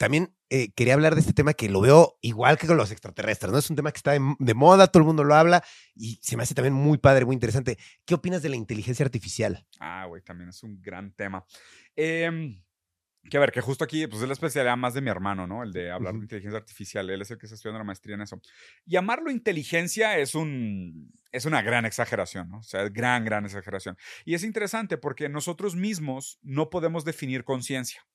[0.00, 3.52] También eh, quería hablar de este tema que lo veo igual que con los extraterrestres,
[3.52, 3.58] ¿no?
[3.58, 5.62] Es un tema que está de, moda, todo el mundo lo habla
[5.94, 7.76] y se me hace también muy padre, muy interesante.
[8.06, 9.66] ¿Qué opinas de la inteligencia artificial?
[9.78, 11.44] Ah, güey, también es un gran tema.
[11.96, 12.60] Eh,
[13.28, 15.62] que a ver, que justo aquí, pues es la especialidad más de mi hermano, ¿no?
[15.62, 17.10] El de hablar de inteligencia artificial.
[17.10, 18.40] Él es el que está estudiando la maestría en eso.
[18.86, 22.58] Llamarlo inteligencia es un, es una gran exageración, ¿no?
[22.58, 23.96] O sea, es gran, gran exageración.
[24.24, 28.06] Y es interesante porque nosotros mismos no podemos definir conciencia.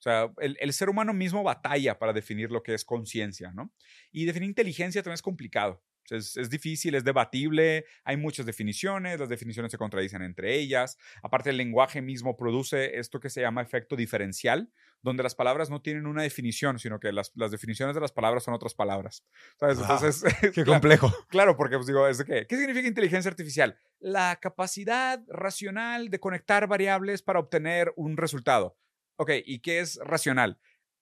[0.00, 3.72] O sea, el, el, ser humano mismo batalla para definir lo que es conciencia, ¿no?
[4.10, 5.82] Y definir inteligencia también es complicado.
[6.10, 10.98] Es, difícil, es debatible, hay muchas definiciones, las definiciones se contradicen entre ellas.
[11.22, 14.70] Aparte, el lenguaje mismo produce esto que se llama efecto diferencial,
[15.02, 18.44] donde las palabras no tienen una definición, sino que las, las definiciones de las palabras
[18.44, 19.24] son otras palabras.
[19.58, 19.78] ¿Sabes?
[19.78, 20.24] Entonces,
[20.54, 21.12] qué complejo.
[21.28, 22.46] Claro, porque pues, digo, es de qué.
[22.46, 23.78] ¿Qué significa inteligencia artificial?
[24.00, 28.76] La capacidad racional de conectar variables para obtener un resultado.
[29.16, 30.58] Ok, ¿y qué es racional?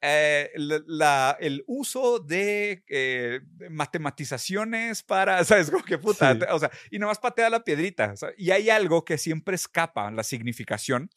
[0.08, 5.68] Eh, la, el uso de eh, matematizaciones para, ¿sabes?
[5.68, 8.14] Como que puta, o sea, y nomás patea la piedrita.
[8.36, 11.10] y hay algo que siempre escapa la significación,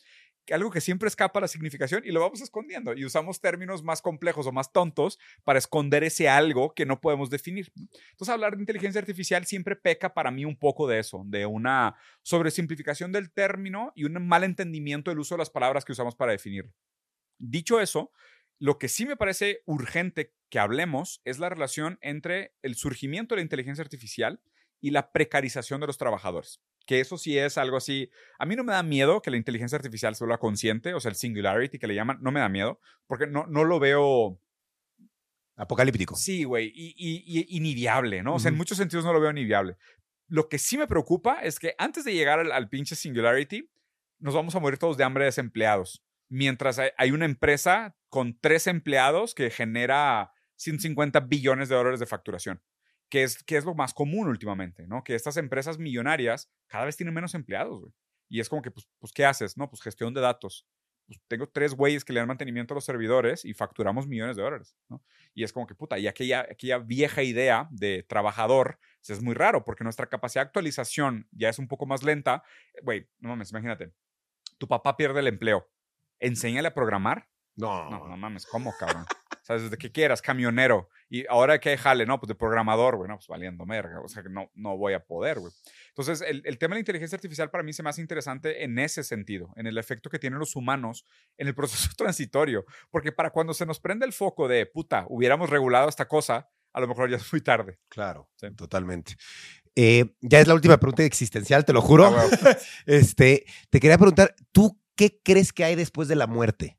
[0.52, 4.48] algo que siempre escapa la significación y lo vamos escondiendo y usamos términos más complejos
[4.48, 7.72] o más tontos para esconder ese algo que no podemos definir.
[7.76, 11.96] Entonces, hablar de inteligencia artificial siempre peca para mí un poco de eso, de una
[12.24, 16.32] sobresimplificación del término y un mal entendimiento del uso de las palabras que usamos para
[16.32, 16.74] definirlo.
[17.38, 18.12] Dicho eso,
[18.60, 23.40] lo que sí me parece urgente que hablemos es la relación entre el surgimiento de
[23.40, 24.42] la inteligencia artificial
[24.82, 26.62] y la precarización de los trabajadores.
[26.86, 28.10] Que eso sí es algo así.
[28.38, 31.10] A mí no me da miedo que la inteligencia artificial se vuelva consciente, o sea,
[31.10, 34.40] el singularity que le llaman, no me da miedo, porque no, no lo veo.
[35.56, 36.16] Apocalíptico.
[36.16, 38.36] Sí, güey, y, y, ¿no?
[38.36, 39.78] O sea, en muchos sentidos no lo veo ni viable.
[40.28, 43.70] Lo que sí me preocupa es que antes de llegar al, al pinche singularity,
[44.20, 49.34] nos vamos a morir todos de hambre desempleados mientras hay una empresa con tres empleados
[49.34, 52.62] que genera 150 billones de dólares de facturación,
[53.10, 55.04] que es, que es lo más común últimamente, ¿no?
[55.04, 57.94] Que estas empresas millonarias cada vez tienen menos empleados, güey.
[58.30, 59.58] Y es como que, pues, pues, ¿qué haces?
[59.58, 60.68] No, pues gestión de datos.
[61.08, 64.44] Pues tengo tres güeyes que le dan mantenimiento a los servidores y facturamos millones de
[64.44, 65.04] dólares, ¿no?
[65.34, 69.34] Y es como que, puta, y aquella, aquella vieja idea de trabajador pues, es muy
[69.34, 72.44] raro porque nuestra capacidad de actualización ya es un poco más lenta.
[72.84, 73.92] Güey, no mames, imagínate.
[74.60, 75.68] Tu papá pierde el empleo.
[76.20, 77.28] Enséñale a programar.
[77.60, 79.06] No, No, no mames, ¿cómo, cabrón?
[79.44, 79.64] ¿Sabes?
[79.64, 80.90] Desde que quieras, camionero.
[81.10, 84.00] Y ahora que jale, no, pues de programador, güey, no, pues valiendo merga.
[84.02, 85.52] O sea, que no, no voy a poder, güey.
[85.88, 88.78] Entonces, el, el tema de la inteligencia artificial para mí se me hace interesante en
[88.78, 91.06] ese sentido, en el efecto que tienen los humanos
[91.38, 92.66] en el proceso transitorio.
[92.92, 96.80] Porque para cuando se nos prende el foco de, puta, hubiéramos regulado esta cosa, a
[96.80, 97.80] lo mejor ya es muy tarde.
[97.90, 98.52] claro, Sí.
[98.56, 99.16] totalmente.
[99.76, 102.06] Eh, ya es la última pregunta existencial, te lo juro.
[102.06, 102.30] Ah, huevo.
[102.86, 106.78] Este, te quería preguntar, ¿tú qué crees que hay después de la muerte?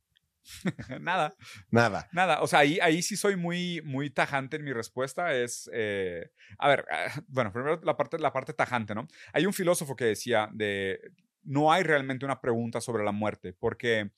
[1.01, 1.35] Nada.
[1.71, 2.09] Nada.
[2.13, 5.35] Nada, o sea, ahí, ahí sí soy muy, muy tajante en mi respuesta.
[5.35, 6.87] Es, eh, a ver,
[7.29, 9.09] bueno, primero la parte, la parte tajante, ¿no?
[9.33, 11.01] Hay un filósofo que decía de,
[11.43, 14.11] no hay realmente una pregunta sobre la muerte, porque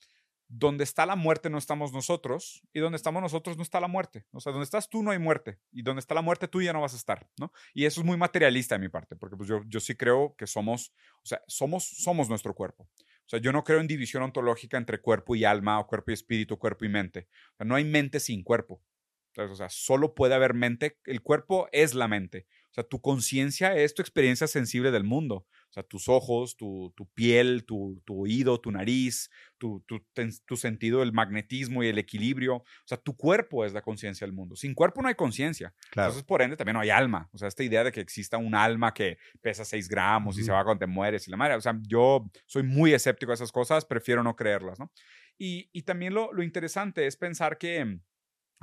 [0.55, 4.25] donde está la muerte no estamos nosotros y donde estamos nosotros no está la muerte.
[4.31, 6.73] O sea, donde estás tú no hay muerte y donde está la muerte tú ya
[6.73, 7.51] no vas a estar, ¿no?
[7.73, 10.45] Y eso es muy materialista de mi parte, porque pues yo, yo sí creo que
[10.45, 10.93] somos,
[11.23, 12.87] o sea, somos, somos nuestro cuerpo.
[13.25, 16.13] O sea, yo no creo en división ontológica entre cuerpo y alma o cuerpo y
[16.13, 17.27] espíritu, cuerpo y mente.
[17.53, 18.81] O sea, no hay mente sin cuerpo.
[19.37, 20.99] O sea, solo puede haber mente.
[21.05, 22.47] El cuerpo es la mente.
[22.71, 25.45] O sea, tu conciencia es tu experiencia sensible del mundo.
[25.73, 30.99] O sea, tus ojos, tu, tu piel, tu, tu oído, tu nariz, tu, tu, sentido
[30.99, 32.57] del magnetismo y el equilibrio.
[32.57, 34.55] O sea, tu cuerpo es la conciencia del mundo.
[34.55, 35.73] Sin cuerpo no hay conciencia.
[35.89, 36.09] Claro.
[36.09, 37.27] Entonces, por ende, también no hay alma.
[37.33, 40.51] O sea, esta idea de que exista un alma que pesa 6 gramos y se
[40.51, 41.55] va cuando te mueres y la madre.
[41.55, 44.91] O sea, yo soy muy escéptico a esas cosas, prefiero no creerlas, ¿no?
[45.39, 47.99] Y, y también lo, lo interesante es pensar que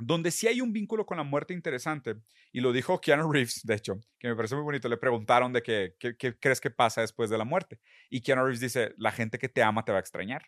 [0.01, 2.15] donde sí hay un vínculo con la muerte interesante,
[2.51, 5.63] y lo dijo Keanu Reeves, de hecho, que me parece muy bonito, le preguntaron de
[5.63, 7.79] qué, qué crees que pasa después de la muerte.
[8.09, 10.43] Y Keanu Reeves dice, la gente que te ama te va a extrañar.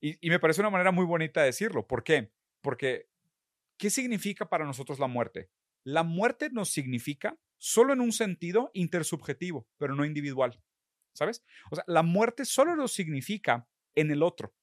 [0.00, 1.86] Y, y me parece una manera muy bonita de decirlo.
[1.86, 2.32] ¿Por qué?
[2.60, 3.08] Porque,
[3.76, 5.50] ¿qué significa para nosotros la muerte?
[5.84, 10.62] La muerte nos significa solo en un sentido intersubjetivo, pero no individual.
[11.12, 11.44] ¿Sabes?
[11.70, 14.54] O sea, la muerte solo nos significa en el otro,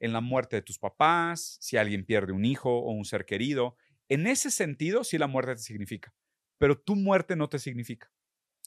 [0.00, 3.76] en la muerte de tus papás, si alguien pierde un hijo o un ser querido.
[4.08, 6.14] En ese sentido, sí la muerte te significa,
[6.58, 8.10] pero tu muerte no te significa.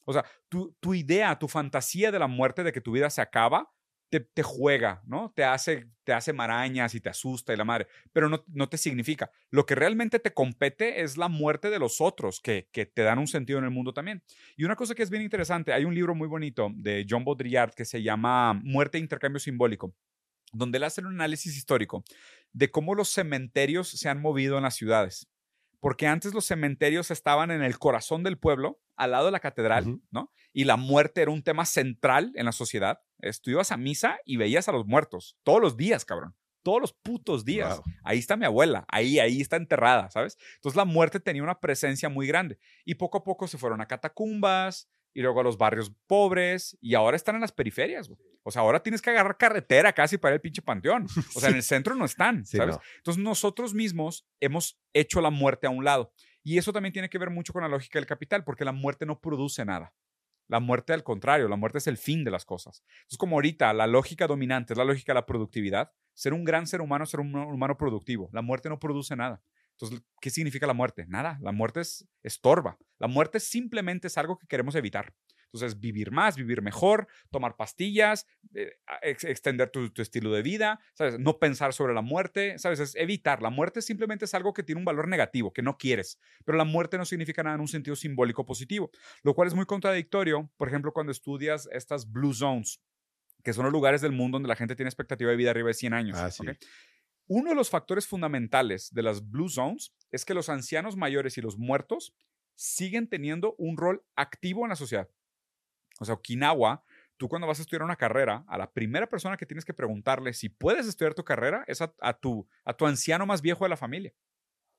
[0.06, 3.72] O sea, tu, idea, tu fantasía de la muerte, de que tu vida se acaba,
[4.10, 5.32] te, te juega, ¿no?
[5.34, 8.78] Te hace, te hace marañas y te asusta y la madre, pero no, no te
[8.78, 9.32] significa.
[9.52, 13.20] Lo que realmente te compete es la muerte de los otros, que, que te dan
[13.20, 14.22] un sentido en el mundo también.
[14.58, 17.74] Y una cosa que es bien interesante, hay un libro muy bonito de John Baudrillard
[17.74, 19.96] que se llama Muerte e Intercambio Simbólico,
[20.52, 22.04] donde él hace un análisis histórico
[22.54, 25.28] de cómo los cementerios se han movido en las ciudades.
[25.80, 30.00] Porque antes los cementerios estaban en el corazón del pueblo, al lado de la catedral.
[30.12, 30.32] ¿no?
[30.54, 33.00] Y la muerte era un tema central en la sociedad.
[33.42, 36.36] Tú ibas a misa y veías a los muertos todos los días, cabrón.
[36.64, 37.78] Todos los putos días.
[37.78, 37.86] Wow.
[38.04, 40.38] Ahí está mi abuela, ahí, ahí está enterrada, ¿sabes?
[40.58, 42.60] Entonces la muerte tenía una presencia muy grande.
[42.86, 46.96] Y poco a poco se fueron a catacumbas y luego a los barrios pobres y
[46.96, 48.20] ahora están en las periferias, güey.
[48.44, 51.06] O sea, ahora tienes que agarrar carretera casi para el pinche panteón.
[51.36, 52.76] O sea, en el centro no están, Sí, ¿sabes?
[52.78, 52.82] no.
[52.98, 56.14] Entonces nosotros mismos hemos hecho la muerte a un lado.
[56.44, 59.06] Y eso también tiene que ver mucho con la lógica del capital, porque la muerte
[59.06, 59.94] no produce nada.
[60.48, 62.84] La muerte, al contrario, la muerte es el fin de las cosas.
[63.04, 66.68] Entonces, como ahorita la lógica dominante es la lógica de la productividad, ser un gran
[66.68, 68.30] ser humano es ser un humano productivo.
[68.34, 69.42] La muerte no produce nada.
[69.82, 71.06] Entonces, ¿qué significa la muerte?
[71.08, 71.38] Nada.
[71.42, 72.78] La muerte es estorba.
[73.00, 75.14] La muerte simplemente es algo que queremos evitar.
[75.54, 78.72] Entonces, vivir más, vivir mejor, tomar pastillas, eh,
[79.02, 81.20] ex- extender tu, tu estilo de vida, ¿sabes?
[81.20, 82.80] No pensar sobre la muerte, ¿sabes?
[82.80, 83.42] Es evitar.
[83.42, 86.20] La muerte simplemente es algo que tiene un valor negativo, que no quieres.
[86.46, 88.92] Pero la muerte no significa nada en un sentido simbólico positivo,
[89.24, 92.80] lo cual es muy contradictorio, por ejemplo, cuando estudias estas blue zones,
[93.44, 95.74] que son los lugares del mundo donde la gente tiene expectativa de vida arriba de
[95.74, 96.18] 100 años.
[96.18, 96.48] Ah, sí.
[96.48, 96.56] ¿ok?
[97.34, 101.42] Uno de los factores fundamentales de las blue zones es que los ancianos mayores y
[101.42, 102.14] los muertos
[102.56, 105.10] siguen teniendo un rol activo en la sociedad.
[106.02, 106.84] O sea, Okinawa,
[107.16, 110.34] tú cuando vas a estudiar una carrera, a la primera persona que tienes que preguntarle
[110.34, 113.78] si puedes estudiar tu carrera es a, tu, a tu anciano más viejo de la
[113.78, 114.14] familia,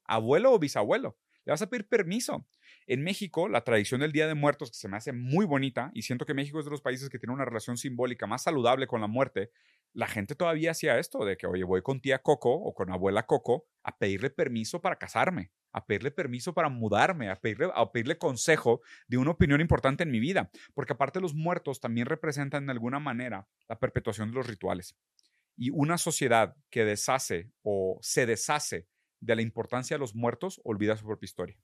[0.04, 1.16] abuelo o bisabuelo.
[1.46, 2.46] Le vas a pedir permiso.
[2.86, 6.02] En México, la tradición del Día de Muertos, que se me hace muy bonita, y
[6.02, 9.00] siento que México es de los países que tiene una relación simbólica más saludable con
[9.00, 9.50] la muerte,
[9.92, 13.26] la gente todavía hacía esto de que, oye, voy con tía Coco o con abuela
[13.26, 18.18] Coco a pedirle permiso para casarme, a pedirle permiso para mudarme, a pedirle, a pedirle
[18.18, 22.72] consejo de una opinión importante en mi vida, porque aparte los muertos también representan de
[22.72, 24.96] alguna manera la perpetuación de los rituales.
[25.56, 28.88] Y una sociedad que deshace o se deshace
[29.20, 31.58] de la importancia de los muertos olvida su propia historia.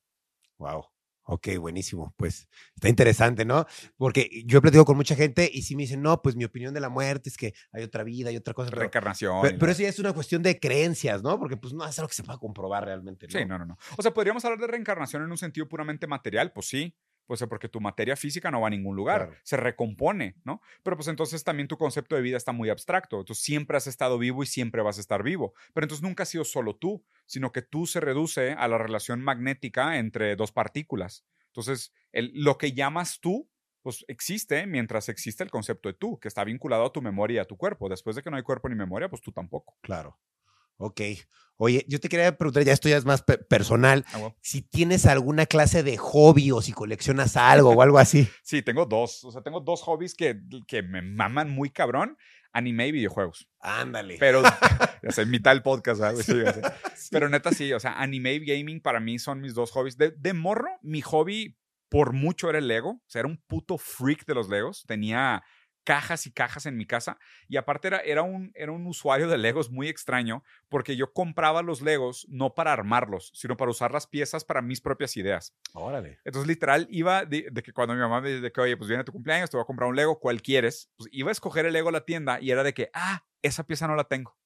[0.58, 0.97] Wow.
[1.30, 2.14] Ok, buenísimo.
[2.16, 3.66] Pues está interesante, ¿no?
[3.98, 6.72] Porque yo he platicado con mucha gente y sí me dicen, no, pues mi opinión
[6.72, 8.70] de la muerte es que hay otra vida, hay otra cosa.
[8.70, 9.42] Reencarnación.
[9.42, 11.38] pero, pero eso ya es una cuestión de creencias, ¿no?
[11.38, 13.26] Porque pues no es algo que se pueda comprobar realmente.
[13.26, 13.38] ¿no?
[13.38, 13.76] Sí, no, no, no.
[13.98, 16.96] O sea, podríamos hablar de reencarnación en un sentido puramente material, pues sí.
[17.28, 19.40] Pues porque tu materia física no va a ningún lugar, Claro.
[19.44, 20.60] se recompone, ¿no?
[20.82, 23.20] Pero pues entonces también tu concepto de vida está muy abstracto.
[23.20, 25.52] Entonces siempre has estado vivo y siempre vas a estar vivo.
[25.74, 29.20] Pero entonces nunca has sido solo tú, sino que tú se reduce a la relación
[29.20, 31.24] magnética entre dos partículas.
[31.48, 33.48] Entonces, el- lo que llamas tú,
[33.82, 37.38] pues existe mientras existe el concepto de tú, que está vinculado a tu memoria y
[37.38, 37.88] a tu cuerpo.
[37.88, 39.76] Después de que no hay cuerpo ni memoria, pues tú tampoco.
[39.82, 40.18] Claro.
[40.78, 41.00] Ok.
[41.60, 44.36] Oye, yo te quería preguntar, ya esto ya es más pe- personal, Ah, bueno.
[44.40, 48.28] si tienes alguna clase de hobby o si coleccionas algo o algo así.
[48.44, 49.24] Sí, tengo dos.
[49.24, 52.16] O sea, tengo dos hobbies que, que me maman muy cabrón.
[52.52, 53.48] Anime y videojuegos.
[53.60, 54.16] Ándale.
[54.20, 54.42] Pero,
[55.02, 56.00] ya sé, mitad del podcast.
[57.10, 59.96] Pero neta sí, o sea, anime y gaming para mí son mis dos hobbies.
[59.96, 61.56] De, de morro, mi hobby
[61.88, 62.90] por mucho era el Lego.
[62.90, 64.84] O sea, era un puto freak de los Legos.
[64.86, 65.42] Tenía
[65.88, 67.18] cajas y cajas en mi casa.
[67.48, 71.62] Y aparte era, era, un, era un usuario de Legos muy extraño porque yo compraba
[71.62, 75.56] los Legos no para armarlos, sino para usar las piezas para mis propias ideas.
[75.72, 76.20] Órale.
[76.26, 79.02] Entonces, literal, iba de, de que cuando mi mamá me dice que, oye, pues viene
[79.02, 80.90] tu cumpleaños, te voy a comprar un Lego, ¿cuál quieres?
[80.98, 83.64] Pues iba a escoger el Lego a la tienda y era de que, ah, esa
[83.64, 84.36] pieza no la tengo.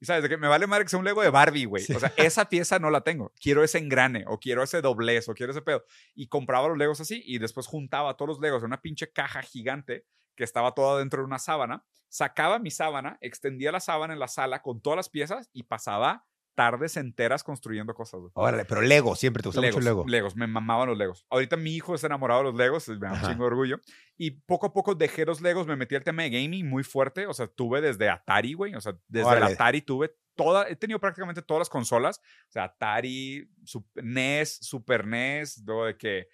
[0.00, 1.82] Y sabes, de que me vale madre que sea un Lego de Barbie, güey.
[1.82, 1.94] Sí.
[1.94, 3.32] O sea, esa pieza no la tengo.
[3.40, 5.86] Quiero ese engrane o quiero ese doblez o quiero ese pedo.
[6.14, 9.40] Y compraba los Legos así y después juntaba todos los Legos en una pinche caja
[9.40, 10.04] gigante
[10.34, 11.84] que estaba toda dentro de una sábana.
[12.08, 16.26] Sacaba mi sábana, extendía la sábana en la sala con todas las piezas y pasaba
[16.54, 18.32] tardes enteras construyendo cosas, güey.
[18.34, 20.04] Órale, pero Lego, siempre te gusta Legos, mucho Lego.
[20.06, 21.26] Legos, me mamaban los Legos.
[21.30, 23.80] Ahorita mi hijo está enamorado de los Legos, me da un chingo de orgullo.
[24.16, 27.26] Y poco a poco dejé los Legos, me metí al tema de gaming muy fuerte.
[27.26, 28.74] O sea, tuve desde Atari, güey.
[28.74, 29.54] O sea, desde el Órale.
[29.54, 32.18] Atari tuve toda, he tenido prácticamente todas las consolas.
[32.18, 33.50] O sea, Atari,
[33.96, 36.28] NES, Super NES, luego de que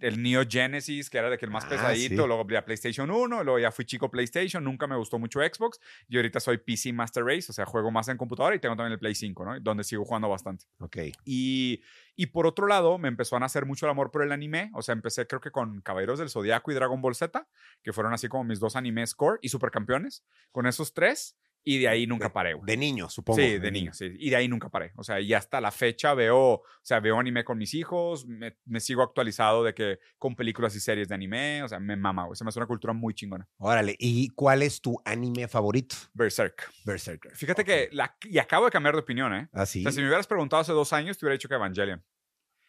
[0.00, 2.26] el Neo Genesis, que era de que el más Ah, pesadito, sí.
[2.26, 5.78] luego la PlayStation 1, luego ya fui chico PlayStation, nunca me gustó mucho Xbox,
[6.08, 8.92] y ahorita soy PC Master Race, o sea, juego más en computadora y tengo también
[8.94, 9.60] el Play 5, ¿no?
[9.60, 10.64] Donde sigo jugando bastante.
[10.78, 10.96] Ok.
[11.26, 11.82] Y,
[12.16, 14.70] y por otro lado, me empezó a nacer mucho el amor por el anime.
[14.74, 17.46] O sea, empecé creo que con Caballeros del Zodiaco y Dragon Ball Z,
[17.82, 20.24] que fueron así como mis dos animes core y supercampeones.
[20.50, 22.66] Con esos tres, y de ahí nunca paré, güey.
[22.66, 23.38] De niño, supongo.
[23.38, 24.10] Sí, de niño, sí.
[24.18, 24.92] Y de ahí nunca paré.
[24.96, 28.56] O sea, y hasta la fecha veo, o sea, veo anime con mis hijos, me,
[28.64, 32.24] me sigo actualizado de que con películas y series de anime, o sea, me mama,
[32.24, 32.36] güey.
[32.36, 33.46] Se me hace una cultura muy chingona.
[33.58, 33.94] Órale.
[33.98, 35.96] ¿Y cuál es tu anime favorito?
[36.14, 36.70] Berserk.
[36.84, 37.36] Berserker.
[37.36, 39.48] Fíjate que, la, y acabo de cambiar de opinión, ¿eh?
[39.52, 39.80] ¿Ah, sí?
[39.80, 42.02] O sea, si me hubieras preguntado hace dos años, te hubiera dicho que Evangelion.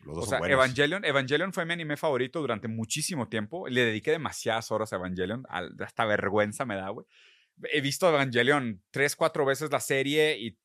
[0.04, 0.40] Los dos O sea.
[0.40, 3.68] Evangelion, Evangelion fue mi anime favorito durante muchísimo tiempo.
[3.68, 5.46] Le dediqué demasiadas horas a Evangelion.
[5.50, 7.06] Hasta vergüenza me da, güey.
[7.72, 10.57] He visto Evangelion tres, cuatro veces la serie y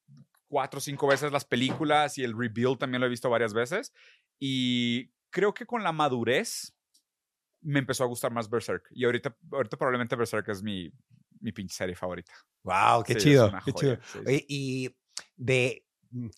[0.48, 3.92] cuatro, cinco veces las películas y el rebuild también lo he visto varias veces.
[4.38, 6.74] Y creo que con la madurez
[7.60, 8.86] me empezó a gustar más Berserk.
[8.92, 10.90] Y ahorita, ahorita probablemente Berserk es mi,
[11.40, 12.32] mi pinche serie favorita.
[12.62, 13.50] Wow, qué Sí, chido.
[13.64, 13.96] Qué joya, chido.
[14.04, 14.18] sí, sí.
[14.26, 14.96] Oye, y
[15.36, 15.84] de,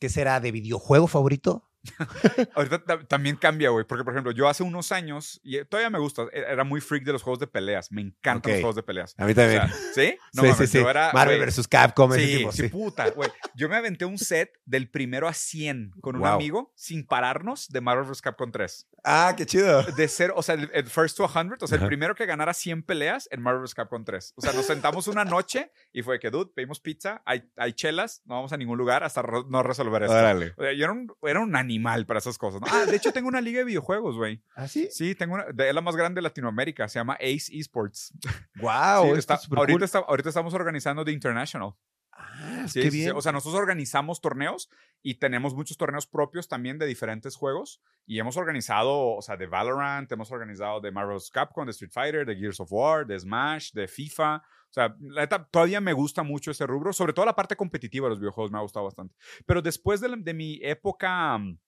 [0.01, 0.41] ¿qué será?
[0.41, 1.68] ¿De videojuego favorito?
[2.55, 5.91] Ahorita ta- también cambia, güey, porque por ejemplo, yo hace unos años, y eh, todavía
[5.91, 8.47] me gusta, e- era muy freak de los juegos de peleas, me encantan Ok.
[8.49, 9.15] los juegos de peleas.
[9.19, 9.63] A mí O también.
[9.69, 10.17] sea, ¿Sí?
[10.35, 10.83] No sí, mames, sí, sí.
[10.83, 11.69] yo era, Marvel vs.
[11.69, 12.69] Capcom, ese Sí, tipo, sí, sí.
[12.69, 13.31] puta, güey.
[13.55, 16.31] Yo me aventé un set del primero a 100 con un Wow.
[16.33, 18.23] amigo sin pararnos de Marvel vs.
[18.23, 18.89] Capcom 3.
[19.05, 19.83] Ah, qué chido.
[19.85, 21.85] De ser, o sea, el, el first to 100, o sea, Ajá.
[21.85, 23.75] el primero que ganara 100 peleas en Marvel vs.
[23.75, 24.33] Capcom 3.
[24.37, 28.23] O sea, nos sentamos una noche y fue que, dude, pedimos pizza, hay, hay chelas,
[28.27, 30.15] no vamos a ningún lugar hasta no resolver esto.
[30.15, 30.53] Órale.
[30.57, 32.61] O sea, yo era un, era un animal para esas cosas.
[32.61, 32.67] ¿no?
[32.71, 34.43] Ah, de hecho, tengo una liga de videojuegos, güey.
[34.55, 34.89] ¿Ah, sí?
[34.91, 35.45] Sí, tengo una.
[35.67, 36.89] Es la más grande de Latinoamérica.
[36.89, 38.13] Se llama Ace Esports.
[38.61, 39.83] Wow, Sí, está- es ahorita, cool.
[39.83, 41.73] está- ahorita estamos organizando The International.
[42.13, 43.05] Ah, Sí, qué sí, sí.
[43.05, 43.17] bien.
[43.17, 44.69] O sea, nosotros organizamos torneos
[45.03, 47.81] y tenemos muchos torneos propios también de diferentes juegos.
[48.07, 52.27] Y hemos organizado, o sea, de Valorant, hemos organizado de Marvel's Capcom, de Street Fighter,
[52.27, 54.37] de Gears of War, de Smash, de FIFA.
[54.71, 56.93] O sea, la todavía me gusta mucho ese rubro.
[56.93, 59.15] Sobre todo la parte competitiva de los videojuegos me ha gustado bastante.
[59.47, 61.59] Pero después de, la- de mi época mm,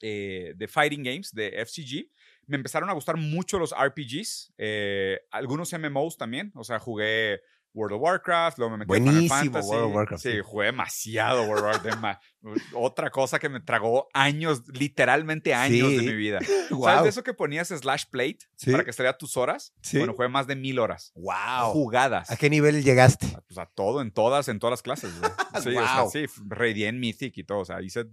[0.00, 2.10] eh, de Fighting Games, de FCG,
[2.46, 4.52] me empezaron a gustar mucho los RPGs.
[4.58, 6.52] eh, algunos MMOs también.
[6.54, 7.40] O sea, jugué
[7.74, 9.68] World of Warcraft, luego me metí Buenísimo Fantasy.
[9.68, 12.22] World of Warcraft, Sí, jugué demasiado World of Warcraft.
[12.72, 16.06] Otra cosa que me tragó años, literalmente años de Sí.
[16.06, 16.38] mi vida.
[16.68, 17.02] ¿Sabes Wow.
[17.02, 18.70] de eso que ponías slash plate Sí.
[18.70, 19.74] para que estaría tus horas?
[19.82, 19.98] Sí.
[19.98, 21.12] Bueno, jugué más de mil horas.
[21.16, 21.72] Wow.
[21.72, 22.30] Jugadas.
[22.30, 23.26] ¿A qué nivel llegaste?
[23.26, 25.10] A- Pues a todo, en todas, en todas las clases.
[25.62, 26.10] Sí, o sea, Guau.
[26.10, 27.58] sí, radié en Mythic y todo.
[27.60, 28.04] O sea, hice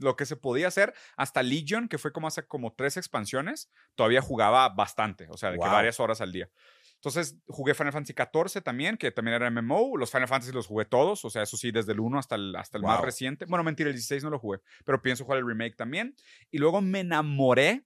[0.00, 0.94] lo que se podía hacer.
[1.16, 5.26] Hasta Legion, que fue como hace como tres expansiones, todavía jugaba bastante.
[5.30, 5.72] O sea, de que Guau.
[5.72, 6.50] varias horas al día.
[6.94, 9.96] Entonces jugué Final Fantasy XIV también, que también era MMO.
[9.98, 12.56] Los Final Fantasy los jugué todos, o sea, eso sí, desde el 1 hasta el,
[12.56, 13.04] hasta el más Wow.
[13.04, 13.44] reciente.
[13.44, 16.16] Bueno, mentira, el 16 no lo jugué, pero pienso jugar el remake también.
[16.50, 17.84] Y luego me enamoré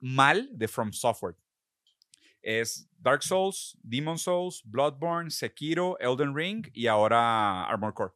[0.00, 1.36] mal de From Software.
[2.42, 8.12] Es Dark Souls, Demon Souls, Bloodborne, Sekiro, Elden Ring y ahora Armored Core.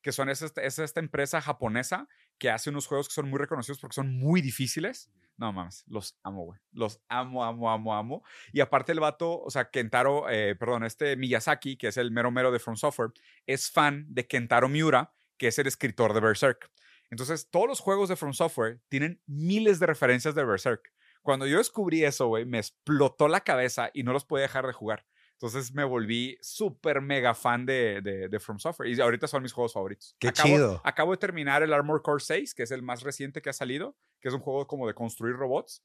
[0.00, 3.38] Que son es esta, es esta empresa japonesa que hace unos juegos que son muy
[3.38, 5.10] reconocidos porque son muy difíciles.
[5.38, 6.58] No mames, los amo, güey.
[6.72, 8.22] Los amo, amo, amo, amo.
[8.52, 12.30] Y aparte el vato, o sea, Kentaro, eh, perdón, este Miyazaki, que es el mero
[12.30, 13.12] mero de From Software,
[13.46, 16.70] es fan de Kentaro Miura, que es el escritor de Berserk.
[17.10, 20.92] Entonces, todos los juegos de From Software tienen miles de referencias de Berserk.
[21.22, 24.72] Cuando yo descubrí eso, güey, me explotó la cabeza y no los podía dejar de
[24.72, 25.06] jugar.
[25.36, 28.88] Entonces me volví súper mega fan de, de, de From Software.
[28.88, 30.16] Y ahorita son mis juegos favoritos.
[30.18, 30.80] Qué acabo, chido.
[30.82, 33.96] Acabo de terminar el Armor Core 6, que es el más reciente que ha salido,
[34.18, 35.84] que es un juego como de construir robots.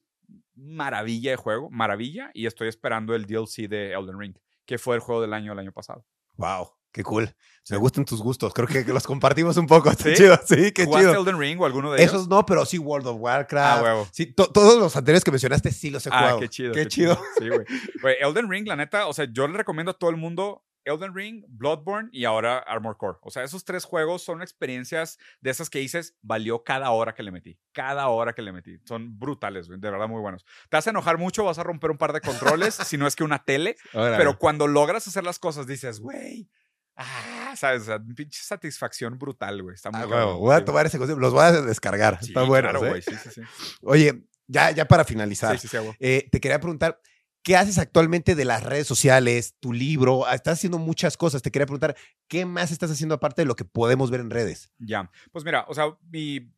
[0.54, 2.30] Maravilla de juego, maravilla.
[2.32, 5.58] Y estoy esperando el DLC de Elden Ring, que fue el juego del año el
[5.58, 6.06] año pasado.
[6.36, 7.34] Wow, qué cool.
[7.64, 7.74] Sí.
[7.74, 8.52] Me gustan tus gustos.
[8.52, 9.88] Creo que los compartimos un poco.
[9.88, 10.14] Está ¿Sí?
[10.14, 10.38] chido.
[10.44, 11.22] Sí, qué ¿Jugaste chido.
[11.22, 12.12] Elden Ring o alguno de ellos?
[12.12, 13.78] Esos no, pero sí World of Warcraft.
[13.78, 14.08] Ah, huevo.
[14.10, 16.40] Sí, to- todos los anteriores que mencionaste sí los he Ah, jugado.
[16.40, 16.72] qué chido.
[16.72, 17.16] Qué chido.
[17.38, 17.64] Sí, güey.
[18.02, 21.14] Güey, Elden Ring, la neta, o sea, yo le recomiendo a todo el mundo Elden
[21.14, 23.18] Ring, Bloodborne y ahora Armor Core.
[23.22, 27.22] O sea, esos tres juegos son experiencias de esas que dices, valió cada hora que
[27.22, 27.56] le metí.
[27.70, 28.78] Cada hora que le metí.
[28.84, 30.44] Son brutales, de verdad muy buenos.
[30.68, 33.14] Te vas a enojar mucho, vas a romper un par de controles, si no es
[33.14, 34.16] que una tele, Órale.
[34.16, 36.48] pero cuando logras hacer las cosas dices, güey,
[36.96, 39.74] ah, sabes, o sea, pinche satisfacción brutal, güey.
[39.74, 41.18] Está muy Ah, huevo, voy a tomar ese consejo.
[41.20, 42.18] Los voy a descargar.
[42.20, 42.70] Sí, Están buenos.
[42.72, 42.90] claro, ¿eh?
[42.90, 43.40] güey, sí, sí, sí.
[43.82, 45.58] Oye, ya, ya para finalizar,
[46.00, 47.00] eh, te quería preguntar,
[47.42, 50.26] ¿qué haces actualmente de las redes sociales, tu libro?
[50.26, 51.42] Ah, Estás haciendo muchas cosas.
[51.42, 51.96] Te quería preguntar,
[52.28, 54.70] ¿qué más estás haciendo aparte de lo que podemos ver en redes?
[54.78, 56.52] Ya, pues mira, o sea, mi,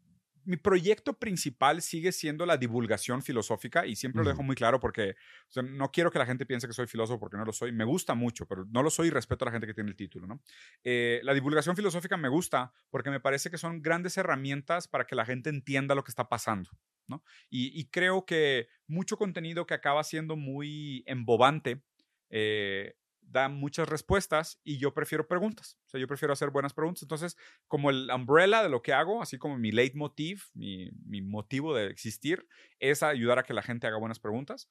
[0.44, 5.16] mi proyecto principal sigue siendo la divulgación filosófica y siempre lo dejo muy claro porque
[5.48, 7.72] o sea, no quiero que la gente piense que soy filósofo porque no lo soy.
[7.72, 9.96] Me gusta mucho, pero no lo soy y respeto a la gente que tiene el
[9.96, 10.42] título, ¿no?
[10.82, 15.14] Eh, la divulgación filosófica me gusta porque me parece que son grandes herramientas para que
[15.14, 16.70] la gente entienda lo que está pasando,
[17.06, 17.24] ¿no?
[17.50, 21.82] Y, y creo que mucho contenido que acaba siendo muy embobante,
[22.30, 22.96] eh,
[23.26, 25.76] da muchas respuestas y yo prefiero preguntas.
[25.86, 27.02] O sea, yo prefiero hacer buenas preguntas.
[27.02, 27.36] Entonces,
[27.66, 31.86] como el umbrella de lo que hago, así como mi leitmotiv, mi, mi motivo de
[31.86, 32.46] existir,
[32.78, 34.70] es ayudar a que la gente haga buenas preguntas.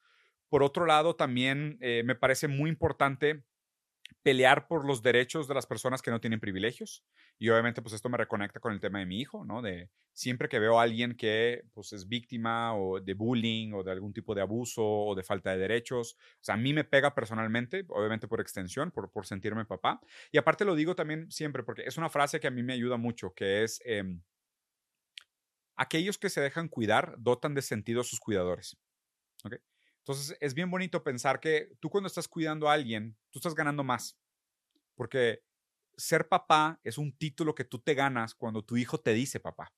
[0.49, 3.43] Por otro lado, también eh, me parece muy importante
[4.23, 7.03] pelear por los derechos de las personas que no tienen privilegios.
[7.37, 9.61] Y obviamente, pues esto me reconecta con el tema de mi hijo, ¿no?
[9.61, 13.91] De siempre que veo a alguien que pues, es víctima o de bullying o de
[13.91, 17.13] algún tipo de abuso o de falta de derechos, o sea, a mí me pega
[17.13, 19.99] personalmente, obviamente por extensión, por, por sentirme papá.
[20.31, 22.97] Y aparte lo digo también siempre porque es una frase que a mí me ayuda
[22.97, 24.21] mucho, que es, em,
[25.75, 28.77] aquellos que se dejan cuidar dotan de sentido a sus cuidadores.
[29.43, 29.55] ¿ok?
[30.03, 33.83] Entonces es bien bonito pensar que tú cuando estás cuidando a alguien, tú estás ganando
[33.83, 34.17] más.
[34.95, 35.43] Porque
[35.95, 39.73] ser papá es un título que tú te ganas cuando tu hijo te dice papá.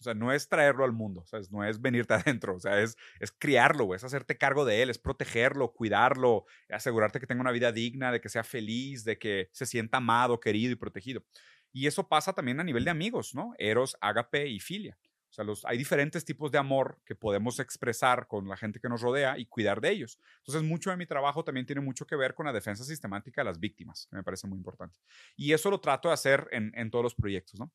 [0.00, 1.50] O sea, no es traerlo al mundo, ¿sabes?
[1.50, 4.98] no es venirte adentro, o sea, es, es criarlo, es hacerte cargo de él, es
[4.98, 9.66] protegerlo, cuidarlo, asegurarte que tenga una vida digna, de que sea feliz, de que se
[9.66, 11.24] sienta amado, querido y protegido.
[11.72, 13.54] Y eso pasa también a nivel de amigos, ¿no?
[13.58, 14.98] Eros, ágape y filia.
[15.30, 19.02] O sea, hay diferentes tipos de amor que podemos expresar con la gente que nos
[19.02, 20.18] rodea y cuidar de ellos.
[20.38, 23.46] Entonces, mucho de mi trabajo también tiene mucho que ver con la defensa sistemática de
[23.46, 24.98] las víctimas, que me parece muy importante.
[25.36, 27.70] Y eso lo trato de hacer en, en todos los proyectos, ¿no?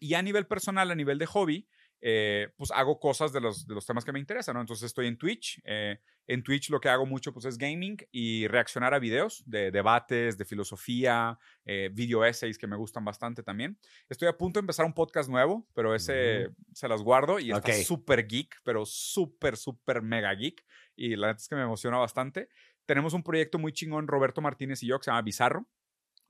[0.00, 1.68] Y a nivel personal, a nivel de hobby,
[2.00, 4.60] eh, pues hago cosas de los, de los temas que me interesan, ¿no?
[4.60, 5.60] Entonces estoy en Twitch.
[5.64, 5.98] eh,
[6.30, 10.36] en Twitch lo que hago mucho pues es gaming y reaccionar a videos de debates,
[10.36, 13.78] de filosofía, eh, video essays que me gustan bastante también.
[14.10, 17.70] Estoy a punto de empezar un podcast nuevo, pero ese se las guardo y está
[17.72, 17.78] Ok.
[17.82, 20.62] súper geek, pero súper, súper mega geek.
[20.96, 22.50] Y la neta es que me emociona bastante.
[22.84, 25.66] Tenemos un proyecto muy chingón, Roberto Martínez y yo, que se llama Bizarro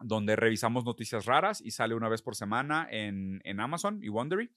[0.01, 4.49] donde revisamos noticias raras y sale una vez por semana en, en Amazon y Wondery.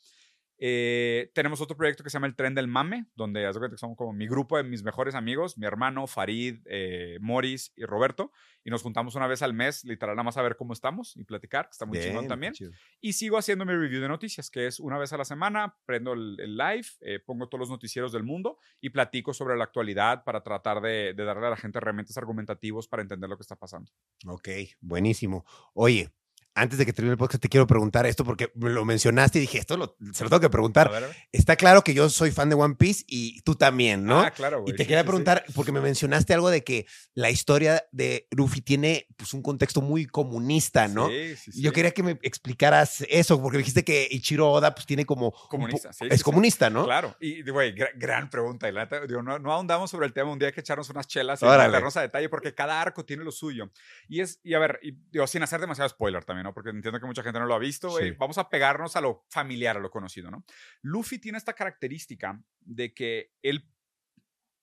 [0.63, 4.27] Eh, tenemos otro proyecto que se llama El Tren del Mame, donde somos como mi
[4.27, 8.31] grupo de mis mejores amigos, mi hermano, Farid, eh, Morris y Roberto,
[8.63, 11.23] y nos juntamos una vez al mes, literal, nada más a ver cómo estamos y
[11.23, 12.53] platicar, que está muy chingón también.
[12.53, 12.71] chido.
[12.99, 16.13] Y sigo haciendo mi review de noticias, que es una vez a la semana, prendo
[16.13, 20.23] el, el live, eh, pongo todos los noticieros del mundo y platico sobre la actualidad
[20.23, 23.55] para tratar de, de darle a la gente herramientas argumentativos para entender lo que está
[23.55, 23.91] pasando.
[24.27, 25.43] Ok, buenísimo.
[25.73, 26.11] Oye,
[26.53, 29.57] antes de que termine el podcast, te quiero preguntar esto porque lo mencionaste y dije,
[29.59, 30.87] esto lo- se lo tengo que preguntar.
[30.89, 31.15] A ver, a ver.
[31.31, 34.19] Está claro que yo soy fan de One Piece y tú también, ¿no?
[34.21, 34.73] Ah, claro, güey.
[34.73, 35.07] y te sí, quería sí, sí.
[35.07, 39.81] preguntar, porque me mencionaste algo de que la historia de Luffy tiene pues, un contexto
[39.81, 41.07] muy comunista, ¿no?
[41.09, 41.75] Sí, sí, Y Yo sí.
[41.75, 45.31] quería que me explicaras eso, porque dijiste que Ichiro Oda pues tiene como...
[45.31, 46.23] Comunista, sí, es sí, sí.
[46.23, 46.83] comunista, ¿no?
[46.85, 48.67] Claro, y güey, gra- gran pregunta.
[48.67, 51.07] Y la digo, no, no ahondamos sobre el tema, un día hay que echarnos unas
[51.07, 53.71] chelas y meternos a detalle, porque cada arco tiene lo suyo.
[54.09, 56.53] Y es, y a ver, y, digo, sin hacer demasiado spoiler también, ¿no?
[56.53, 58.09] Porque entiendo que mucha gente no lo ha visto, güey.
[58.09, 58.15] Sí.
[58.17, 60.45] Vamos a pegarnos a lo familiar, a lo conocido, ¿no?
[60.81, 63.69] Luffy tiene esta característica de que él,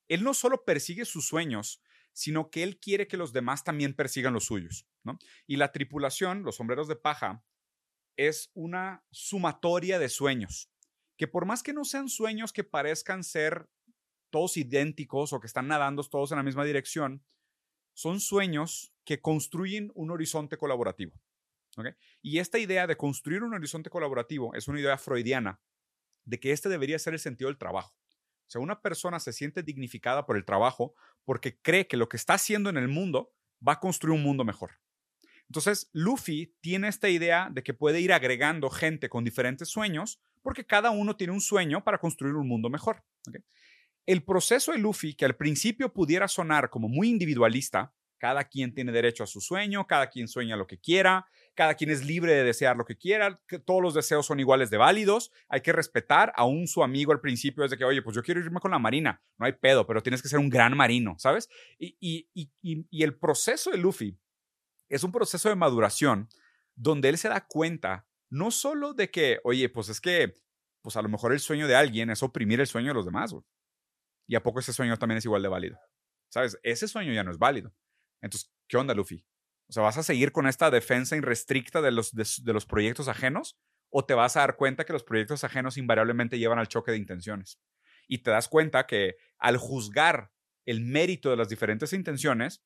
[0.09, 1.83] él no solo persigue sus sueños,
[2.13, 5.19] sino que él quiere que los demás también persigan los suyos, ¿no?
[5.47, 7.45] Y la tripulación, los sombreros de paja,
[8.17, 10.71] es una sumatoria de sueños,
[11.17, 13.69] que por más que no sean sueños que parezcan ser
[14.31, 17.25] todos idénticos o que están nadando todos en la misma dirección,
[17.95, 21.15] son sueños que construyen un horizonte colaborativo.
[22.23, 25.61] Y esta idea de construir un horizonte colaborativo es una idea freudiana
[26.25, 27.95] de que este debería ser el sentido del trabajo.
[28.47, 30.95] O sea, una persona se siente dignificada por el trabajo
[31.25, 33.33] porque cree que lo que está haciendo en el mundo
[33.67, 34.73] va a construir un mundo mejor.
[35.49, 40.65] Entonces, Luffy tiene esta idea de que puede ir agregando gente con diferentes sueños porque
[40.65, 43.05] cada uno tiene un sueño para construir un mundo mejor.
[44.07, 48.93] El proceso de Luffy, que al principio pudiera sonar como muy individualista, cada quien tiene
[48.93, 52.45] derecho a su sueño, cada quien sueña lo que quiera, cada quien es libre de
[52.45, 56.69] desear lo que quiera, todos los deseos son iguales de válidos, hay que respetar, aún
[56.69, 59.23] su amigo al principio es de que, oye, pues yo quiero irme con la marina,
[59.39, 61.49] no hay pedo, pero tienes que ser un gran marino, ¿sabes?
[61.79, 62.29] Y,
[62.93, 64.19] el proceso de Luffy
[64.89, 66.29] es un proceso de maduración
[66.75, 70.35] donde él se da cuenta no solo de que, oye, pues es que,
[70.83, 73.35] pues a lo mejor el sueño de alguien es oprimir el sueño de los demás.
[74.27, 75.79] Y a poco ese sueño también es igual de válido.
[76.29, 76.59] ¿Sabes?
[76.63, 77.73] Ese sueño ya no es válido.
[78.21, 79.25] Entonces, ¿qué onda, Luffy?
[79.69, 83.09] O sea, ¿vas a seguir con esta defensa irrestricta de los, de, de los proyectos
[83.09, 83.59] ajenos?
[83.91, 86.99] ¿O te vas a dar cuenta que los proyectos ajenos invariablemente llevan al choque de
[86.99, 87.59] intenciones?
[88.07, 90.31] Y te das cuenta que al juzgar
[90.67, 92.63] el mérito de las diferentes intenciones,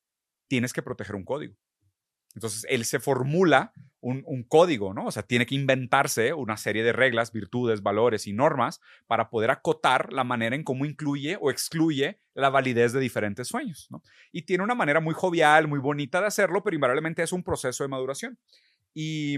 [0.49, 1.55] tienes que proteger un código.
[2.35, 3.73] Entonces, él se formula
[4.03, 5.05] un, código, ¿no?
[5.05, 9.49] O sea, tiene que inventarse una serie de reglas, virtudes, valores y normas para poder
[9.49, 14.03] acotar la manera en cómo incluye o excluye la validez de diferentes sueños, ¿no?
[14.31, 17.83] Y tiene una manera muy jovial, muy bonita de hacerlo, pero invariablemente es un proceso
[17.83, 18.37] de maduración.
[18.93, 19.37] Y,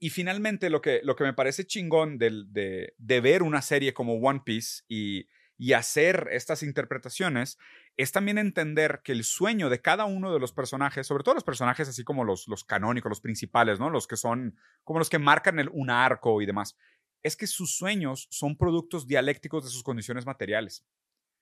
[0.00, 3.94] y finalmente, lo que, lo que me parece chingón de, de, de ver una serie
[3.94, 5.28] como One Piece y,
[5.58, 7.58] y hacer estas interpretaciones
[7.98, 11.42] es también entender que el sueño de cada uno de los personajes, sobre todo los
[11.42, 13.90] personajes así como los, los canónicos, los principales, ¿no?
[13.90, 16.76] Los que son como los que marcan el, un arco y demás,
[17.24, 20.86] es que sus sueños son productos dialécticos de sus condiciones materiales.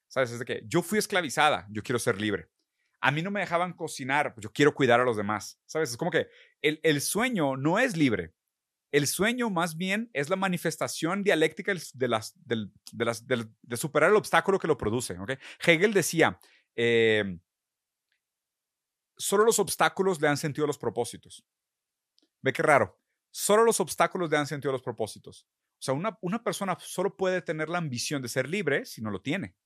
[0.09, 0.33] ¿Sabes?
[0.33, 2.49] Es de que yo fui esclavizada, yo quiero ser libre.
[3.03, 5.61] A mí no me dejaban cocinar, pues yo quiero cuidar a los demás.
[5.67, 5.91] ¿Sabes?
[5.91, 6.29] Es como que
[6.63, 8.33] el, el sueño no es libre,
[8.93, 14.69] el sueño más bien es la manifestación dialéctica de, las, de, superar el obstáculo que
[14.69, 15.17] lo produce.
[15.65, 16.39] Hegel decía,
[16.75, 17.39] eh,
[19.17, 21.45] solo los obstáculos le han sentido a los propósitos.
[22.43, 23.01] Ve qué raro.
[23.31, 25.47] Solo los obstáculos le han sentido a los propósitos.
[25.79, 29.11] O sea, una, una persona solo puede tener la ambición de ser libre si no
[29.11, 29.57] lo tiene.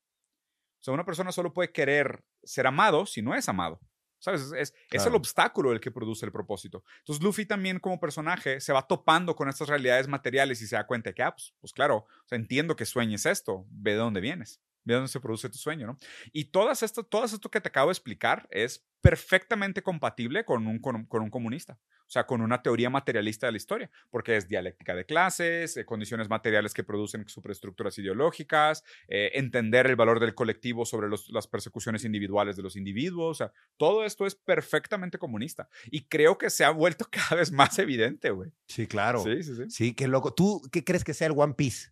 [0.81, 3.81] O sea, una persona solo puede querer ser amado si no es amado.
[4.21, 4.43] ¿Sabes?
[4.43, 5.03] Es, es, claro.
[5.03, 6.85] es, el obstáculo el que produce el propósito.
[7.01, 10.87] Entonces, Luffy también como personaje se va topando con estas realidades materiales y se da
[10.87, 14.21] cuenta que, ah, pues, pues claro, o sea, entiendo que sueñes esto, ve de dónde
[14.21, 14.61] vienes,
[14.91, 15.99] de dónde se produce tu sueño, ¿no?
[16.33, 20.79] Y todas esto, todo esto que te acabo de explicar es perfectamente compatible con un,
[20.79, 24.49] con, con un comunista, o sea, con una teoría materialista de la historia, porque es
[24.49, 30.35] dialéctica de clases, eh, condiciones materiales que producen superestructuras ideológicas, eh, entender el valor del
[30.35, 35.19] colectivo sobre los, las persecuciones individuales de los individuos, o sea, todo esto es perfectamente
[35.19, 38.53] comunista y creo que se ha vuelto cada vez más evidente, güey.
[38.67, 39.23] Sí, claro.
[39.23, 39.65] Sí, sí, sí.
[39.69, 40.35] Sí, qué loco.
[40.35, 41.91] ¿Tú qué crees que sea el One Piece?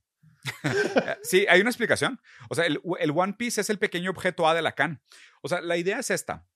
[1.23, 2.21] Sí, hay una explicación.
[2.49, 5.03] O sea, el, el One Piece es el pequeño objeto A de Lacan.
[5.43, 6.47] O sea, la idea es esta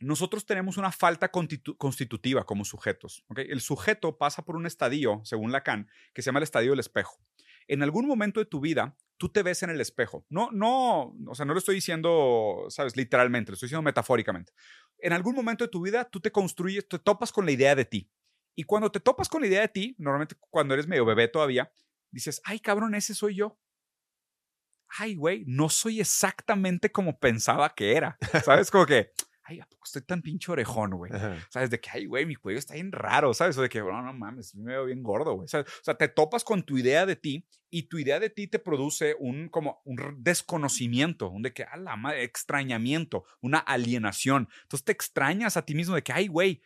[0.00, 3.24] nosotros tenemos una falta constitu constitutiva como sujetos.
[3.28, 3.46] ¿okay?
[3.48, 7.18] El sujeto pasa por un estadio, según Lacan, que se llama el estadio del espejo.
[7.66, 10.26] En algún momento de tu vida, tú te ves en el espejo.
[10.28, 14.52] No, no, o sea, no lo estoy diciendo, sabes, literalmente, lo estoy diciendo metafóricamente.
[14.98, 17.84] En algún momento de tu vida, tú te construyes, te topas con la idea de
[17.84, 18.10] ti.
[18.54, 21.72] Y cuando te topas con la idea de ti, normalmente cuando eres medio bebé todavía,
[22.14, 23.58] dices, ay, cabrón, ese soy yo
[24.98, 28.16] ay, güey, no soy exactamente como pensaba que era.
[28.44, 28.70] ¿Sabes?
[28.70, 29.10] Como que,
[29.42, 31.10] ay, ¿a poco estoy tan pinche orejón, güey?
[31.50, 31.70] ¿Sabes?
[31.70, 33.58] De que, ay, güey, mi cuello está bien raro, ¿sabes?
[33.58, 35.46] O de que, no, no mames, me veo bien gordo, güey.
[35.46, 38.58] O sea, te topas con tu idea de ti y tu idea de ti te
[38.58, 44.48] produce un, como, un desconocimiento, un de que, a la madre, extrañamiento, una alienación.
[44.62, 46.62] Entonces te extrañas a ti mismo de que, ay, güey,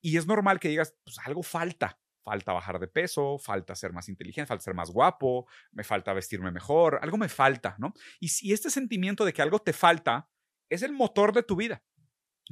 [0.00, 2.01] Y es normal que digas, pues algo falta.
[2.22, 6.50] Falta bajar de peso, falta ser más inteligente, falta ser más guapo, me falta vestirme
[6.50, 7.92] mejor, algo me falta, ¿no?
[8.20, 10.28] Y si este sentimiento de que algo te falta
[10.68, 11.82] es el motor de tu vida.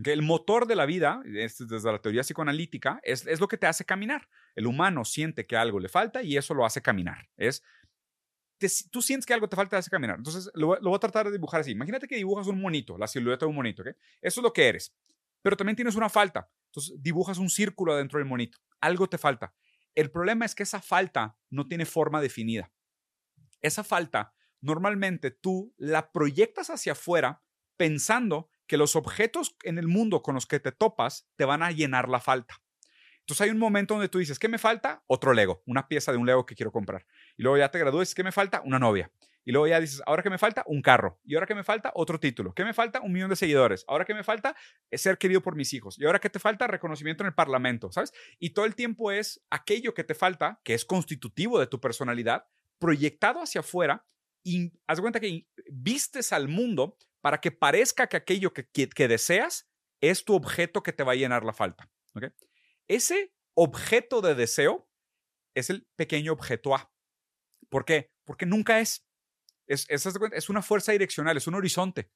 [0.02, 3.66] Que el motor de la vida, desde la teoría psicoanalítica, es, es, lo que te
[3.66, 4.28] hace caminar.
[4.55, 7.28] El humano siente que algo le falta y eso lo hace caminar.
[7.36, 7.62] Es,
[8.90, 10.16] tú sientes que algo te falta, te hace caminar.
[10.18, 11.72] Entonces, lo, voy a tratar de dibujar así.
[11.72, 13.82] Imagínate que dibujas un monito, la silueta de un monito.
[13.82, 13.94] ¿okay?
[14.20, 14.94] Eso es lo que eres.
[15.42, 16.48] Pero también tienes una falta.
[16.70, 18.59] Entonces, dibujas un círculo dentro del monito.
[18.80, 19.55] Algo te falta.
[19.94, 22.72] El problema es que esa falta no tiene forma definida.
[23.60, 27.42] Esa falta, normalmente tú la proyectas hacia afuera
[27.76, 31.72] pensando que los objetos en el mundo con los que te topas te van a
[31.72, 32.62] llenar la falta.
[33.31, 35.05] Entonces hay un momento donde tú dices, ¿qué me falta?
[35.07, 37.07] Otro Lego, una pieza de un Lego que quiero comprar.
[37.36, 38.61] Y luego ya te gradúes, ¿qué me falta?
[38.65, 39.12] Una novia.
[39.44, 41.20] Y luego ya dices, ahora que me falta, un carro.
[41.24, 42.52] Y ahora que me falta, otro título.
[42.55, 43.01] ¿Qué me falta?
[43.01, 43.85] Un millón de seguidores.
[43.86, 44.57] Ahora que me falta,
[44.90, 45.97] es ser querido por mis hijos.
[45.97, 48.12] Y ahora que te falta, reconocimiento en el parlamento, ¿sabes?
[48.40, 52.48] Y todo el tiempo es aquello que te falta, que es constitutivo de tu personalidad,
[52.81, 54.05] proyectado hacia afuera
[54.43, 59.70] y haz cuenta que vistes al mundo para que parezca que aquello que, que, deseas
[60.01, 61.89] es tu objeto que te va a llenar la falta.
[62.15, 62.31] ¿okay?
[62.90, 64.90] Ese objeto de deseo
[65.54, 66.92] es el pequeño objeto A.
[67.68, 68.10] ¿Por qué?
[68.24, 69.06] Porque nunca es.
[69.68, 72.10] Es, es, una fuerza direccional, es un horizonte.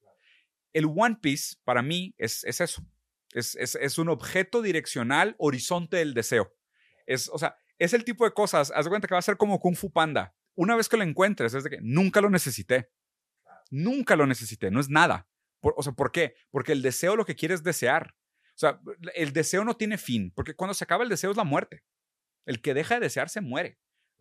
[0.72, 2.84] El One Piece, para mí, es, es eso.
[3.32, 6.52] Es, un objeto direccional, horizonte del deseo.
[7.06, 9.36] Es, o sea, es el tipo de cosas, haz de cuenta que va a ser
[9.36, 12.90] como Kung Fu Panda una vez que lo encuentres, es de que nunca lo necesité.
[13.70, 15.28] Nunca lo necesité, no es nada.
[15.60, 16.34] o sea, ¿por qué?
[16.51, 18.16] Porque el deseo lo que quiere es desear.
[18.55, 18.81] O sea,
[19.14, 21.82] el deseo no tiene fin, porque cuando se acaba el deseo es la muerte.
[22.47, 23.78] El que deja de desear se muere.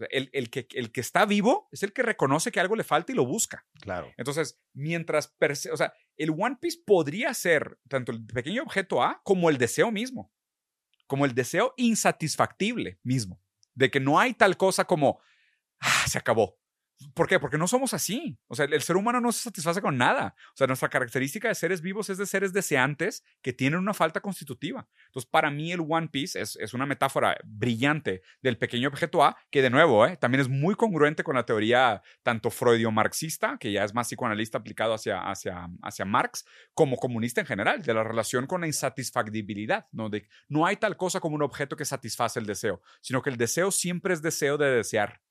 [0.09, 3.11] el, el, que, el que está vivo es el que reconoce que algo le falta
[3.11, 3.65] y lo busca.
[3.81, 4.11] Claro.
[4.17, 5.35] Entonces, mientras,
[5.71, 9.91] o sea, el One Piece podría ser tanto el pequeño objeto A como el deseo
[9.91, 10.33] mismo,
[11.05, 13.39] como el deseo insatisfactible mismo,
[13.75, 15.21] de que no hay tal cosa como,
[15.79, 16.59] ah, se acabó.
[17.13, 17.39] ¿Por qué?
[17.39, 18.37] Porque no somos así.
[18.47, 20.35] O sea, el ser humano no se satisface con nada.
[20.53, 24.21] O sea, nuestra característica de seres vivos es de seres deseantes que tienen una falta
[24.21, 24.87] constitutiva.
[25.05, 29.37] Entonces, para mí el One Piece es, es una metáfora brillante del pequeño objeto A,
[29.49, 30.17] que de nuevo, ¿eh?
[30.17, 34.93] también es muy congruente con la teoría tanto freudio-marxista, que ya es más psicoanalista aplicado
[34.93, 39.87] hacia, hacia, hacia Marx, como comunista en general, de la relación con la insatisfactibilidad.
[39.91, 40.09] ¿no?
[40.09, 43.37] De, no hay tal cosa como un objeto que satisface el deseo, sino que el
[43.37, 45.21] deseo siempre es deseo de desear.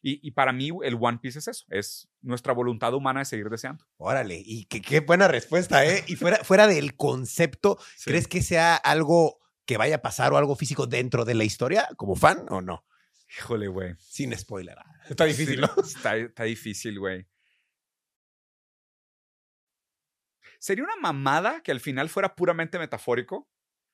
[0.00, 3.84] Y, para mí el One Piece es eso, es nuestra voluntad humana de seguir deseando.
[3.96, 6.04] Órale, y qué, buena respuesta, ¿eh?
[6.06, 10.54] Y fuera, fuera del concepto, ¿crees que sea algo que vaya a pasar o algo
[10.54, 12.86] físico dentro de la historia como fan o no?
[13.36, 13.94] Híjole, güey.
[13.98, 14.76] Sin spoiler.
[15.08, 15.70] Está difícil, ¿no?
[15.82, 17.26] Está, está difícil, güey.
[20.58, 23.48] Sería una mamada que al final fuera puramente metafórico.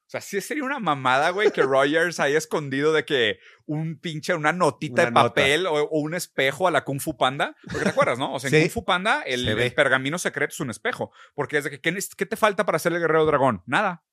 [0.06, 4.34] O sea, sí sería una mamada, güey, que Rogers haya escondido de que un pinche,
[4.34, 7.56] una notita de papel o, un espejo a la Kung Fu Panda.
[7.64, 8.34] Porque te acuerdas, ¿no?
[8.34, 11.10] O sea, en Kung Fu Panda el, pergamino secreto es un espejo.
[11.34, 13.62] Porque es de que, ¿qué, ¿qué, te falta para ser el guerrero dragón?
[13.66, 14.04] Nada.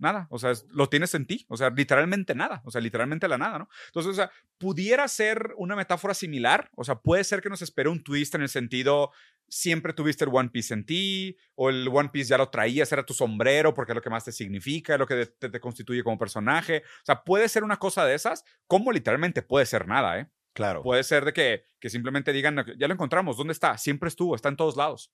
[0.00, 0.26] Nada.
[0.30, 1.46] O sea, lo tienes en ti.
[1.48, 2.62] O sea, literalmente nada.
[2.64, 3.68] O sea, literalmente la nada, ¿no?
[3.86, 6.70] Entonces, o sea, pudiera ser una metáfora similar.
[6.74, 9.12] O sea, puede ser que nos espere un twist en el sentido
[9.50, 13.04] siempre tuviste el One Piece en ti, o el One Piece ya lo traías, era
[13.04, 16.82] tu sombrero porque es lo que más te significa, lo que te, constituye como personaje.
[17.02, 20.30] O sea, puede ser una cosa de esas, como literalmente puede ser nada, ¿eh?
[20.52, 20.82] Claro.
[20.82, 23.76] Puede ser de que, que simplemente digan, ya lo encontramos, ¿dónde está?
[23.78, 25.12] Siempre estuvo, está en todos lados.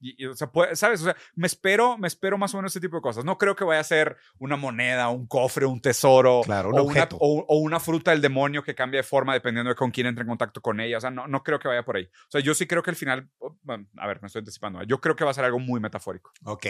[0.00, 1.02] Y, o sea, ¿sabes?
[1.02, 3.24] O sea, me espero, me espero más o menos ese tipo de cosas.
[3.24, 6.40] No creo que vaya a ser una moneda, un cofre, un tesoro.
[6.44, 9.74] Claro, un o, Una, o, una fruta del demonio que cambia de forma dependiendo de
[9.76, 10.98] con quién entre en contacto con ella.
[10.98, 12.04] O sea, no, no creo que vaya por ahí.
[12.04, 13.56] O sea, yo sí creo que al final, oh,
[13.98, 14.82] a ver, me estoy anticipando.
[14.84, 16.32] Yo creo que va a ser algo muy metafórico.
[16.44, 16.66] Ok.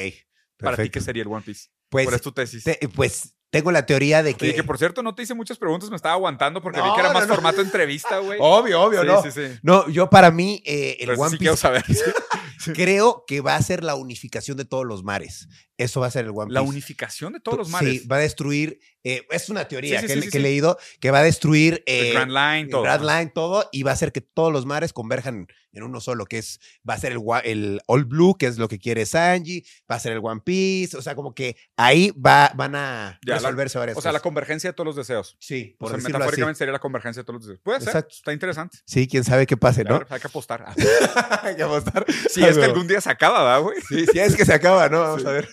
[0.59, 1.69] Para ti, ¿qué sería el One Piece?
[1.89, 2.65] Pues, ¿Cuál es tu tesis?
[2.95, 4.49] pues tengo la teoría de que.
[4.49, 7.01] Y que por cierto, no te hice muchas preguntas, me estaba aguantando porque vi que
[7.01, 8.39] era más formato entrevista, güey.
[8.41, 9.23] Obvio, obvio, no.
[9.23, 9.59] Sí, sí.
[9.63, 11.39] No, yo para mí, eh, el One Piece.
[11.39, 11.85] Quiero saber.
[12.75, 15.49] Creo que va a ser la unificación de todos los mares.
[15.77, 16.55] Eso va a ser el One Piece.
[16.55, 18.03] La unificación de todos los mares.
[18.03, 18.81] Sí, va a destruir.
[19.03, 21.83] Eh, es una teoría que, he leído que va a destruir.
[21.87, 22.83] el Grand Line, todo.
[22.83, 23.69] Grand Line, todo.
[23.73, 26.61] Y va a hacer que todos los mares converjan en uno solo, que es.
[26.89, 29.65] Va a ser el, el All Blue, que es lo que quiere Sanji.
[29.91, 30.97] Va a ser el One Piece.
[30.97, 34.07] O sea, como que ahí va, van a resolverse varias cosas.
[34.07, 35.37] O sea, la convergencia de todos los deseos.
[35.41, 37.63] Sí, por o sea, metafóricamente sería la convergencia de todos los deseos.
[37.63, 38.07] Puede ser.
[38.11, 38.79] Está interesante.
[38.85, 40.01] Sí, quién sabe qué pase, ¿no?
[40.09, 40.65] hay que apostar.
[41.43, 42.05] hay que apostar.
[42.31, 43.81] Sí, es que algún día se acaba, ¿verdad, güey?
[43.89, 45.01] Sí, sí, es que se acaba, ¿no?
[45.01, 45.49] Vamos a ver.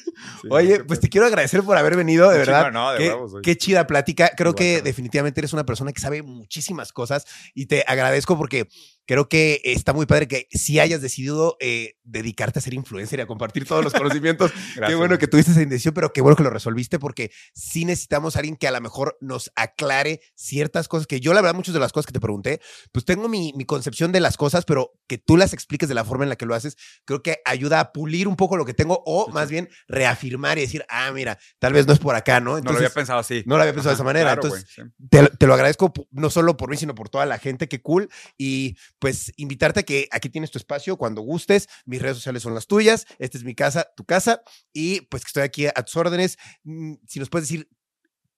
[0.50, 2.72] Oye, pues te quiero agradecer por haber venido, de verdad.
[2.72, 4.32] No, de qué, qué chida plática.
[4.36, 8.68] Creo que definitivamente eres una persona que sabe muchísimas cosas y te agradezco porque
[9.08, 13.22] creo que está muy padre que si hayas decidido eh, dedicarte a ser influencer y
[13.24, 14.52] a compartir todos los conocimientos.
[14.88, 18.36] qué bueno que tuviste esa indecisión, pero qué bueno que lo resolviste porque sí necesitamos
[18.36, 21.74] a alguien que a lo mejor nos aclare ciertas cosas que yo, la verdad, muchas
[21.74, 22.62] de las cosas que te pregunté,
[22.92, 26.04] pues tengo mi, mi concepción de las cosas, pero que tú las expliques de la
[26.04, 28.74] forma en la que lo haces, creo que ayuda a pulir un poco lo que
[28.74, 32.40] tengo o más bien reafirmar y decir, ah, mira, tal vez no es por acá,
[32.40, 32.60] ¿no?
[32.60, 33.44] no lo había pensado así.
[33.46, 34.34] No lo había pensado de esa manera.
[34.34, 34.66] Entonces,
[35.10, 38.10] te, te, lo agradezco no solo por mí, sino por toda la gente, qué cool.
[38.38, 41.68] Y pues invitarte a que aquí tienes tu espacio cuando gustes.
[41.86, 43.06] Mis redes sociales son las tuyas.
[43.20, 44.42] Esta es mi casa, tu casa.
[44.74, 46.38] Y pues que estoy aquí a tus órdenes.
[46.64, 47.70] Mm, si nos puedes decir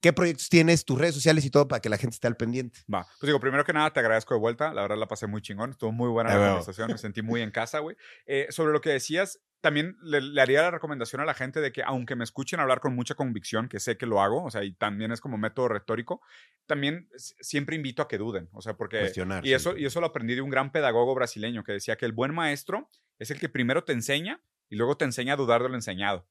[0.02, 2.80] ¿Qué proyectos tienes, tus redes sociales y todo para que la gente esté al pendiente?
[2.94, 3.06] Va.
[3.20, 4.74] Pues digo, primero que nada, te agradezco de vuelta.
[4.74, 5.72] La verdad la pasé muy chingón.
[5.72, 6.92] Estuvo muy buena la conversación.
[6.92, 7.98] Me sentí muy en casa, güey.
[8.26, 11.84] Eh, sobre lo que decías, también le, haría la recomendación a la gente de que,
[11.84, 14.74] aunque me escuchen hablar con mucha convicción, que sé que lo hago, o sea, y
[14.74, 16.22] también es como método retórico,
[16.66, 18.48] también siempre invito a que duden.
[18.54, 19.12] O sea, porque.
[19.44, 22.14] y, eso, y eso lo aprendí de un gran pedagogo brasileño que decía que el
[22.14, 25.70] buen maestro es el que primero te enseña y luego te enseña a dudar de
[25.70, 26.26] lo enseñado.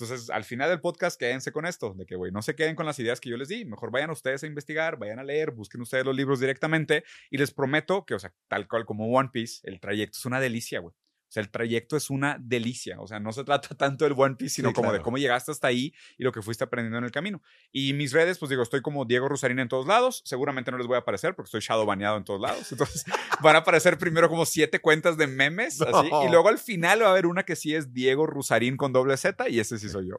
[0.00, 2.86] Entonces, al final del podcast, quédense con esto, de que, güey, no se queden con
[2.86, 5.80] las ideas que yo les di, mejor vayan ustedes a investigar, vayan a leer, busquen
[5.80, 9.60] ustedes los libros directamente y les prometo que, o sea, tal cual como One Piece,
[9.64, 10.94] el trayecto es una delicia, güey.
[11.30, 13.00] O sea, el trayecto es una delicia.
[13.00, 15.68] O sea, no se trata tanto del One Piece, sino como de cómo llegaste hasta
[15.68, 17.40] ahí y lo que fuiste aprendiendo en el camino.
[17.70, 20.22] Y mis redes, pues digo, estoy como Diego Rosarín en todos lados.
[20.24, 22.72] Seguramente no les voy a aparecer porque estoy shadow baneado en todos lados.
[22.72, 23.04] Entonces,
[23.42, 25.80] van a aparecer primero como siete cuentas de memes.
[25.82, 28.92] Así, y luego al final va a haber una que sí es Diego Rosarín con
[28.92, 30.16] doble Z y ese sí soy yo.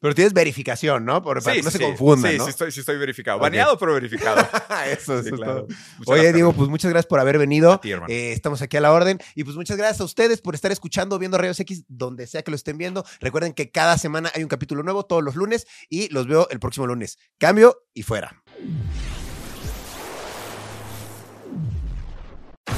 [0.00, 1.20] pero tienes verificación, ¿no?
[1.20, 2.30] Por, para que no se confundan.
[2.30, 2.44] Sí, ¿no?
[2.44, 3.40] sí, estoy, sí estoy verificado.
[3.40, 4.40] Baneado, pero verificado.
[4.86, 5.66] eso, eso es todo.
[6.06, 7.80] Oye, Diego, pues muchas gracias por haber venido.
[7.82, 9.18] eh, estamos aquí a la orden.
[9.34, 12.50] Y pues muchas gracias a ustedes por estar escuchando, viendo Rayos X, donde sea que
[12.50, 13.02] lo estén viendo.
[13.18, 16.60] Recuerden que cada semana hay un capítulo nuevo, todos los lunes, y los veo el
[16.60, 17.18] próximo lunes.
[17.38, 18.42] Cambio y fuera.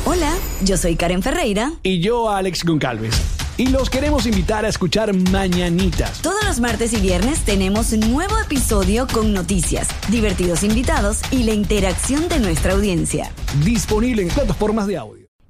[0.04, 0.32] Hola,
[0.62, 1.72] yo soy Karen Ferreira.
[1.82, 3.20] Y yo, Alex Goncalves.
[3.56, 6.22] Y los queremos invitar a escuchar Mañanitas.
[6.22, 11.52] Todos los martes y viernes tenemos un nuevo episodio con noticias, divertidos invitados y la
[11.52, 13.32] interacción de nuestra audiencia.
[13.64, 15.25] Disponible en plataformas de audio.